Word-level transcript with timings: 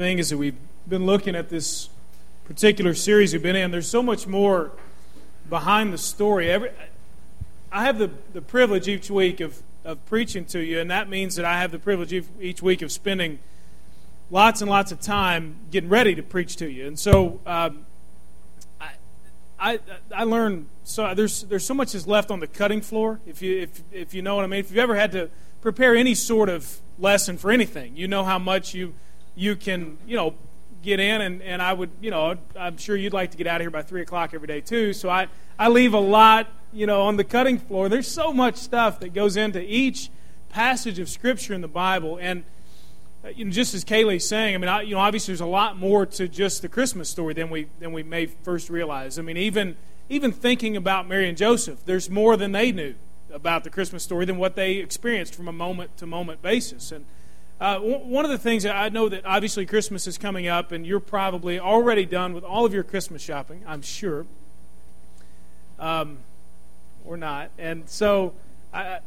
thing 0.00 0.18
is 0.18 0.30
that 0.30 0.38
we've 0.38 0.56
been 0.88 1.04
looking 1.04 1.36
at 1.36 1.50
this 1.50 1.90
particular 2.46 2.94
series 2.94 3.34
we've 3.34 3.42
been 3.42 3.54
in. 3.54 3.70
There's 3.70 3.86
so 3.86 4.02
much 4.02 4.26
more 4.26 4.72
behind 5.50 5.92
the 5.92 5.98
story. 5.98 6.50
Every, 6.50 6.70
I 7.70 7.84
have 7.84 7.98
the, 7.98 8.10
the 8.32 8.40
privilege 8.40 8.88
each 8.88 9.10
week 9.10 9.40
of, 9.40 9.62
of 9.84 10.02
preaching 10.06 10.46
to 10.46 10.60
you, 10.60 10.80
and 10.80 10.90
that 10.90 11.10
means 11.10 11.36
that 11.36 11.44
I 11.44 11.60
have 11.60 11.70
the 11.70 11.78
privilege 11.78 12.14
each 12.40 12.62
week 12.62 12.80
of 12.80 12.90
spending 12.90 13.40
lots 14.30 14.62
and 14.62 14.70
lots 14.70 14.90
of 14.90 15.02
time 15.02 15.56
getting 15.70 15.90
ready 15.90 16.14
to 16.14 16.22
preach 16.22 16.56
to 16.56 16.70
you. 16.70 16.86
And 16.86 16.98
so 16.98 17.38
um, 17.44 17.84
I, 18.80 18.92
I, 19.60 19.80
I 20.14 20.24
learned 20.24 20.64
so 20.82 21.14
there's 21.14 21.42
there's 21.42 21.66
so 21.66 21.74
much 21.74 21.94
is 21.94 22.06
left 22.06 22.30
on 22.30 22.40
the 22.40 22.46
cutting 22.46 22.80
floor. 22.80 23.20
If 23.26 23.42
you 23.42 23.58
if 23.58 23.82
if 23.92 24.14
you 24.14 24.22
know 24.22 24.36
what 24.36 24.44
I 24.44 24.48
mean. 24.48 24.60
If 24.60 24.70
you've 24.70 24.78
ever 24.78 24.96
had 24.96 25.12
to 25.12 25.28
prepare 25.60 25.94
any 25.94 26.14
sort 26.14 26.48
of 26.48 26.80
lesson 26.98 27.36
for 27.36 27.50
anything, 27.50 27.98
you 27.98 28.08
know 28.08 28.24
how 28.24 28.38
much 28.38 28.72
you 28.72 28.94
you 29.34 29.56
can 29.56 29.98
you 30.06 30.16
know 30.16 30.34
get 30.82 30.98
in 30.98 31.20
and, 31.20 31.42
and 31.42 31.60
I 31.60 31.72
would 31.72 31.90
you 32.00 32.10
know 32.10 32.36
I'm 32.58 32.76
sure 32.76 32.96
you'd 32.96 33.12
like 33.12 33.32
to 33.32 33.36
get 33.36 33.46
out 33.46 33.56
of 33.56 33.62
here 33.62 33.70
by 33.70 33.82
three 33.82 34.02
o'clock 34.02 34.34
every 34.34 34.48
day 34.48 34.60
too. 34.60 34.92
So 34.92 35.08
I 35.08 35.28
I 35.58 35.68
leave 35.68 35.94
a 35.94 36.00
lot 36.00 36.48
you 36.72 36.86
know 36.86 37.02
on 37.02 37.16
the 37.16 37.24
cutting 37.24 37.58
floor. 37.58 37.88
There's 37.88 38.08
so 38.08 38.32
much 38.32 38.56
stuff 38.56 39.00
that 39.00 39.14
goes 39.14 39.36
into 39.36 39.62
each 39.62 40.10
passage 40.48 40.98
of 40.98 41.08
scripture 41.08 41.54
in 41.54 41.60
the 41.60 41.68
Bible 41.68 42.18
and 42.20 42.44
uh, 43.22 43.28
you 43.28 43.44
know, 43.44 43.50
just 43.50 43.74
as 43.74 43.84
Kaylee's 43.84 44.26
saying, 44.26 44.54
I 44.54 44.58
mean, 44.58 44.68
I, 44.68 44.80
you 44.80 44.94
know, 44.94 45.00
obviously 45.00 45.32
there's 45.32 45.42
a 45.42 45.46
lot 45.46 45.76
more 45.76 46.06
to 46.06 46.26
just 46.26 46.62
the 46.62 46.68
Christmas 46.68 47.08
story 47.10 47.34
than 47.34 47.50
we 47.50 47.68
than 47.78 47.92
we 47.92 48.02
may 48.02 48.26
first 48.26 48.70
realize. 48.70 49.18
I 49.18 49.22
mean, 49.22 49.36
even 49.36 49.76
even 50.08 50.32
thinking 50.32 50.76
about 50.76 51.06
Mary 51.06 51.28
and 51.28 51.36
Joseph, 51.36 51.84
there's 51.84 52.08
more 52.08 52.36
than 52.36 52.52
they 52.52 52.72
knew 52.72 52.94
about 53.32 53.62
the 53.62 53.70
Christmas 53.70 54.02
story 54.02 54.24
than 54.24 54.38
what 54.38 54.56
they 54.56 54.76
experienced 54.76 55.34
from 55.34 55.48
a 55.48 55.52
moment 55.52 55.96
to 55.98 56.06
moment 56.06 56.42
basis. 56.42 56.92
And 56.92 57.04
uh, 57.60 57.78
one 57.78 58.24
of 58.24 58.30
the 58.30 58.38
things 58.38 58.62
that 58.62 58.74
I 58.74 58.88
know 58.88 59.10
that 59.10 59.26
obviously 59.26 59.66
Christmas 59.66 60.06
is 60.06 60.16
coming 60.16 60.48
up, 60.48 60.72
and 60.72 60.86
you're 60.86 60.98
probably 60.98 61.60
already 61.60 62.06
done 62.06 62.32
with 62.32 62.42
all 62.42 62.64
of 62.64 62.72
your 62.72 62.82
Christmas 62.82 63.20
shopping, 63.20 63.62
I'm 63.66 63.82
sure, 63.82 64.24
um, 65.78 66.18
or 67.04 67.18
not. 67.18 67.50
And 67.58 67.86
so 67.88 68.32
I, 68.72 69.00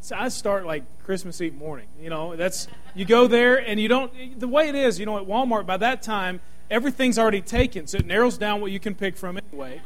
so 0.00 0.16
I 0.16 0.28
start 0.28 0.66
like 0.66 0.82
Christmas 1.04 1.40
Eve 1.40 1.54
morning. 1.54 1.86
You 2.00 2.10
know, 2.10 2.34
that's 2.34 2.66
you 2.96 3.04
go 3.04 3.28
there 3.28 3.56
and 3.56 3.78
you 3.78 3.86
don't. 3.86 4.40
The 4.40 4.48
way 4.48 4.68
it 4.68 4.74
is, 4.74 4.98
you 4.98 5.06
know, 5.06 5.16
at 5.16 5.24
Walmart 5.24 5.64
by 5.64 5.76
that 5.76 6.02
time 6.02 6.40
everything's 6.70 7.18
already 7.18 7.42
taken, 7.42 7.86
so 7.86 7.98
it 7.98 8.06
narrows 8.06 8.36
down 8.36 8.60
what 8.60 8.72
you 8.72 8.80
can 8.80 8.96
pick 8.96 9.16
from 9.16 9.38
anyway. 9.50 9.80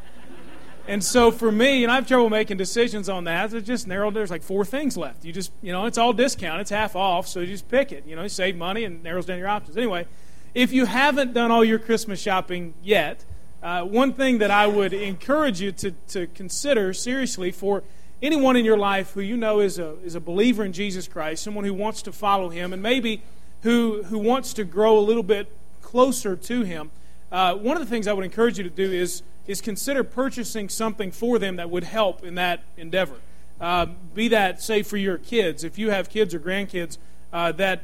And 0.89 1.05
so 1.05 1.31
for 1.31 1.53
me, 1.53 1.84
and 1.84 1.92
I 1.92 1.97
have 1.97 2.08
trouble 2.08 2.31
making 2.31 2.56
decisions 2.56 3.11
on 3.11 3.25
that. 3.25 3.53
It 3.53 3.67
just 3.67 3.86
narrowed. 3.86 4.14
There's 4.14 4.31
like 4.31 4.42
four 4.42 4.64
things 4.64 4.97
left. 4.97 5.22
You 5.22 5.34
just, 5.34 5.53
you 5.61 5.70
know, 5.70 5.84
it's 5.84 5.98
all 5.98 6.14
discount. 6.14 6.62
It's 6.62 6.70
half 6.70 6.97
off, 6.97 7.28
so 7.28 7.41
you 7.41 7.47
just 7.47 7.69
pick 7.69 7.92
it. 7.92 8.06
You 8.06 8.17
know, 8.17 8.22
you 8.22 8.30
save 8.30 8.56
money 8.56 8.84
and 8.84 9.03
narrows 9.03 9.27
down 9.27 9.39
your 9.39 9.48
options. 9.48 9.77
Anyway, 9.77 10.06
if 10.55 10.72
you 10.72 10.86
haven't 10.86 11.34
done 11.34 11.50
all 11.50 11.62
your 11.62 11.78
Christmas 11.78 12.22
shopping 12.22 12.72
yet, 12.83 13.22
uh, 13.62 13.83
one 13.83 14.14
thing 14.14 14.39
that 14.39 14.50
I 14.50 14.67
would 14.67 14.95
encourage 14.95 15.61
you 15.61 15.72
to, 15.72 15.91
to 16.08 16.27
consider 16.28 16.95
seriously 16.95 17.50
for 17.50 17.83
anyone 18.23 18.56
in 18.56 18.64
your 18.64 18.78
life 18.78 19.12
who 19.12 19.20
you 19.20 19.36
know 19.36 19.61
is 19.61 19.78
a, 19.78 19.97
is 20.02 20.14
a 20.14 20.20
believer 20.20 20.64
in 20.64 20.73
Jesus 20.73 21.06
Christ, 21.06 21.42
someone 21.42 21.64
who 21.64 21.75
wants 21.75 22.00
to 22.02 22.12
follow 22.12 22.48
him, 22.48 22.73
and 22.73 22.83
maybe 22.83 23.23
who, 23.62 24.05
who 24.05 24.19
wants 24.19 24.55
to 24.55 24.64
grow 24.64 24.98
a 24.98 25.00
little 25.00 25.23
bit 25.23 25.52
closer 25.83 26.34
to 26.34 26.62
him, 26.62 26.91
uh, 27.30 27.54
one 27.54 27.76
of 27.76 27.82
the 27.82 27.88
things 27.88 28.06
I 28.06 28.12
would 28.12 28.24
encourage 28.24 28.58
you 28.58 28.64
to 28.64 28.70
do 28.70 28.90
is, 28.90 29.22
is 29.46 29.60
consider 29.60 30.04
purchasing 30.04 30.68
something 30.68 31.10
for 31.10 31.38
them 31.38 31.56
that 31.56 31.70
would 31.70 31.84
help 31.84 32.24
in 32.24 32.34
that 32.36 32.62
endeavor. 32.76 33.16
Uh, 33.60 33.86
be 34.14 34.28
that, 34.28 34.62
say, 34.62 34.82
for 34.82 34.96
your 34.96 35.18
kids, 35.18 35.64
if 35.64 35.78
you 35.78 35.90
have 35.90 36.08
kids 36.08 36.34
or 36.34 36.40
grandkids 36.40 36.98
uh, 37.32 37.52
that, 37.52 37.82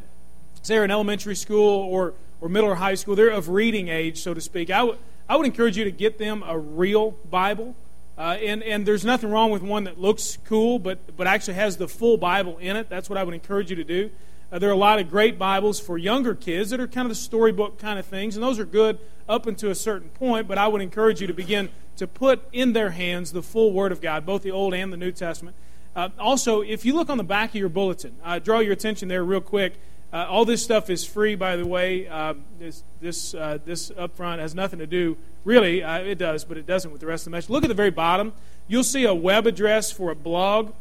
say, 0.63 0.77
are 0.77 0.85
in 0.85 0.91
elementary 0.91 1.35
school 1.35 1.83
or, 1.83 2.15
or 2.41 2.49
middle 2.49 2.71
or 2.71 2.77
high 2.77 2.95
school, 2.95 3.17
they're 3.17 3.31
of 3.31 3.49
reading 3.49 3.89
age, 3.89 4.23
so 4.23 4.33
to 4.33 4.41
speak, 4.41 4.71
I 4.71 4.85
would, 4.85 4.99
I 5.29 5.37
would 5.37 5.47
encourage 5.47 5.77
you 5.77 5.85
to 5.85 5.91
get 5.91 6.19
them 6.19 6.43
a 6.47 6.59
real 6.59 7.13
Bible. 7.31 7.75
Uh, 8.17 8.37
and, 8.41 8.63
and 8.63 8.87
there's 8.87 9.05
nothing 9.05 9.31
wrong 9.31 9.51
with 9.51 9.63
one 9.63 9.85
that 9.85 10.01
looks 10.01 10.39
cool, 10.45 10.79
but, 10.79 11.17
but 11.17 11.27
actually 11.27 11.55
has 11.55 11.77
the 11.77 11.89
full 11.89 12.17
Bible 12.17 12.57
in 12.59 12.77
it. 12.77 12.89
That's 12.89 13.11
what 13.11 13.19
I 13.19 13.25
would 13.25 13.35
encourage 13.35 13.71
you 13.71 13.77
to 13.77 13.85
do. 13.85 14.11
Uh, 14.55 14.59
there 14.61 14.71
are 14.71 14.73
a 14.73 14.77
lot 14.77 15.01
of 15.01 15.11
great 15.11 15.37
Bibles 15.37 15.81
for 15.81 15.99
younger 15.99 16.33
kids 16.33 16.71
that 16.71 16.79
are 16.79 16.87
kind 16.87 17.07
of 17.07 17.09
the 17.09 17.17
storybook 17.17 17.77
kind 17.77 17.99
of 17.99 18.07
things, 18.07 18.37
and 18.37 18.43
those 18.45 18.61
are 18.61 18.65
good 18.65 19.01
up 19.29 19.49
until 19.49 19.69
a 19.69 19.75
certain 19.75 20.11
point, 20.11 20.47
but 20.47 20.59
I 20.59 20.69
would 20.69 20.81
encourage 20.81 21.21
you 21.21 21.27
to 21.27 21.35
begin 21.35 21.71
to 21.97 22.07
put 22.07 22.41
in 22.53 22.73
their 22.73 22.91
hands 22.91 23.33
the 23.33 23.43
full 23.43 23.73
Word 23.73 23.91
of 23.91 24.01
God, 24.01 24.25
both 24.25 24.45
the 24.45 24.53
Old 24.53 24.73
and 24.73 24.93
the 24.93 24.97
New 24.97 25.11
Testament. 25.11 25.57
Uh, 25.97 26.11
also, 26.21 26.61
if 26.61 26.85
you 26.85 26.95
look 26.95 27.11
on 27.11 27.19
the 27.19 27.25
back 27.25 27.49
of 27.49 27.57
your 27.57 27.69
bulletin, 27.69 28.15
uh, 28.23 28.39
draw 28.39 28.61
your 28.61 28.75
attention 28.75 29.09
there 29.09 29.25
real 29.25 29.41
quick. 29.41 29.75
Uh, 30.13 30.25
all 30.29 30.45
this 30.45 30.63
stuff 30.63 30.89
is 30.89 31.05
free, 31.05 31.35
by 31.35 31.57
the 31.57 31.67
way. 31.67 32.07
Uh, 32.07 32.35
this 32.61 32.85
this 33.01 33.35
uh, 33.35 33.59
this 33.65 33.91
up 33.99 34.17
front 34.17 34.41
has 34.41 34.55
nothing 34.55 34.79
to 34.79 34.87
do, 34.87 35.17
really. 35.43 35.83
Uh, 35.83 35.99
it 35.99 36.15
does, 36.19 36.45
but 36.45 36.57
it 36.57 36.65
doesn't 36.65 36.93
with 36.93 37.01
the 37.01 37.09
rest 37.09 37.23
of 37.23 37.33
the 37.33 37.37
message. 37.37 37.51
Look 37.51 37.65
at 37.65 37.69
the 37.69 37.75
very 37.75 37.91
bottom. 37.91 38.33
You'll 38.69 38.85
see 38.85 39.05
a 39.05 39.15
web 39.15 39.49
address 39.49 39.91
for 39.91 40.13
a 40.13 40.15
blog, 40.15 40.75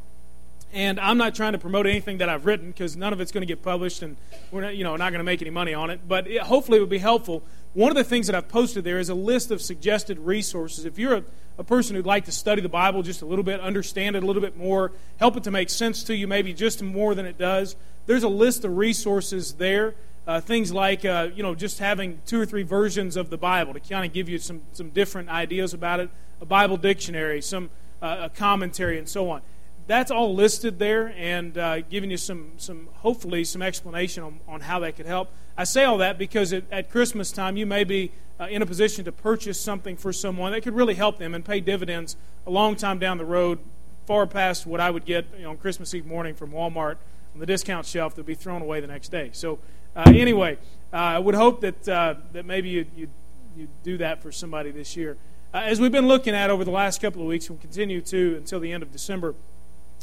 and 0.74 1.00
I'm 1.00 1.18
not 1.18 1.36
trying 1.36 1.54
to 1.54 1.60
promote 1.60 1.88
anything 1.88 2.18
that 2.18 2.30
I've 2.30 2.46
written 2.46 2.68
because 2.68 2.98
none 2.98 3.14
of 3.14 3.22
it's 3.22 3.32
going 3.32 3.42
to 3.42 3.48
get 3.48 3.62
published, 3.62 4.02
and 4.02 4.18
we're 4.52 4.62
not, 4.62 4.76
you 4.76 4.84
know 4.84 4.96
not 4.96 5.12
going 5.12 5.20
to 5.20 5.24
make 5.24 5.42
any 5.42 5.52
money 5.52 5.74
on 5.74 5.90
it. 5.90 6.02
But 6.08 6.28
it, 6.28 6.42
hopefully, 6.42 6.78
it 6.78 6.82
will 6.82 6.88
be 6.88 6.98
helpful. 6.98 7.44
One 7.74 7.90
of 7.90 7.96
the 7.96 8.04
things 8.04 8.28
that 8.28 8.36
I've 8.36 8.50
posted 8.50 8.84
there 8.84 9.00
is 9.00 9.10
a 9.10 9.16
list 9.16 9.52
of 9.52 9.62
suggested 9.62 10.20
resources. 10.20 10.86
If 10.86 11.00
you're 11.00 11.16
a, 11.16 11.24
a 11.58 11.64
person 11.64 11.96
who'd 11.96 12.06
like 12.06 12.26
to 12.26 12.32
study 12.32 12.62
the 12.62 12.70
Bible 12.70 13.02
just 13.02 13.22
a 13.22 13.26
little 13.26 13.44
bit, 13.44 13.60
understand 13.60 14.16
it 14.16 14.24
a 14.24 14.26
little 14.26 14.42
bit 14.42 14.58
more, 14.58 14.92
help 15.18 15.38
it 15.38 15.44
to 15.44 15.52
make 15.52 15.70
sense 15.70 16.04
to 16.04 16.16
you, 16.16 16.28
maybe 16.28 16.54
just 16.54 16.84
more 16.84 17.16
than 17.16 17.26
it 17.26 17.38
does 17.38 17.76
there's 18.06 18.24
a 18.24 18.30
list 18.30 18.66
of 18.66 18.78
resources 18.78 19.54
there. 19.54 19.96
Uh, 20.26 20.40
things 20.40 20.72
like 20.72 21.04
uh, 21.04 21.30
you 21.36 21.44
know 21.44 21.54
just 21.54 21.80
having 21.80 22.22
two 22.26 22.40
or 22.40 22.46
three 22.46 22.64
versions 22.64 23.18
of 23.18 23.30
the 23.30 23.38
Bible 23.38 23.74
to 23.74 23.80
kind 23.80 24.06
of 24.06 24.14
give 24.14 24.30
you 24.30 24.38
some 24.38 24.62
some 24.72 24.90
different 24.90 25.30
ideas 25.30 25.74
about 25.74 26.00
it, 26.00 26.10
a 26.40 26.46
Bible 26.46 26.78
dictionary, 26.78 27.42
some 27.42 27.70
uh, 28.02 28.18
a 28.22 28.30
commentary, 28.30 28.98
and 28.98 29.08
so 29.08 29.30
on. 29.30 29.42
That's 29.86 30.12
all 30.12 30.34
listed 30.34 30.80
there 30.80 31.14
and 31.18 31.58
uh, 31.58 31.82
giving 31.82 32.10
you 32.10 32.18
some 32.18 32.54
some 32.58 32.88
hopefully 32.96 33.44
some 33.44 33.62
explanation 33.62 34.24
on, 34.24 34.40
on 34.48 34.62
how 34.62 34.80
that 34.80 34.96
could 34.96 35.06
help. 35.06 35.30
I 35.58 35.66
say 35.66 35.84
all 35.84 35.98
that 36.00 36.18
because 36.18 36.54
at, 36.54 36.64
at 36.72 36.90
Christmas 36.90 37.32
time 37.32 37.58
you 37.58 37.66
may 37.66 37.84
be 37.84 38.12
uh, 38.40 38.46
in 38.46 38.62
a 38.62 38.66
position 38.66 39.06
to 39.06 39.12
purchase 39.12 39.60
something 39.60 39.98
for 39.98 40.14
someone 40.14 40.54
that 40.54 40.62
could 40.62 40.74
really 40.74 40.96
help 40.96 41.18
them 41.18 41.36
and 41.36 41.44
pay 41.44 41.60
dividends 41.60 42.16
a 42.48 42.50
long 42.50 42.76
time 42.76 42.98
down 42.98 43.18
the 43.18 43.26
road, 43.26 43.60
far 44.06 44.26
past 44.26 44.66
what 44.66 44.80
I 44.80 44.90
would 44.90 45.06
get 45.06 45.26
you 45.38 45.44
know, 45.44 45.52
on 45.52 45.58
Christmas 45.58 45.94
Eve 45.94 46.06
morning 46.06 46.34
from 46.34 46.52
Walmart 46.52 46.98
on 47.34 47.40
the 47.40 47.46
discount 47.46 47.86
shelf 47.86 48.16
that 48.16 48.22
would 48.22 48.26
be 48.26 48.36
thrown 48.36 48.62
away 48.62 48.80
the 48.80 48.88
next 48.88 49.10
day. 49.10 49.30
So, 49.34 49.60
uh, 49.96 50.04
anyway, 50.08 50.58
uh, 50.92 50.96
I 50.96 51.20
would 51.20 51.36
hope 51.36 51.62
that, 51.62 51.88
uh, 51.88 52.16
that 52.32 52.46
maybe 52.46 52.70
you 52.70 52.86
you 52.96 53.10
you 53.56 53.68
do 53.84 53.98
that 53.98 54.22
for 54.22 54.32
somebody 54.32 54.72
this 54.72 54.96
year. 54.96 55.18
Uh, 55.54 55.62
as 55.66 55.80
we've 55.80 55.92
been 55.92 56.08
looking 56.08 56.34
at 56.34 56.50
over 56.50 56.64
the 56.64 56.72
last 56.72 57.02
couple 57.02 57.22
of 57.22 57.28
weeks, 57.28 57.50
we'll 57.50 57.60
continue 57.60 58.02
to 58.02 58.36
until 58.38 58.60
the 58.60 58.72
end 58.72 58.82
of 58.82 58.92
December, 58.92 59.36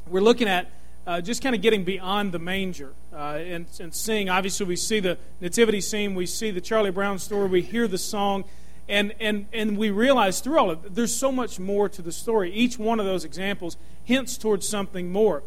we're 0.09 0.21
looking 0.21 0.49
at 0.49 0.71
uh, 1.07 1.21
just 1.21 1.43
kind 1.43 1.55
of 1.55 1.63
getting 1.63 1.85
beyond 1.85 2.33
the 2.33 2.39
manger 2.39 2.93
uh, 3.13 3.39
and, 3.39 3.67
and 3.81 3.95
seeing. 3.95 4.29
Obviously, 4.29 4.67
we 4.67 4.77
see 4.77 5.01
the 5.01 5.19
nativity 5.41 5.81
scene, 5.81 6.15
we 6.15 6.27
see 6.27 6.51
the 6.51 6.61
Charlie 6.61 6.91
Brown 6.91 7.19
story, 7.19 7.49
we 7.49 7.63
hear 7.63 7.89
the 7.89 7.99
song, 7.99 8.45
and, 8.89 9.15
and, 9.21 9.47
and 9.53 9.79
we 9.79 9.91
realize 9.91 10.41
through 10.41 10.59
all 10.59 10.71
of 10.71 10.85
it, 10.85 10.95
there's 10.95 11.15
so 11.15 11.33
much 11.33 11.59
more 11.59 11.89
to 11.89 12.03
the 12.03 12.13
story. 12.13 12.53
Each 12.53 12.79
one 12.79 13.01
of 13.01 13.07
those 13.07 13.25
examples 13.25 13.77
hints 14.05 14.37
towards 14.37 14.69
something 14.69 15.11
more. 15.11 15.43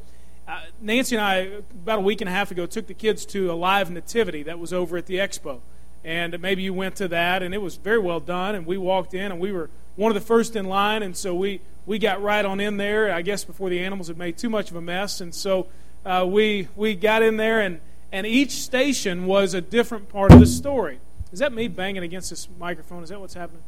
Uh, 0.48 0.62
Nancy 0.82 1.16
and 1.16 1.24
I, 1.24 1.38
about 1.84 2.00
a 2.00 2.02
week 2.02 2.22
and 2.22 2.30
a 2.30 2.34
half 2.34 2.52
ago, 2.52 2.66
took 2.66 2.88
the 2.88 2.94
kids 2.94 3.26
to 3.28 3.52
a 3.52 3.54
live 3.54 3.92
nativity 3.92 4.44
that 4.44 4.60
was 4.60 4.74
over 4.74 4.98
at 4.98 5.06
the 5.06 5.16
expo. 5.16 5.62
And 6.04 6.38
maybe 6.42 6.64
you 6.64 6.74
went 6.74 6.98
to 6.98 7.08
that, 7.10 7.42
and 7.44 7.54
it 7.54 7.60
was 7.60 7.78
very 7.78 8.00
well 8.00 8.20
done. 8.20 8.56
And 8.56 8.66
we 8.66 8.78
walked 8.78 9.14
in, 9.14 9.32
and 9.32 9.40
we 9.40 9.54
were 9.54 9.70
one 9.96 10.12
of 10.12 10.16
the 10.16 10.22
first 10.22 10.56
in 10.56 10.66
line, 10.66 11.04
and 11.04 11.16
so 11.16 11.36
we, 11.36 11.62
we 11.86 12.00
got 12.00 12.22
right 12.22 12.44
on 12.44 12.60
in 12.60 12.78
there, 12.78 13.14
I 13.14 13.22
guess 13.22 13.44
before 13.44 13.70
the 13.70 13.80
animals 13.80 14.08
had 14.08 14.18
made 14.18 14.38
too 14.38 14.50
much 14.50 14.72
of 14.72 14.76
a 14.76 14.82
mess. 14.82 15.22
And 15.22 15.34
so 15.34 15.68
uh, 16.06 16.26
we, 16.28 16.68
we 16.76 16.96
got 16.96 17.22
in 17.22 17.38
there, 17.38 17.62
and, 17.62 17.80
and 18.12 18.26
each 18.26 18.52
station 18.52 19.26
was 19.26 19.54
a 19.54 19.62
different 19.62 20.10
part 20.10 20.32
of 20.32 20.40
the 20.40 20.46
story. 20.46 21.00
Is 21.32 21.40
that 21.40 21.52
me 21.52 21.68
banging 21.68 22.04
against 22.04 22.30
this 22.30 22.48
microphone? 22.60 23.04
Is 23.04 23.10
that 23.10 23.20
what's 23.20 23.34
happening? 23.34 23.64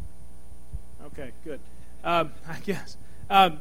Okay, 1.08 1.32
good. 1.44 1.60
Um, 2.04 2.32
I 2.48 2.60
guess. 2.60 2.98
Um, 3.30 3.60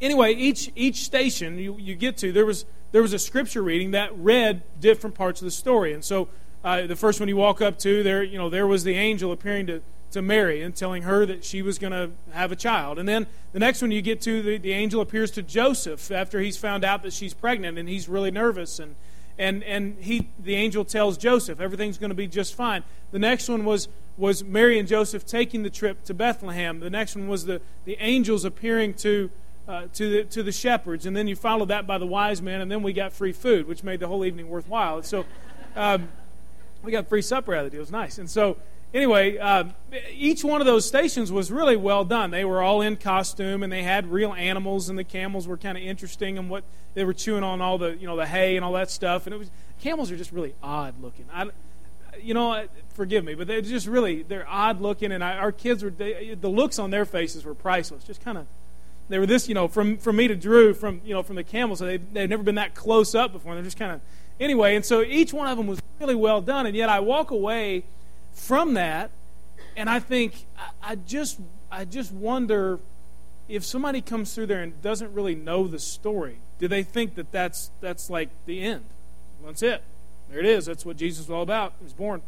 anyway, 0.00 0.34
each 0.34 0.70
each 0.74 1.02
station 1.04 1.58
you, 1.58 1.76
you 1.78 1.94
get 1.94 2.16
to, 2.18 2.32
there 2.32 2.46
was 2.46 2.64
there 2.92 3.02
was 3.02 3.12
a 3.12 3.18
scripture 3.18 3.62
reading 3.62 3.92
that 3.92 4.16
read 4.16 4.62
different 4.80 5.14
parts 5.14 5.40
of 5.40 5.44
the 5.44 5.50
story. 5.50 5.92
And 5.92 6.04
so 6.04 6.28
uh, 6.64 6.86
the 6.86 6.96
first 6.96 7.20
one 7.20 7.28
you 7.28 7.36
walk 7.36 7.60
up 7.60 7.78
to, 7.80 8.02
there 8.02 8.22
you 8.22 8.38
know 8.38 8.50
there 8.50 8.66
was 8.66 8.84
the 8.84 8.94
angel 8.94 9.32
appearing 9.32 9.66
to, 9.66 9.82
to 10.12 10.22
Mary 10.22 10.62
and 10.62 10.74
telling 10.74 11.02
her 11.02 11.24
that 11.26 11.44
she 11.44 11.62
was 11.62 11.78
going 11.78 11.92
to 11.92 12.10
have 12.32 12.50
a 12.52 12.56
child. 12.56 12.98
And 12.98 13.08
then 13.08 13.26
the 13.52 13.58
next 13.58 13.82
one 13.82 13.90
you 13.90 14.02
get 14.02 14.20
to, 14.22 14.42
the, 14.42 14.58
the 14.58 14.72
angel 14.72 15.00
appears 15.00 15.30
to 15.32 15.42
Joseph 15.42 16.10
after 16.10 16.40
he's 16.40 16.56
found 16.56 16.84
out 16.84 17.02
that 17.02 17.12
she's 17.12 17.34
pregnant 17.34 17.78
and 17.78 17.88
he's 17.88 18.08
really 18.08 18.30
nervous 18.30 18.78
and 18.78 18.96
and 19.38 19.62
and 19.64 19.96
he 20.00 20.28
the 20.38 20.54
angel 20.54 20.84
tells 20.84 21.16
Joseph 21.16 21.60
everything's 21.60 21.96
going 21.96 22.10
to 22.10 22.16
be 22.16 22.26
just 22.26 22.54
fine. 22.54 22.84
The 23.10 23.18
next 23.18 23.48
one 23.48 23.64
was 23.64 23.88
was 24.18 24.44
Mary 24.44 24.78
and 24.78 24.86
Joseph 24.86 25.24
taking 25.24 25.62
the 25.62 25.70
trip 25.70 26.04
to 26.04 26.14
Bethlehem. 26.14 26.80
The 26.80 26.90
next 26.90 27.16
one 27.16 27.26
was 27.26 27.46
the 27.46 27.62
the 27.86 27.96
angels 28.00 28.44
appearing 28.44 28.94
to 28.94 29.30
uh, 29.70 29.86
to, 29.92 30.10
the, 30.10 30.24
to 30.24 30.42
the 30.42 30.50
shepherds, 30.50 31.06
and 31.06 31.16
then 31.16 31.28
you 31.28 31.36
followed 31.36 31.68
that 31.68 31.86
by 31.86 31.96
the 31.96 32.06
wise 32.06 32.42
men, 32.42 32.60
and 32.60 32.68
then 32.68 32.82
we 32.82 32.92
got 32.92 33.12
free 33.12 33.30
food, 33.30 33.68
which 33.68 33.84
made 33.84 34.00
the 34.00 34.08
whole 34.08 34.24
evening 34.24 34.48
worthwhile. 34.48 35.00
so, 35.04 35.24
um, 35.76 36.08
we 36.82 36.90
got 36.90 37.08
free 37.08 37.22
supper 37.22 37.54
out 37.54 37.64
of 37.64 37.66
the 37.66 37.70
deal. 37.70 37.78
It 37.78 37.82
was 37.82 37.92
nice. 37.92 38.18
And 38.18 38.28
so, 38.28 38.56
anyway, 38.92 39.38
uh, 39.38 39.64
each 40.12 40.44
one 40.44 40.60
of 40.60 40.66
those 40.66 40.86
stations 40.86 41.30
was 41.32 41.50
really 41.50 41.76
well 41.76 42.04
done. 42.04 42.30
They 42.30 42.44
were 42.44 42.62
all 42.62 42.80
in 42.80 42.96
costume, 42.96 43.62
and 43.62 43.72
they 43.72 43.82
had 43.82 44.10
real 44.10 44.32
animals, 44.32 44.88
and 44.88 44.98
the 44.98 45.04
camels 45.04 45.46
were 45.46 45.56
kind 45.56 45.76
of 45.76 45.84
interesting, 45.84 46.38
and 46.38 46.50
what 46.50 46.64
they 46.94 47.04
were 47.04 47.14
chewing 47.14 47.44
on 47.44 47.60
all 47.60 47.78
the 47.78 47.96
you 47.96 48.06
know 48.06 48.16
the 48.16 48.26
hay 48.26 48.56
and 48.56 48.64
all 48.64 48.72
that 48.72 48.90
stuff. 48.90 49.26
And 49.26 49.34
it 49.34 49.38
was 49.38 49.50
camels 49.80 50.10
are 50.10 50.16
just 50.16 50.32
really 50.32 50.54
odd 50.62 51.00
looking. 51.00 51.26
I, 51.32 51.48
you 52.20 52.34
know, 52.34 52.66
forgive 52.94 53.24
me, 53.24 53.34
but 53.34 53.46
they're 53.46 53.60
just 53.60 53.86
really 53.86 54.22
they're 54.22 54.48
odd 54.48 54.80
looking, 54.80 55.12
and 55.12 55.22
I, 55.22 55.36
our 55.36 55.52
kids 55.52 55.82
were 55.82 55.90
they, 55.90 56.36
the 56.40 56.48
looks 56.50 56.78
on 56.78 56.90
their 56.90 57.04
faces 57.04 57.44
were 57.44 57.54
priceless. 57.54 58.04
Just 58.04 58.22
kind 58.22 58.38
of 58.38 58.46
they 59.08 59.18
were 59.18 59.26
this, 59.26 59.48
you 59.48 59.54
know, 59.54 59.68
from 59.68 59.96
from 59.96 60.16
me 60.16 60.28
to 60.28 60.36
Drew, 60.36 60.74
from 60.74 61.00
you 61.04 61.14
know 61.14 61.22
from 61.22 61.36
the 61.36 61.44
camels. 61.44 61.78
So 61.78 61.86
they 61.86 61.96
they'd 61.96 62.30
never 62.30 62.42
been 62.42 62.56
that 62.56 62.74
close 62.74 63.14
up 63.14 63.32
before. 63.32 63.54
They're 63.54 63.64
just 63.64 63.78
kind 63.78 63.92
of 63.92 64.00
anyway, 64.38 64.76
and 64.76 64.84
so 64.84 65.02
each 65.02 65.32
one 65.32 65.48
of 65.48 65.56
them 65.56 65.66
was 65.66 65.80
really 66.00 66.14
well 66.14 66.40
done, 66.40 66.66
and 66.66 66.76
yet 66.76 66.88
I 66.88 67.00
walk 67.00 67.30
away 67.30 67.84
from 68.32 68.74
that, 68.74 69.10
and 69.76 69.88
I 69.88 70.00
think 70.00 70.46
I, 70.82 70.96
just 70.96 71.40
I 71.70 71.84
just 71.84 72.12
wonder 72.12 72.80
if 73.48 73.64
somebody 73.64 74.00
comes 74.00 74.34
through 74.34 74.46
there 74.46 74.62
and 74.62 74.80
doesn't 74.82 75.12
really 75.12 75.34
know 75.34 75.66
the 75.66 75.78
story, 75.78 76.38
do 76.58 76.68
they 76.68 76.82
think 76.82 77.14
that 77.16 77.32
that's 77.32 77.70
that's 77.80 78.10
like 78.10 78.30
the 78.46 78.62
end? 78.62 78.84
That's 79.44 79.62
it. 79.62 79.82
There 80.30 80.38
it 80.38 80.46
is. 80.46 80.66
That's 80.66 80.86
what 80.86 80.96
Jesus 80.96 81.26
was 81.26 81.32
all 81.32 81.42
about. 81.42 81.74
He 81.78 81.84
was 81.84 81.92
born. 81.92 82.22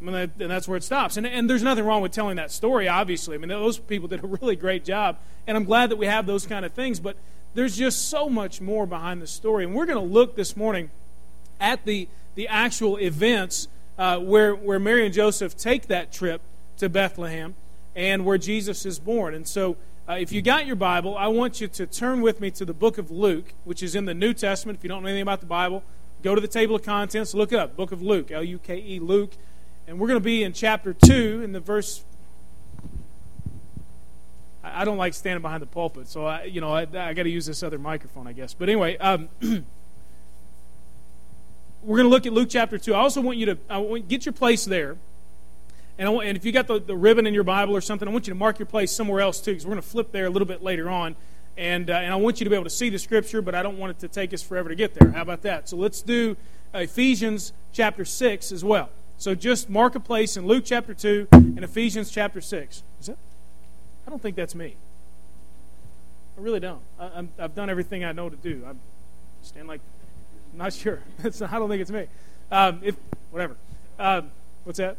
I 0.00 0.04
mean, 0.04 0.14
and 0.14 0.50
that's 0.50 0.66
where 0.66 0.76
it 0.76 0.82
stops. 0.82 1.16
And, 1.16 1.26
and 1.26 1.48
there's 1.48 1.62
nothing 1.62 1.84
wrong 1.84 2.02
with 2.02 2.12
telling 2.12 2.36
that 2.36 2.50
story, 2.50 2.88
obviously. 2.88 3.36
I 3.36 3.38
mean, 3.38 3.48
those 3.48 3.78
people 3.78 4.08
did 4.08 4.22
a 4.24 4.26
really 4.40 4.56
great 4.56 4.84
job. 4.84 5.18
And 5.46 5.56
I'm 5.56 5.64
glad 5.64 5.90
that 5.90 5.96
we 5.96 6.06
have 6.06 6.26
those 6.26 6.46
kind 6.46 6.64
of 6.64 6.72
things. 6.72 6.98
But 6.98 7.16
there's 7.54 7.76
just 7.76 8.08
so 8.08 8.28
much 8.28 8.60
more 8.60 8.86
behind 8.86 9.22
the 9.22 9.26
story. 9.26 9.64
And 9.64 9.74
we're 9.74 9.86
going 9.86 9.98
to 9.98 10.12
look 10.12 10.34
this 10.34 10.56
morning 10.56 10.90
at 11.60 11.84
the, 11.84 12.08
the 12.34 12.48
actual 12.48 12.96
events 12.96 13.68
uh, 13.98 14.18
where, 14.18 14.54
where 14.54 14.78
Mary 14.78 15.04
and 15.04 15.14
Joseph 15.14 15.56
take 15.56 15.86
that 15.88 16.12
trip 16.12 16.40
to 16.78 16.88
Bethlehem 16.88 17.54
and 17.94 18.24
where 18.24 18.38
Jesus 18.38 18.84
is 18.84 18.98
born. 18.98 19.34
And 19.34 19.46
so, 19.46 19.76
uh, 20.08 20.14
if 20.14 20.32
you 20.32 20.42
got 20.42 20.66
your 20.66 20.76
Bible, 20.76 21.16
I 21.16 21.28
want 21.28 21.60
you 21.60 21.68
to 21.68 21.86
turn 21.86 22.20
with 22.20 22.40
me 22.40 22.50
to 22.52 22.64
the 22.64 22.74
book 22.74 22.98
of 22.98 23.10
Luke, 23.10 23.54
which 23.64 23.82
is 23.82 23.94
in 23.94 24.04
the 24.04 24.12
New 24.12 24.34
Testament. 24.34 24.78
If 24.78 24.84
you 24.84 24.88
don't 24.88 25.02
know 25.02 25.08
anything 25.08 25.22
about 25.22 25.40
the 25.40 25.46
Bible, 25.46 25.82
go 26.22 26.34
to 26.34 26.40
the 26.40 26.48
table 26.48 26.76
of 26.76 26.82
contents, 26.82 27.32
look 27.32 27.52
it 27.52 27.58
up. 27.58 27.74
Book 27.74 27.90
of 27.90 28.02
Luke, 28.02 28.30
L 28.30 28.44
U 28.44 28.58
K 28.58 28.76
E, 28.76 28.98
Luke. 28.98 29.32
And 29.86 29.98
we're 29.98 30.08
going 30.08 30.20
to 30.20 30.24
be 30.24 30.42
in 30.42 30.52
chapter 30.52 30.92
2, 30.92 31.42
in 31.42 31.52
the 31.52 31.60
verse. 31.60 32.04
I 34.62 34.84
don't 34.84 34.96
like 34.96 35.14
standing 35.14 35.42
behind 35.42 35.62
the 35.62 35.66
pulpit, 35.66 36.08
so 36.08 36.26
I, 36.26 36.44
you 36.44 36.60
know, 36.60 36.72
I, 36.72 36.82
I 36.82 37.12
got 37.12 37.24
to 37.24 37.30
use 37.30 37.44
this 37.44 37.62
other 37.62 37.78
microphone, 37.78 38.26
I 38.26 38.32
guess. 38.32 38.54
But 38.54 38.68
anyway, 38.70 38.96
um, 38.96 39.28
we're 41.84 41.98
going 41.98 42.08
to 42.08 42.10
look 42.10 42.26
at 42.26 42.32
Luke 42.32 42.48
chapter 42.50 42.78
2. 42.78 42.94
I 42.94 42.98
also 42.98 43.20
want 43.20 43.38
you 43.38 43.46
to 43.46 43.58
I 43.68 43.78
want, 43.78 44.08
get 44.08 44.24
your 44.24 44.32
place 44.32 44.64
there. 44.64 44.96
And, 45.98 46.12
want, 46.12 46.26
and 46.26 46.36
if 46.36 46.44
you 46.44 46.52
got 46.52 46.66
the, 46.66 46.80
the 46.80 46.96
ribbon 46.96 47.26
in 47.26 47.34
your 47.34 47.44
Bible 47.44 47.76
or 47.76 47.80
something, 47.80 48.08
I 48.08 48.10
want 48.10 48.26
you 48.26 48.32
to 48.32 48.38
mark 48.38 48.58
your 48.58 48.66
place 48.66 48.90
somewhere 48.90 49.20
else 49.20 49.40
too, 49.40 49.52
because 49.52 49.66
we're 49.66 49.72
going 49.72 49.82
to 49.82 49.88
flip 49.88 50.10
there 50.10 50.26
a 50.26 50.30
little 50.30 50.46
bit 50.46 50.62
later 50.62 50.88
on. 50.90 51.14
And, 51.56 51.88
uh, 51.88 51.94
and 51.94 52.12
I 52.12 52.16
want 52.16 52.40
you 52.40 52.44
to 52.44 52.50
be 52.50 52.56
able 52.56 52.64
to 52.64 52.70
see 52.70 52.88
the 52.88 52.98
scripture, 52.98 53.40
but 53.42 53.54
I 53.54 53.62
don't 53.62 53.78
want 53.78 53.90
it 53.90 53.98
to 54.00 54.08
take 54.08 54.34
us 54.34 54.42
forever 54.42 54.70
to 54.70 54.74
get 54.74 54.94
there. 54.94 55.10
How 55.12 55.22
about 55.22 55.42
that? 55.42 55.68
So 55.68 55.76
let's 55.76 56.02
do 56.02 56.36
Ephesians 56.72 57.52
chapter 57.72 58.04
6 58.04 58.50
as 58.50 58.64
well. 58.64 58.88
So 59.18 59.34
just 59.34 59.70
mark 59.70 59.94
a 59.94 60.00
place 60.00 60.36
in 60.36 60.46
Luke 60.46 60.64
chapter 60.66 60.94
2 60.94 61.28
and 61.30 61.62
Ephesians 61.62 62.10
chapter 62.10 62.40
6. 62.40 62.82
Is 63.00 63.06
that? 63.06 63.18
I 64.06 64.10
don't 64.10 64.20
think 64.20 64.34
that's 64.34 64.54
me. 64.54 64.74
I 66.36 66.40
really 66.40 66.60
don't. 66.60 66.82
I, 66.98 67.24
have 67.38 67.54
done 67.54 67.70
everything 67.70 68.04
I 68.04 68.10
know 68.10 68.28
to 68.28 68.36
do. 68.36 68.64
I 68.66 68.72
stand 69.42 69.68
like 69.68 69.80
I'm 70.54 70.58
not 70.58 70.72
sure. 70.72 71.00
Not, 71.24 71.42
I 71.52 71.58
don't 71.58 71.68
think 71.68 71.82
it's 71.82 71.90
me. 71.90 72.06
Um, 72.52 72.80
if 72.84 72.94
whatever. 73.32 73.56
Um, 73.98 74.30
what's 74.62 74.78
that? 74.78 74.96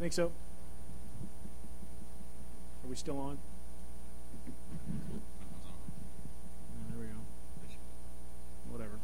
Think 0.00 0.12
so? 0.12 0.32
Are 2.84 2.88
we 2.88 2.96
still 2.96 3.16
on? 3.16 3.38
There 6.88 6.98
we 6.98 7.06
go. 7.06 7.12
Whatever. 8.72 8.98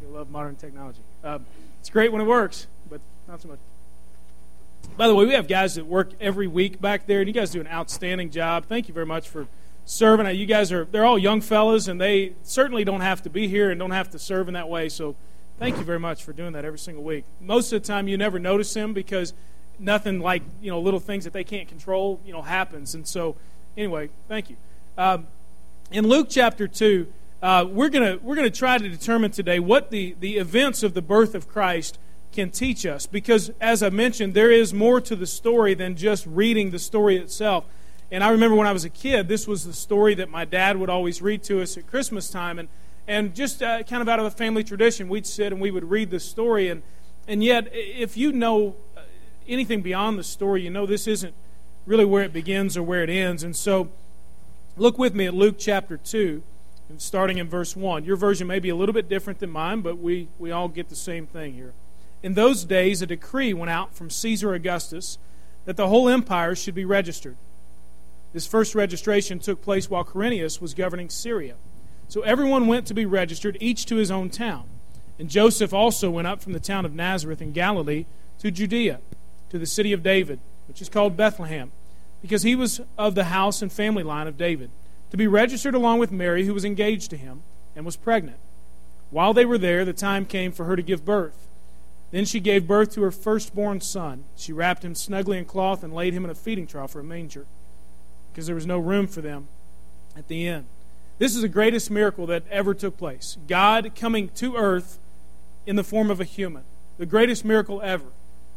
You 0.00 0.08
love 0.08 0.30
modern 0.30 0.56
technology. 0.56 1.00
Um, 1.22 1.44
it's 1.78 1.90
great 1.90 2.10
when 2.10 2.22
it 2.22 2.26
works, 2.26 2.68
but 2.88 3.02
not 3.28 3.42
so 3.42 3.48
much. 3.48 3.58
By 4.96 5.08
the 5.08 5.14
way, 5.14 5.26
we 5.26 5.34
have 5.34 5.46
guys 5.46 5.74
that 5.74 5.86
work 5.86 6.12
every 6.22 6.46
week 6.46 6.80
back 6.80 7.06
there, 7.06 7.18
and 7.18 7.28
you 7.28 7.34
guys 7.34 7.50
do 7.50 7.60
an 7.60 7.68
outstanding 7.68 8.30
job. 8.30 8.64
Thank 8.64 8.88
you 8.88 8.94
very 8.94 9.04
much 9.04 9.28
for 9.28 9.46
serving. 9.84 10.34
You 10.36 10.46
guys 10.46 10.72
are, 10.72 10.84
they're 10.84 11.04
all 11.04 11.18
young 11.18 11.40
fellas, 11.40 11.88
and 11.88 12.00
they 12.00 12.34
certainly 12.42 12.84
don't 12.84 13.00
have 13.00 13.22
to 13.22 13.30
be 13.30 13.48
here 13.48 13.70
and 13.70 13.78
don't 13.78 13.90
have 13.90 14.10
to 14.10 14.18
serve 14.18 14.48
in 14.48 14.54
that 14.54 14.68
way. 14.68 14.88
So 14.88 15.16
thank 15.58 15.76
you 15.78 15.84
very 15.84 15.98
much 15.98 16.24
for 16.24 16.32
doing 16.32 16.52
that 16.52 16.64
every 16.64 16.78
single 16.78 17.04
week. 17.04 17.24
Most 17.40 17.72
of 17.72 17.82
the 17.82 17.86
time, 17.86 18.08
you 18.08 18.16
never 18.16 18.38
notice 18.38 18.72
them 18.72 18.92
because 18.92 19.34
nothing 19.78 20.20
like, 20.20 20.42
you 20.60 20.70
know, 20.70 20.80
little 20.80 21.00
things 21.00 21.24
that 21.24 21.32
they 21.32 21.44
can't 21.44 21.68
control, 21.68 22.20
you 22.24 22.32
know, 22.32 22.42
happens. 22.42 22.94
And 22.94 23.06
so, 23.06 23.36
anyway, 23.76 24.10
thank 24.28 24.50
you. 24.50 24.56
Um, 24.96 25.26
in 25.90 26.06
Luke 26.06 26.28
chapter 26.30 26.68
2, 26.68 27.06
uh, 27.42 27.66
we're 27.68 27.88
going 27.88 28.18
to 28.18 28.22
we're 28.24 28.36
gonna 28.36 28.50
try 28.50 28.76
to 28.76 28.88
determine 28.88 29.30
today 29.30 29.58
what 29.58 29.90
the, 29.90 30.14
the 30.20 30.36
events 30.36 30.82
of 30.82 30.94
the 30.94 31.02
birth 31.02 31.34
of 31.34 31.48
Christ 31.48 31.98
can 32.32 32.50
teach 32.50 32.86
us. 32.86 33.06
Because, 33.06 33.50
as 33.60 33.82
I 33.82 33.90
mentioned, 33.90 34.34
there 34.34 34.50
is 34.50 34.72
more 34.72 35.00
to 35.00 35.16
the 35.16 35.26
story 35.26 35.74
than 35.74 35.96
just 35.96 36.26
reading 36.26 36.70
the 36.70 36.78
story 36.78 37.16
itself. 37.16 37.64
And 38.12 38.24
I 38.24 38.30
remember 38.30 38.56
when 38.56 38.66
I 38.66 38.72
was 38.72 38.84
a 38.84 38.90
kid, 38.90 39.28
this 39.28 39.46
was 39.46 39.64
the 39.64 39.72
story 39.72 40.14
that 40.16 40.28
my 40.28 40.44
dad 40.44 40.76
would 40.76 40.90
always 40.90 41.22
read 41.22 41.44
to 41.44 41.62
us 41.62 41.76
at 41.76 41.86
Christmas 41.86 42.28
time. 42.28 42.58
And, 42.58 42.68
and 43.06 43.34
just 43.34 43.62
uh, 43.62 43.82
kind 43.84 44.02
of 44.02 44.08
out 44.08 44.18
of 44.18 44.24
a 44.24 44.30
family 44.30 44.64
tradition, 44.64 45.08
we'd 45.08 45.26
sit 45.26 45.52
and 45.52 45.60
we 45.60 45.70
would 45.70 45.88
read 45.90 46.10
the 46.10 46.18
story. 46.18 46.68
And, 46.68 46.82
and 47.28 47.44
yet, 47.44 47.68
if 47.72 48.16
you 48.16 48.32
know 48.32 48.74
uh, 48.96 49.02
anything 49.46 49.80
beyond 49.80 50.18
the 50.18 50.24
story, 50.24 50.62
you 50.62 50.70
know 50.70 50.86
this 50.86 51.06
isn't 51.06 51.34
really 51.86 52.04
where 52.04 52.24
it 52.24 52.32
begins 52.32 52.76
or 52.76 52.82
where 52.82 53.02
it 53.04 53.10
ends. 53.10 53.44
And 53.44 53.54
so, 53.54 53.90
look 54.76 54.98
with 54.98 55.14
me 55.14 55.26
at 55.26 55.34
Luke 55.34 55.56
chapter 55.56 55.96
2, 55.96 56.42
starting 56.98 57.38
in 57.38 57.48
verse 57.48 57.76
1. 57.76 58.04
Your 58.04 58.16
version 58.16 58.48
may 58.48 58.58
be 58.58 58.70
a 58.70 58.76
little 58.76 58.92
bit 58.92 59.08
different 59.08 59.38
than 59.38 59.50
mine, 59.50 59.82
but 59.82 59.98
we, 59.98 60.28
we 60.38 60.50
all 60.50 60.68
get 60.68 60.88
the 60.88 60.96
same 60.96 61.26
thing 61.26 61.54
here. 61.54 61.74
In 62.24 62.34
those 62.34 62.64
days, 62.64 63.02
a 63.02 63.06
decree 63.06 63.54
went 63.54 63.70
out 63.70 63.94
from 63.94 64.10
Caesar 64.10 64.52
Augustus 64.52 65.18
that 65.64 65.76
the 65.76 65.86
whole 65.86 66.08
empire 66.08 66.56
should 66.56 66.74
be 66.74 66.84
registered. 66.84 67.36
This 68.32 68.46
first 68.46 68.74
registration 68.74 69.40
took 69.40 69.60
place 69.60 69.90
while 69.90 70.04
Quirinius 70.04 70.60
was 70.60 70.74
governing 70.74 71.08
Syria. 71.08 71.56
So 72.06 72.22
everyone 72.22 72.68
went 72.68 72.86
to 72.86 72.94
be 72.94 73.04
registered, 73.04 73.56
each 73.60 73.86
to 73.86 73.96
his 73.96 74.10
own 74.10 74.30
town. 74.30 74.64
And 75.18 75.28
Joseph 75.28 75.74
also 75.74 76.10
went 76.10 76.28
up 76.28 76.40
from 76.40 76.52
the 76.52 76.60
town 76.60 76.84
of 76.84 76.94
Nazareth 76.94 77.42
in 77.42 77.52
Galilee 77.52 78.06
to 78.38 78.50
Judea, 78.50 79.00
to 79.50 79.58
the 79.58 79.66
city 79.66 79.92
of 79.92 80.02
David, 80.02 80.38
which 80.68 80.80
is 80.80 80.88
called 80.88 81.16
Bethlehem, 81.16 81.72
because 82.22 82.42
he 82.42 82.54
was 82.54 82.80
of 82.96 83.14
the 83.14 83.24
house 83.24 83.62
and 83.62 83.72
family 83.72 84.02
line 84.02 84.28
of 84.28 84.38
David, 84.38 84.70
to 85.10 85.16
be 85.16 85.26
registered 85.26 85.74
along 85.74 85.98
with 85.98 86.12
Mary, 86.12 86.46
who 86.46 86.54
was 86.54 86.64
engaged 86.64 87.10
to 87.10 87.16
him 87.16 87.42
and 87.74 87.84
was 87.84 87.96
pregnant. 87.96 88.38
While 89.10 89.34
they 89.34 89.44
were 89.44 89.58
there, 89.58 89.84
the 89.84 89.92
time 89.92 90.24
came 90.24 90.52
for 90.52 90.66
her 90.66 90.76
to 90.76 90.82
give 90.82 91.04
birth. 91.04 91.48
Then 92.12 92.24
she 92.24 92.38
gave 92.38 92.66
birth 92.66 92.94
to 92.94 93.02
her 93.02 93.10
firstborn 93.10 93.80
son. 93.80 94.24
She 94.36 94.52
wrapped 94.52 94.84
him 94.84 94.94
snugly 94.94 95.38
in 95.38 95.44
cloth 95.44 95.82
and 95.82 95.92
laid 95.92 96.14
him 96.14 96.24
in 96.24 96.30
a 96.30 96.34
feeding 96.34 96.66
trough 96.66 96.94
or 96.94 97.00
a 97.00 97.04
manger 97.04 97.46
because 98.32 98.46
there 98.46 98.54
was 98.54 98.66
no 98.66 98.78
room 98.78 99.06
for 99.06 99.20
them 99.20 99.48
at 100.16 100.28
the 100.28 100.46
end. 100.46 100.66
This 101.18 101.36
is 101.36 101.42
the 101.42 101.48
greatest 101.48 101.90
miracle 101.90 102.26
that 102.26 102.44
ever 102.50 102.72
took 102.72 102.96
place. 102.96 103.36
God 103.46 103.92
coming 103.94 104.28
to 104.36 104.56
earth 104.56 104.98
in 105.66 105.76
the 105.76 105.84
form 105.84 106.10
of 106.10 106.20
a 106.20 106.24
human. 106.24 106.62
The 106.98 107.06
greatest 107.06 107.44
miracle 107.44 107.80
ever. 107.82 108.06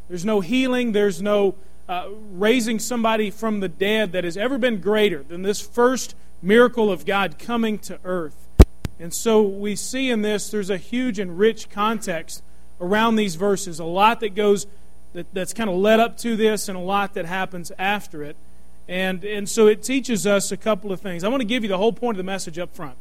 There's 0.07 0.25
no 0.25 0.41
healing, 0.41 0.91
there's 0.91 1.21
no 1.21 1.55
uh, 1.87 2.07
raising 2.31 2.79
somebody 2.79 3.29
from 3.29 3.59
the 3.59 3.67
dead 3.67 4.11
that 4.13 4.23
has 4.23 4.37
ever 4.37 4.57
been 4.57 4.79
greater 4.79 5.23
than 5.23 5.41
this 5.41 5.59
first 5.59 6.15
miracle 6.41 6.91
of 6.91 7.05
God 7.05 7.37
coming 7.37 7.77
to 7.79 7.99
earth. 8.03 8.47
And 8.99 9.13
so 9.13 9.41
we 9.41 9.75
see 9.75 10.09
in 10.09 10.21
this 10.21 10.49
there's 10.49 10.69
a 10.69 10.77
huge 10.77 11.19
and 11.19 11.37
rich 11.37 11.69
context 11.69 12.43
around 12.79 13.15
these 13.15 13.35
verses, 13.35 13.79
a 13.79 13.85
lot 13.85 14.19
that 14.21 14.35
goes 14.35 14.67
that, 15.13 15.27
that's 15.33 15.53
kind 15.53 15.69
of 15.69 15.75
led 15.75 15.99
up 15.99 16.17
to 16.17 16.35
this 16.35 16.67
and 16.67 16.77
a 16.77 16.81
lot 16.81 17.13
that 17.13 17.25
happens 17.25 17.71
after 17.77 18.23
it. 18.23 18.35
And, 18.87 19.23
and 19.23 19.47
so 19.47 19.67
it 19.67 19.81
teaches 19.81 20.27
us 20.27 20.51
a 20.51 20.57
couple 20.57 20.91
of 20.91 20.99
things. 20.99 21.23
I 21.23 21.29
want 21.29 21.41
to 21.41 21.47
give 21.47 21.63
you 21.63 21.69
the 21.69 21.77
whole 21.77 21.93
point 21.93 22.15
of 22.15 22.17
the 22.17 22.29
message 22.29 22.59
up 22.59 22.75
front. 22.75 22.97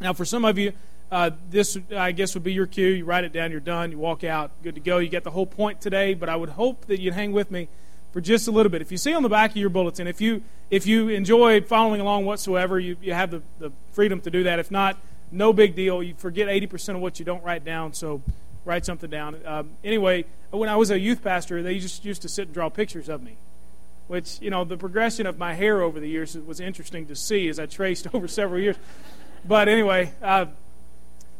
Now, 0.00 0.12
for 0.12 0.24
some 0.24 0.44
of 0.44 0.58
you, 0.58 0.72
uh, 1.10 1.30
this, 1.50 1.76
I 1.96 2.12
guess, 2.12 2.34
would 2.34 2.44
be 2.44 2.52
your 2.52 2.66
cue. 2.66 2.88
You 2.88 3.04
write 3.04 3.24
it 3.24 3.32
down, 3.32 3.50
you're 3.50 3.60
done, 3.60 3.90
you 3.90 3.98
walk 3.98 4.24
out, 4.24 4.50
good 4.62 4.74
to 4.76 4.80
go. 4.80 4.98
You 4.98 5.08
get 5.08 5.24
the 5.24 5.30
whole 5.30 5.46
point 5.46 5.80
today, 5.80 6.14
but 6.14 6.28
I 6.28 6.36
would 6.36 6.50
hope 6.50 6.86
that 6.86 7.00
you'd 7.00 7.14
hang 7.14 7.32
with 7.32 7.50
me 7.50 7.68
for 8.12 8.20
just 8.20 8.46
a 8.46 8.50
little 8.50 8.70
bit. 8.70 8.82
If 8.82 8.92
you 8.92 8.98
see 8.98 9.14
on 9.14 9.22
the 9.22 9.28
back 9.28 9.50
of 9.50 9.56
your 9.56 9.70
bulletin, 9.70 10.06
if 10.06 10.20
you, 10.20 10.42
if 10.70 10.86
you 10.86 11.08
enjoy 11.08 11.60
following 11.62 12.00
along 12.00 12.26
whatsoever, 12.26 12.78
you, 12.78 12.96
you 13.00 13.12
have 13.12 13.30
the, 13.30 13.42
the 13.58 13.72
freedom 13.92 14.20
to 14.20 14.30
do 14.30 14.44
that. 14.44 14.58
If 14.58 14.70
not, 14.70 14.98
no 15.32 15.52
big 15.52 15.74
deal. 15.74 16.02
You 16.02 16.14
forget 16.16 16.48
80% 16.48 16.96
of 16.96 17.00
what 17.00 17.18
you 17.18 17.24
don't 17.24 17.42
write 17.42 17.64
down, 17.64 17.92
so 17.92 18.22
write 18.64 18.84
something 18.84 19.10
down. 19.10 19.40
Um, 19.44 19.70
anyway, 19.82 20.24
when 20.50 20.68
I 20.68 20.76
was 20.76 20.90
a 20.90 20.98
youth 20.98 21.22
pastor, 21.22 21.62
they 21.62 21.78
just 21.78 22.04
used 22.04 22.22
to 22.22 22.28
sit 22.28 22.46
and 22.46 22.54
draw 22.54 22.68
pictures 22.68 23.08
of 23.08 23.22
me 23.22 23.36
which, 24.10 24.40
you 24.40 24.50
know, 24.50 24.64
the 24.64 24.76
progression 24.76 25.24
of 25.24 25.38
my 25.38 25.54
hair 25.54 25.82
over 25.82 26.00
the 26.00 26.08
years 26.08 26.36
was 26.36 26.58
interesting 26.58 27.06
to 27.06 27.14
see 27.14 27.48
as 27.48 27.60
I 27.60 27.66
traced 27.66 28.08
over 28.14 28.26
several 28.26 28.60
years. 28.60 28.74
But 29.46 29.68
anyway, 29.68 30.12
uh, 30.20 30.46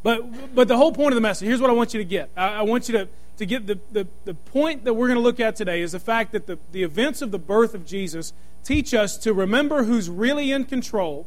But, 0.05 0.55
but 0.55 0.69
the 0.69 0.77
whole 0.77 0.93
point 0.93 1.09
of 1.09 1.17
the 1.17 1.21
message, 1.21 1.49
here's 1.49 1.61
what 1.61 1.69
I 1.69 1.73
want 1.73 1.95
you 1.95 1.99
to 1.99 2.05
get. 2.05 2.31
I, 2.37 2.61
I 2.61 2.63
want 2.63 2.89
you 2.89 2.99
to, 2.99 3.09
to 3.39 3.47
get 3.47 3.67
the, 3.67 3.81
the, 3.91 4.07
the 4.25 4.35
point 4.35 4.85
that 4.85 4.95
we're 4.95 5.09
going 5.09 5.19
to 5.19 5.23
look 5.23 5.41
at 5.41 5.57
today 5.57 5.83
is 5.83 5.91
the 5.91 5.99
fact 5.99 6.31
that 6.31 6.47
the, 6.47 6.61
the 6.71 6.85
events 6.85 7.23
of 7.23 7.33
the 7.33 7.41
birth 7.41 7.75
of 7.75 7.85
Jesus 7.85 8.33
teach 8.63 8.95
us 8.95 9.19
to 9.19 9.35
remember 9.35 9.83
who's 9.83 10.09
really 10.09 10.53
in 10.53 10.65
control 10.65 11.27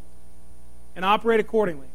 and 0.95 1.03
operate 1.03 1.41
accordingly. 1.41 1.87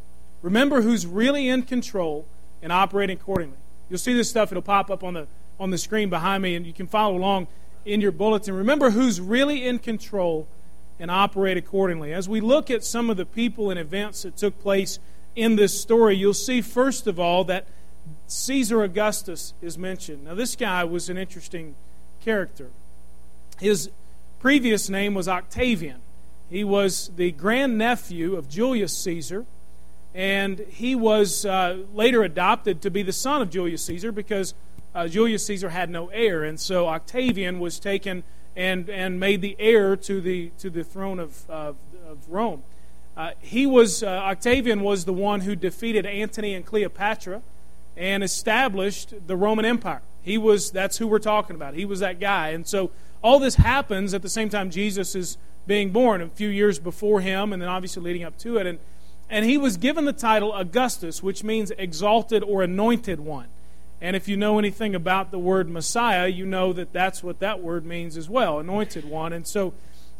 Remember 0.42 0.82
who's 0.82 1.06
really 1.06 1.48
in 1.48 1.62
control 1.62 2.26
and 2.60 2.70
operate 2.70 3.08
accordingly. 3.08 3.56
You'll 3.88 3.98
see 3.98 4.12
this 4.12 4.28
stuff, 4.28 4.52
it'll 4.52 4.62
pop 4.62 4.90
up 4.90 5.02
on 5.02 5.14
the, 5.14 5.26
on 5.58 5.70
the 5.70 5.78
screen 5.78 6.10
behind 6.10 6.42
me, 6.42 6.54
and 6.54 6.66
you 6.66 6.74
can 6.74 6.86
follow 6.86 7.16
along 7.16 7.48
in 7.88 8.00
your 8.00 8.12
bulletin. 8.12 8.54
Remember 8.54 8.90
who's 8.90 9.20
really 9.20 9.66
in 9.66 9.78
control 9.78 10.46
and 11.00 11.10
operate 11.10 11.56
accordingly. 11.56 12.12
As 12.12 12.28
we 12.28 12.40
look 12.40 12.70
at 12.70 12.84
some 12.84 13.08
of 13.10 13.16
the 13.16 13.24
people 13.24 13.70
and 13.70 13.78
events 13.78 14.22
that 14.22 14.36
took 14.36 14.60
place 14.60 14.98
in 15.34 15.56
this 15.56 15.80
story, 15.80 16.16
you'll 16.16 16.34
see, 16.34 16.60
first 16.60 17.06
of 17.06 17.18
all, 17.18 17.44
that 17.44 17.66
Caesar 18.26 18.82
Augustus 18.82 19.54
is 19.62 19.78
mentioned. 19.78 20.24
Now, 20.24 20.34
this 20.34 20.56
guy 20.56 20.84
was 20.84 21.08
an 21.08 21.16
interesting 21.16 21.74
character. 22.20 22.70
His 23.60 23.90
previous 24.40 24.88
name 24.88 25.14
was 25.14 25.28
Octavian. 25.28 26.00
He 26.50 26.64
was 26.64 27.10
the 27.16 27.32
grandnephew 27.32 28.36
of 28.36 28.48
Julius 28.48 28.96
Caesar, 28.98 29.44
and 30.14 30.58
he 30.70 30.94
was 30.94 31.44
uh, 31.44 31.84
later 31.94 32.22
adopted 32.22 32.80
to 32.82 32.90
be 32.90 33.02
the 33.02 33.12
son 33.12 33.42
of 33.42 33.50
Julius 33.50 33.84
Caesar 33.84 34.10
because 34.10 34.54
uh, 34.98 35.06
Julius 35.06 35.46
Caesar 35.46 35.68
had 35.68 35.90
no 35.90 36.08
heir, 36.08 36.42
and 36.42 36.58
so 36.58 36.88
Octavian 36.88 37.60
was 37.60 37.78
taken 37.78 38.24
and, 38.56 38.90
and 38.90 39.20
made 39.20 39.42
the 39.42 39.54
heir 39.60 39.94
to 39.94 40.20
the, 40.20 40.50
to 40.58 40.70
the 40.70 40.82
throne 40.82 41.20
of, 41.20 41.48
of, 41.48 41.76
of 42.08 42.18
Rome. 42.28 42.64
Uh, 43.16 43.30
he 43.38 43.64
was, 43.64 44.02
uh, 44.02 44.08
Octavian 44.08 44.82
was 44.82 45.04
the 45.04 45.12
one 45.12 45.42
who 45.42 45.54
defeated 45.54 46.04
Antony 46.04 46.52
and 46.52 46.66
Cleopatra 46.66 47.42
and 47.96 48.24
established 48.24 49.14
the 49.28 49.36
Roman 49.36 49.64
Empire. 49.64 50.02
He 50.20 50.36
was, 50.36 50.72
that's 50.72 50.98
who 50.98 51.06
we're 51.06 51.20
talking 51.20 51.54
about. 51.54 51.74
He 51.74 51.84
was 51.84 52.00
that 52.00 52.18
guy. 52.18 52.48
And 52.48 52.66
so 52.66 52.90
all 53.22 53.38
this 53.38 53.54
happens 53.54 54.14
at 54.14 54.22
the 54.22 54.28
same 54.28 54.48
time 54.48 54.68
Jesus 54.68 55.14
is 55.14 55.38
being 55.68 55.90
born, 55.90 56.22
a 56.22 56.28
few 56.28 56.48
years 56.48 56.80
before 56.80 57.20
him, 57.20 57.52
and 57.52 57.62
then 57.62 57.68
obviously 57.68 58.02
leading 58.02 58.24
up 58.24 58.36
to 58.38 58.56
it. 58.56 58.66
And, 58.66 58.80
and 59.30 59.44
he 59.44 59.58
was 59.58 59.76
given 59.76 60.06
the 60.06 60.12
title 60.12 60.52
Augustus, 60.54 61.22
which 61.22 61.44
means 61.44 61.70
exalted 61.78 62.42
or 62.42 62.64
anointed 62.64 63.20
one. 63.20 63.46
And 64.00 64.14
if 64.14 64.28
you 64.28 64.36
know 64.36 64.58
anything 64.58 64.94
about 64.94 65.30
the 65.30 65.38
word 65.38 65.68
Messiah, 65.68 66.28
you 66.28 66.46
know 66.46 66.72
that 66.72 66.92
that's 66.92 67.22
what 67.22 67.40
that 67.40 67.60
word 67.60 67.84
means 67.84 68.16
as 68.16 68.28
well, 68.28 68.58
anointed 68.58 69.04
one. 69.04 69.32
And 69.32 69.46
so 69.46 69.74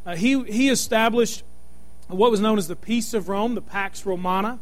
uh, 0.04 0.16
he, 0.16 0.42
he 0.44 0.68
established 0.68 1.44
what 2.08 2.30
was 2.30 2.40
known 2.40 2.58
as 2.58 2.66
the 2.66 2.76
Peace 2.76 3.14
of 3.14 3.28
Rome, 3.28 3.54
the 3.54 3.62
Pax 3.62 4.04
Romana. 4.04 4.58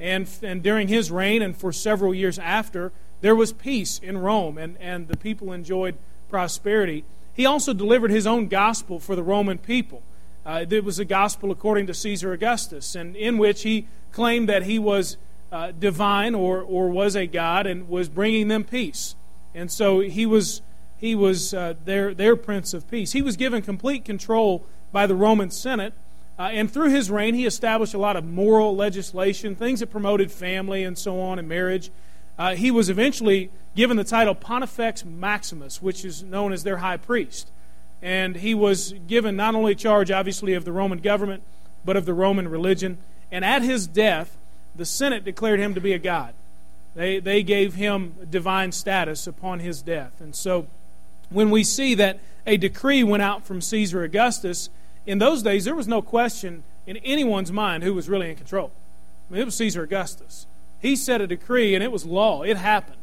And, 0.00 0.28
and 0.42 0.62
during 0.62 0.88
his 0.88 1.10
reign 1.10 1.42
and 1.42 1.56
for 1.56 1.72
several 1.72 2.14
years 2.14 2.38
after, 2.38 2.92
there 3.20 3.34
was 3.34 3.52
peace 3.52 3.98
in 3.98 4.18
Rome, 4.18 4.58
and, 4.58 4.76
and 4.78 5.08
the 5.08 5.16
people 5.16 5.52
enjoyed 5.52 5.96
prosperity. 6.28 7.04
He 7.34 7.46
also 7.46 7.72
delivered 7.72 8.10
his 8.10 8.26
own 8.26 8.48
gospel 8.48 9.00
for 9.00 9.16
the 9.16 9.22
Roman 9.22 9.58
people. 9.58 10.02
Uh, 10.46 10.64
it 10.68 10.84
was 10.84 10.98
a 10.98 11.04
gospel 11.04 11.50
according 11.50 11.86
to 11.88 11.94
Caesar 11.94 12.32
Augustus, 12.32 12.94
and 12.94 13.16
in 13.16 13.38
which 13.38 13.62
he 13.62 13.88
claimed 14.12 14.48
that 14.48 14.64
he 14.64 14.78
was 14.78 15.16
uh, 15.50 15.72
divine 15.72 16.34
or, 16.34 16.60
or 16.60 16.88
was 16.88 17.16
a 17.16 17.26
God 17.26 17.66
and 17.66 17.88
was 17.88 18.08
bringing 18.08 18.48
them 18.48 18.64
peace. 18.64 19.14
And 19.54 19.70
so 19.70 20.00
he 20.00 20.26
was, 20.26 20.62
he 20.98 21.14
was 21.14 21.54
uh, 21.54 21.74
their, 21.84 22.14
their 22.14 22.36
Prince 22.36 22.74
of 22.74 22.88
Peace. 22.90 23.12
He 23.12 23.22
was 23.22 23.36
given 23.36 23.62
complete 23.62 24.04
control 24.04 24.64
by 24.92 25.06
the 25.06 25.14
Roman 25.14 25.50
Senate. 25.50 25.94
Uh, 26.38 26.50
and 26.52 26.70
through 26.70 26.90
his 26.90 27.10
reign, 27.10 27.34
he 27.34 27.46
established 27.46 27.94
a 27.94 27.98
lot 27.98 28.16
of 28.16 28.24
moral 28.24 28.76
legislation, 28.76 29.56
things 29.56 29.80
that 29.80 29.88
promoted 29.88 30.30
family 30.30 30.84
and 30.84 30.96
so 30.96 31.20
on 31.20 31.38
and 31.38 31.48
marriage. 31.48 31.90
Uh, 32.38 32.54
he 32.54 32.70
was 32.70 32.88
eventually 32.88 33.50
given 33.74 33.96
the 33.96 34.04
title 34.04 34.34
Pontifex 34.34 35.04
Maximus, 35.04 35.82
which 35.82 36.04
is 36.04 36.22
known 36.22 36.52
as 36.52 36.62
their 36.62 36.76
high 36.76 36.96
priest. 36.96 37.50
And 38.00 38.36
he 38.36 38.54
was 38.54 38.94
given 39.08 39.34
not 39.34 39.56
only 39.56 39.74
charge, 39.74 40.12
obviously, 40.12 40.54
of 40.54 40.64
the 40.64 40.70
Roman 40.70 40.98
government, 40.98 41.42
but 41.84 41.96
of 41.96 42.04
the 42.04 42.14
Roman 42.14 42.46
religion. 42.46 42.98
And 43.32 43.44
at 43.44 43.62
his 43.62 43.88
death, 43.88 44.36
the 44.78 44.86
Senate 44.86 45.24
declared 45.24 45.60
him 45.60 45.74
to 45.74 45.80
be 45.80 45.92
a 45.92 45.98
god. 45.98 46.32
They, 46.94 47.20
they 47.20 47.42
gave 47.42 47.74
him 47.74 48.14
divine 48.30 48.72
status 48.72 49.26
upon 49.26 49.60
his 49.60 49.82
death. 49.82 50.20
And 50.20 50.34
so 50.34 50.66
when 51.30 51.50
we 51.50 51.62
see 51.62 51.94
that 51.94 52.18
a 52.46 52.56
decree 52.56 53.04
went 53.04 53.22
out 53.22 53.44
from 53.44 53.60
Caesar 53.60 54.02
Augustus, 54.02 54.70
in 55.06 55.18
those 55.18 55.42
days 55.42 55.64
there 55.64 55.74
was 55.74 55.86
no 55.86 56.00
question 56.00 56.62
in 56.86 56.96
anyone's 56.98 57.52
mind 57.52 57.82
who 57.82 57.92
was 57.92 58.08
really 58.08 58.30
in 58.30 58.36
control. 58.36 58.70
I 59.28 59.34
mean, 59.34 59.42
it 59.42 59.44
was 59.44 59.56
Caesar 59.56 59.82
Augustus. 59.82 60.46
He 60.80 60.96
set 60.96 61.20
a 61.20 61.26
decree 61.26 61.74
and 61.74 61.84
it 61.84 61.92
was 61.92 62.06
law. 62.06 62.42
It 62.42 62.56
happened. 62.56 62.96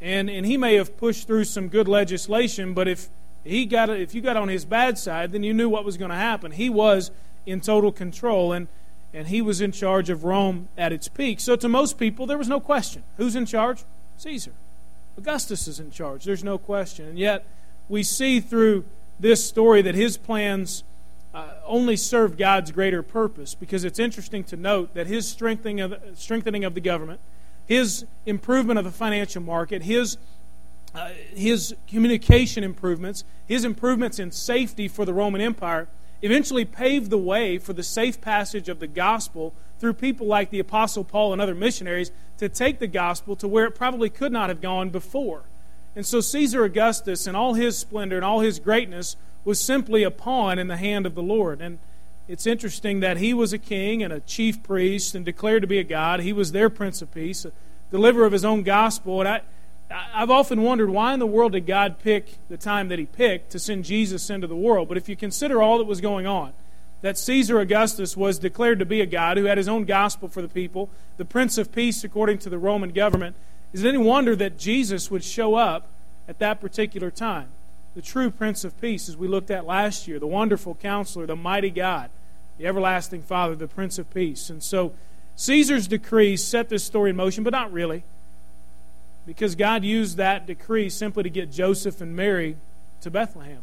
And, 0.00 0.28
and 0.28 0.44
he 0.44 0.56
may 0.56 0.74
have 0.74 0.98
pushed 0.98 1.26
through 1.26 1.44
some 1.44 1.68
good 1.68 1.88
legislation, 1.88 2.74
but 2.74 2.88
if, 2.88 3.08
he 3.44 3.64
got, 3.66 3.88
if 3.88 4.14
you 4.14 4.20
got 4.20 4.36
on 4.36 4.48
his 4.48 4.64
bad 4.64 4.98
side, 4.98 5.32
then 5.32 5.42
you 5.42 5.54
knew 5.54 5.68
what 5.68 5.84
was 5.84 5.96
going 5.96 6.10
to 6.10 6.16
happen. 6.16 6.52
He 6.52 6.68
was 6.68 7.10
in 7.46 7.60
total 7.60 7.92
control. 7.92 8.52
And 8.52 8.68
and 9.14 9.28
he 9.28 9.40
was 9.40 9.60
in 9.60 9.70
charge 9.72 10.10
of 10.10 10.24
Rome 10.24 10.68
at 10.76 10.92
its 10.92 11.08
peak. 11.08 11.40
So 11.40 11.54
to 11.56 11.68
most 11.68 11.98
people, 11.98 12.26
there 12.26 12.36
was 12.36 12.48
no 12.48 12.60
question. 12.60 13.04
Who's 13.16 13.36
in 13.36 13.46
charge? 13.46 13.84
Caesar. 14.18 14.52
Augustus 15.16 15.68
is 15.68 15.78
in 15.78 15.92
charge. 15.92 16.24
There's 16.24 16.42
no 16.42 16.58
question. 16.58 17.06
And 17.06 17.18
yet, 17.18 17.46
we 17.88 18.02
see 18.02 18.40
through 18.40 18.84
this 19.20 19.46
story 19.46 19.80
that 19.82 19.94
his 19.94 20.16
plans 20.16 20.82
uh, 21.32 21.46
only 21.64 21.96
served 21.96 22.36
God's 22.36 22.72
greater 22.72 23.02
purpose 23.02 23.54
because 23.54 23.84
it's 23.84 24.00
interesting 24.00 24.42
to 24.44 24.56
note 24.56 24.94
that 24.94 25.06
his 25.06 25.28
strengthening 25.28 25.80
of, 25.80 25.94
strengthening 26.14 26.64
of 26.64 26.74
the 26.74 26.80
government, 26.80 27.20
his 27.66 28.06
improvement 28.26 28.78
of 28.78 28.84
the 28.84 28.90
financial 28.90 29.42
market, 29.42 29.82
his 29.82 30.18
uh, 30.94 31.08
his 31.34 31.74
communication 31.88 32.62
improvements, 32.62 33.24
his 33.46 33.64
improvements 33.64 34.20
in 34.20 34.30
safety 34.30 34.86
for 34.86 35.04
the 35.04 35.12
Roman 35.12 35.40
Empire 35.40 35.88
eventually 36.22 36.64
paved 36.64 37.10
the 37.10 37.18
way 37.18 37.58
for 37.58 37.72
the 37.72 37.82
safe 37.82 38.20
passage 38.20 38.68
of 38.68 38.80
the 38.80 38.86
gospel 38.86 39.54
through 39.78 39.94
people 39.94 40.26
like 40.26 40.50
the 40.50 40.58
Apostle 40.58 41.04
Paul 41.04 41.32
and 41.32 41.42
other 41.42 41.54
missionaries 41.54 42.10
to 42.38 42.48
take 42.48 42.78
the 42.78 42.86
gospel 42.86 43.36
to 43.36 43.48
where 43.48 43.66
it 43.66 43.74
probably 43.74 44.08
could 44.10 44.32
not 44.32 44.48
have 44.48 44.60
gone 44.60 44.90
before. 44.90 45.44
And 45.96 46.04
so 46.04 46.20
Caesar 46.20 46.64
Augustus, 46.64 47.26
in 47.26 47.34
all 47.34 47.54
his 47.54 47.78
splendor 47.78 48.16
and 48.16 48.24
all 48.24 48.40
his 48.40 48.58
greatness, 48.58 49.16
was 49.44 49.60
simply 49.60 50.02
a 50.02 50.10
pawn 50.10 50.58
in 50.58 50.68
the 50.68 50.76
hand 50.76 51.06
of 51.06 51.14
the 51.14 51.22
Lord. 51.22 51.60
And 51.60 51.78
it's 52.26 52.46
interesting 52.46 53.00
that 53.00 53.18
he 53.18 53.34
was 53.34 53.52
a 53.52 53.58
king 53.58 54.02
and 54.02 54.12
a 54.12 54.20
chief 54.20 54.62
priest 54.62 55.14
and 55.14 55.24
declared 55.24 55.62
to 55.62 55.68
be 55.68 55.78
a 55.78 55.84
god. 55.84 56.20
He 56.20 56.32
was 56.32 56.52
their 56.52 56.70
Prince 56.70 57.02
of 57.02 57.12
Peace, 57.12 57.44
a 57.44 57.52
deliverer 57.90 58.24
of 58.24 58.32
his 58.32 58.44
own 58.44 58.62
gospel. 58.62 59.20
And 59.20 59.28
I, 59.28 59.40
I've 59.94 60.30
often 60.30 60.62
wondered 60.62 60.90
why 60.90 61.14
in 61.14 61.20
the 61.20 61.26
world 61.26 61.52
did 61.52 61.66
God 61.66 61.98
pick 62.00 62.36
the 62.48 62.56
time 62.56 62.88
that 62.88 62.98
He 62.98 63.06
picked 63.06 63.50
to 63.50 63.58
send 63.58 63.84
Jesus 63.84 64.28
into 64.28 64.46
the 64.46 64.56
world. 64.56 64.88
But 64.88 64.96
if 64.96 65.08
you 65.08 65.14
consider 65.14 65.62
all 65.62 65.78
that 65.78 65.84
was 65.84 66.00
going 66.00 66.26
on, 66.26 66.52
that 67.02 67.18
Caesar 67.18 67.60
Augustus 67.60 68.16
was 68.16 68.38
declared 68.38 68.78
to 68.78 68.86
be 68.86 69.00
a 69.00 69.06
God 69.06 69.36
who 69.36 69.44
had 69.44 69.58
his 69.58 69.68
own 69.68 69.84
gospel 69.84 70.26
for 70.26 70.40
the 70.40 70.48
people, 70.48 70.88
the 71.18 71.24
Prince 71.24 71.58
of 71.58 71.70
Peace 71.70 72.02
according 72.02 72.38
to 72.38 72.48
the 72.48 72.58
Roman 72.58 72.90
government, 72.90 73.36
is 73.74 73.84
it 73.84 73.88
any 73.88 73.98
wonder 73.98 74.34
that 74.34 74.58
Jesus 74.58 75.10
would 75.10 75.22
show 75.22 75.54
up 75.54 75.86
at 76.26 76.38
that 76.38 76.60
particular 76.62 77.10
time? 77.10 77.48
The 77.94 78.02
true 78.02 78.30
Prince 78.30 78.64
of 78.64 78.80
Peace, 78.80 79.08
as 79.08 79.16
we 79.16 79.28
looked 79.28 79.50
at 79.50 79.66
last 79.66 80.08
year, 80.08 80.18
the 80.18 80.26
wonderful 80.26 80.74
counselor, 80.76 81.26
the 81.26 81.36
mighty 81.36 81.70
God, 81.70 82.08
the 82.56 82.66
everlasting 82.66 83.22
Father, 83.22 83.54
the 83.54 83.68
Prince 83.68 83.98
of 83.98 84.12
Peace. 84.12 84.48
And 84.48 84.62
so 84.62 84.94
Caesar's 85.36 85.86
decrees 85.86 86.42
set 86.42 86.70
this 86.70 86.84
story 86.84 87.10
in 87.10 87.16
motion, 87.16 87.44
but 87.44 87.52
not 87.52 87.70
really 87.70 88.02
because 89.26 89.54
God 89.54 89.84
used 89.84 90.16
that 90.16 90.46
decree 90.46 90.88
simply 90.88 91.22
to 91.22 91.30
get 91.30 91.50
Joseph 91.50 92.00
and 92.00 92.14
Mary 92.14 92.56
to 93.00 93.10
Bethlehem. 93.10 93.62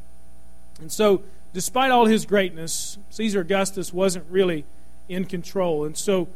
And 0.80 0.92
so, 0.92 1.22
despite 1.54 1.92
all 1.92 2.06
his 2.06 2.26
greatness, 2.26 2.98
Caesar 3.12 3.42
Augustus 3.42 3.94
wasn't 3.94 4.26
really 4.30 4.66
in 5.08 5.26
control. 5.26 5.86
And 5.86 5.98
so, 5.98 6.28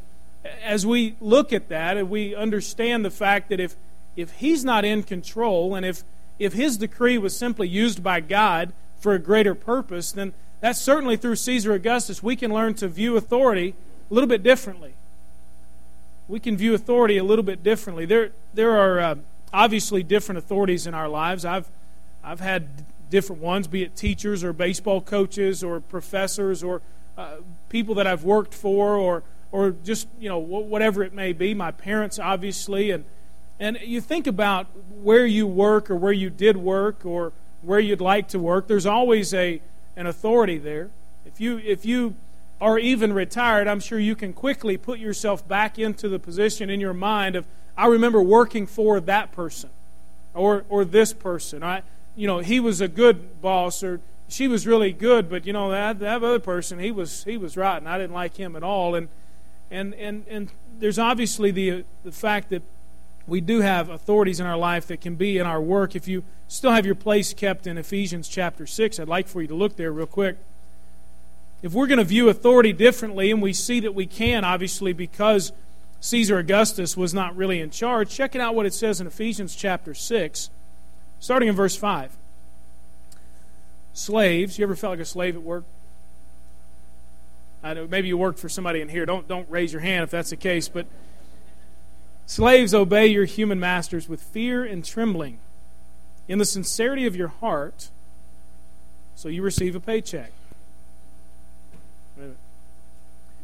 as 0.64 0.86
we 0.86 1.16
look 1.20 1.52
at 1.52 1.70
that 1.70 1.98
and 1.98 2.10
we 2.10 2.36
understand 2.36 3.04
the 3.04 3.12
fact 3.12 3.50
that 3.50 3.60
if, 3.60 3.76
if 4.16 4.32
he's 4.34 4.64
not 4.64 4.86
in 4.86 5.04
control 5.04 5.74
and 5.74 5.86
if, 5.86 6.04
if 6.38 6.54
his 6.54 6.78
decree 6.78 7.18
was 7.18 7.36
simply 7.36 7.68
used 7.68 8.04
by 8.04 8.20
God 8.20 8.74
for 9.00 9.14
a 9.14 9.20
greater 9.20 9.56
purpose, 9.56 10.12
then 10.12 10.34
that's 10.62 10.80
certainly 10.80 11.18
through 11.18 11.38
Caesar 11.38 11.74
Augustus 11.74 12.22
we 12.22 12.36
can 12.36 12.54
learn 12.54 12.76
to 12.76 12.88
view 12.88 13.18
authority 13.18 13.74
a 14.10 14.14
little 14.14 14.28
bit 14.28 14.44
differently 14.44 14.94
we 16.28 16.40
can 16.40 16.58
view 16.58 16.74
authority 16.74 17.18
a 17.18 17.24
little 17.24 17.44
bit 17.44 17.64
differently. 17.64 18.06
There, 18.06 18.32
there 18.54 18.72
are 18.72 19.00
uh, 19.00 19.16
obviously 19.54 20.04
different 20.04 20.40
authorities 20.40 20.88
in 20.88 20.94
our 20.94 21.08
lives. 21.08 21.46
I've, 21.46 21.70
I've 22.24 22.40
had 22.40 22.68
different 23.10 23.42
ones, 23.42 23.68
be 23.68 23.84
it 23.84 23.96
teachers 23.96 24.44
or 24.44 24.52
baseball 24.54 25.02
coaches 25.02 25.64
or 25.64 25.80
professors 25.80 26.64
or 26.64 26.82
uh, 27.18 27.38
people 27.70 27.96
that 27.96 28.08
I've 28.08 28.24
worked 28.24 28.54
for 28.54 28.96
or, 28.96 29.24
or 29.52 29.72
just, 29.84 30.08
you 30.20 30.28
know, 30.28 30.40
whatever 30.40 31.04
it 31.04 31.14
may 31.14 31.32
be. 31.32 31.54
My 31.54 31.72
parents, 31.72 32.20
obviously. 32.20 32.92
And, 32.92 33.06
and 33.60 33.78
you 33.82 34.02
think 34.02 34.28
about 34.28 34.68
where 35.02 35.26
you 35.26 35.48
work 35.48 35.90
or 35.90 35.96
where 35.96 36.12
you 36.12 36.30
did 36.30 36.58
work 36.58 37.06
or 37.06 37.32
where 37.62 37.80
you'd 37.80 38.02
like 38.02 38.28
to 38.30 38.40
work, 38.40 38.68
there's 38.68 38.86
always 38.86 39.34
a, 39.34 39.62
an 39.96 40.08
authority 40.08 40.58
there. 40.58 40.90
If 41.26 41.40
you, 41.40 41.60
if 41.60 41.86
you 41.86 42.16
or 42.60 42.80
even 42.80 43.14
retired, 43.14 43.68
I'm 43.68 43.80
sure 43.80 44.00
you 44.00 44.16
can 44.16 44.34
quickly 44.34 44.78
put 44.78 45.00
yourself 45.00 45.48
back 45.48 45.78
into 45.78 46.08
the 46.08 46.20
position 46.20 46.70
in 46.70 46.80
your 46.80 46.94
mind 46.94 47.36
of, 47.36 47.46
I 47.78 47.88
remember 47.88 48.22
working 48.22 48.66
for 48.68 49.00
that 49.02 49.32
person 49.32 49.70
or, 50.34 50.66
or 50.70 50.86
this 50.86 51.14
person. 51.14 51.64
I, 51.64 51.84
you 52.16 52.28
know, 52.28 52.40
he 52.40 52.60
was 52.60 52.80
a 52.80 52.88
good 52.88 53.42
boss 53.42 53.84
or 53.84 54.00
she 54.28 54.48
was 54.48 54.66
really 54.66 54.92
good, 54.92 55.30
but 55.30 55.46
you 55.46 55.54
know 55.54 55.70
that 55.72 56.00
that 56.00 56.24
other 56.24 56.40
person 56.40 56.80
he 56.80 56.92
was 56.92 57.24
he 57.24 57.38
was 57.38 57.56
rotten. 57.56 57.88
I 57.88 57.98
didn't 57.98 58.14
like 58.14 58.38
him 58.38 58.56
at 58.56 58.64
all, 58.64 58.96
and 58.96 59.08
and 59.70 59.94
and 59.96 60.26
and 60.28 60.52
there's 60.80 61.00
obviously 61.00 61.52
the 61.52 61.86
the 62.04 62.12
fact 62.12 62.50
that 62.50 62.64
we 63.28 63.42
do 63.42 63.62
have 63.62 63.90
authorities 63.90 64.40
in 64.40 64.46
our 64.46 64.58
life 64.58 64.88
that 64.88 65.02
can 65.02 65.16
be 65.16 65.38
in 65.38 65.46
our 65.46 65.62
work. 65.62 65.96
If 65.96 66.08
you 66.08 66.24
still 66.48 66.72
have 66.72 66.86
your 66.86 66.96
place 66.96 67.34
kept 67.34 67.68
in 67.68 67.78
Ephesians 67.78 68.28
chapter 68.28 68.66
six, 68.66 69.00
I'd 69.00 69.08
like 69.08 69.28
for 69.28 69.42
you 69.42 69.48
to 69.48 69.56
look 69.56 69.76
there 69.76 69.92
real 69.92 70.08
quick. 70.08 70.38
If 71.62 71.74
we're 71.74 71.88
going 71.88 72.00
to 72.00 72.04
view 72.04 72.30
authority 72.30 72.74
differently, 72.74 73.32
and 73.32 73.42
we 73.42 73.54
see 73.54 73.80
that 73.80 73.96
we 73.96 74.06
can, 74.06 74.44
obviously, 74.44 74.94
because 74.94 75.52
Caesar 76.02 76.38
Augustus 76.38 76.96
was 76.96 77.14
not 77.14 77.36
really 77.36 77.60
in 77.60 77.72
charge, 77.72 78.10
check 78.10 78.36
it 78.36 78.42
out 78.42 78.56
what 78.56 78.66
it 78.66 78.74
says 78.74 79.02
in 79.02 79.08
Ephesians 79.08 79.56
chapter 79.56 79.94
6, 79.94 80.50
starting 81.20 81.50
in 81.50 81.56
verse 81.56 81.76
5. 81.76 82.16
Slaves, 83.94 84.60
you 84.60 84.64
ever 84.64 84.76
felt 84.76 84.92
like 84.92 85.00
a 85.00 85.06
slave 85.06 85.36
at 85.36 85.42
work? 85.42 85.64
I 87.66 87.74
know 87.74 87.88
maybe 87.88 88.10
you 88.10 88.18
worked 88.18 88.38
for 88.38 88.48
somebody 88.48 88.80
in 88.80 88.90
here. 88.90 89.08
Don't 89.08 89.28
don't 89.28 89.50
raise 89.50 89.74
your 89.74 89.82
hand 89.82 90.04
if 90.04 90.12
that's 90.12 90.30
the 90.30 90.36
case, 90.36 90.70
but 90.70 90.86
slaves 92.28 92.76
obey 92.76 93.08
your 93.08 93.26
human 93.26 93.60
masters 93.60 94.08
with 94.08 94.22
fear 94.22 94.64
and 94.64 94.86
trembling 94.86 95.40
in 96.28 96.38
the 96.38 96.46
sincerity 96.46 97.08
of 97.08 97.16
your 97.16 97.30
heart 97.30 97.90
so 99.16 99.30
you 99.30 99.42
receive 99.42 99.76
a 99.76 99.80
paycheck. 99.80 100.32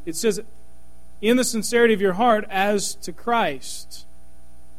It 0.06 0.16
says 0.16 0.42
in 1.22 1.38
the 1.38 1.44
sincerity 1.44 1.94
of 1.94 2.02
your 2.02 2.14
heart 2.14 2.46
as 2.50 2.96
to 2.96 3.12
Christ. 3.12 4.06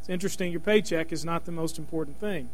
It's 0.00 0.08
interesting 0.08 0.50
your 0.50 0.60
paycheck 0.60 1.12
is 1.12 1.24
not 1.24 1.44
the 1.44 1.52
most 1.52 1.78
important 1.78 2.18
thing. 2.18 2.48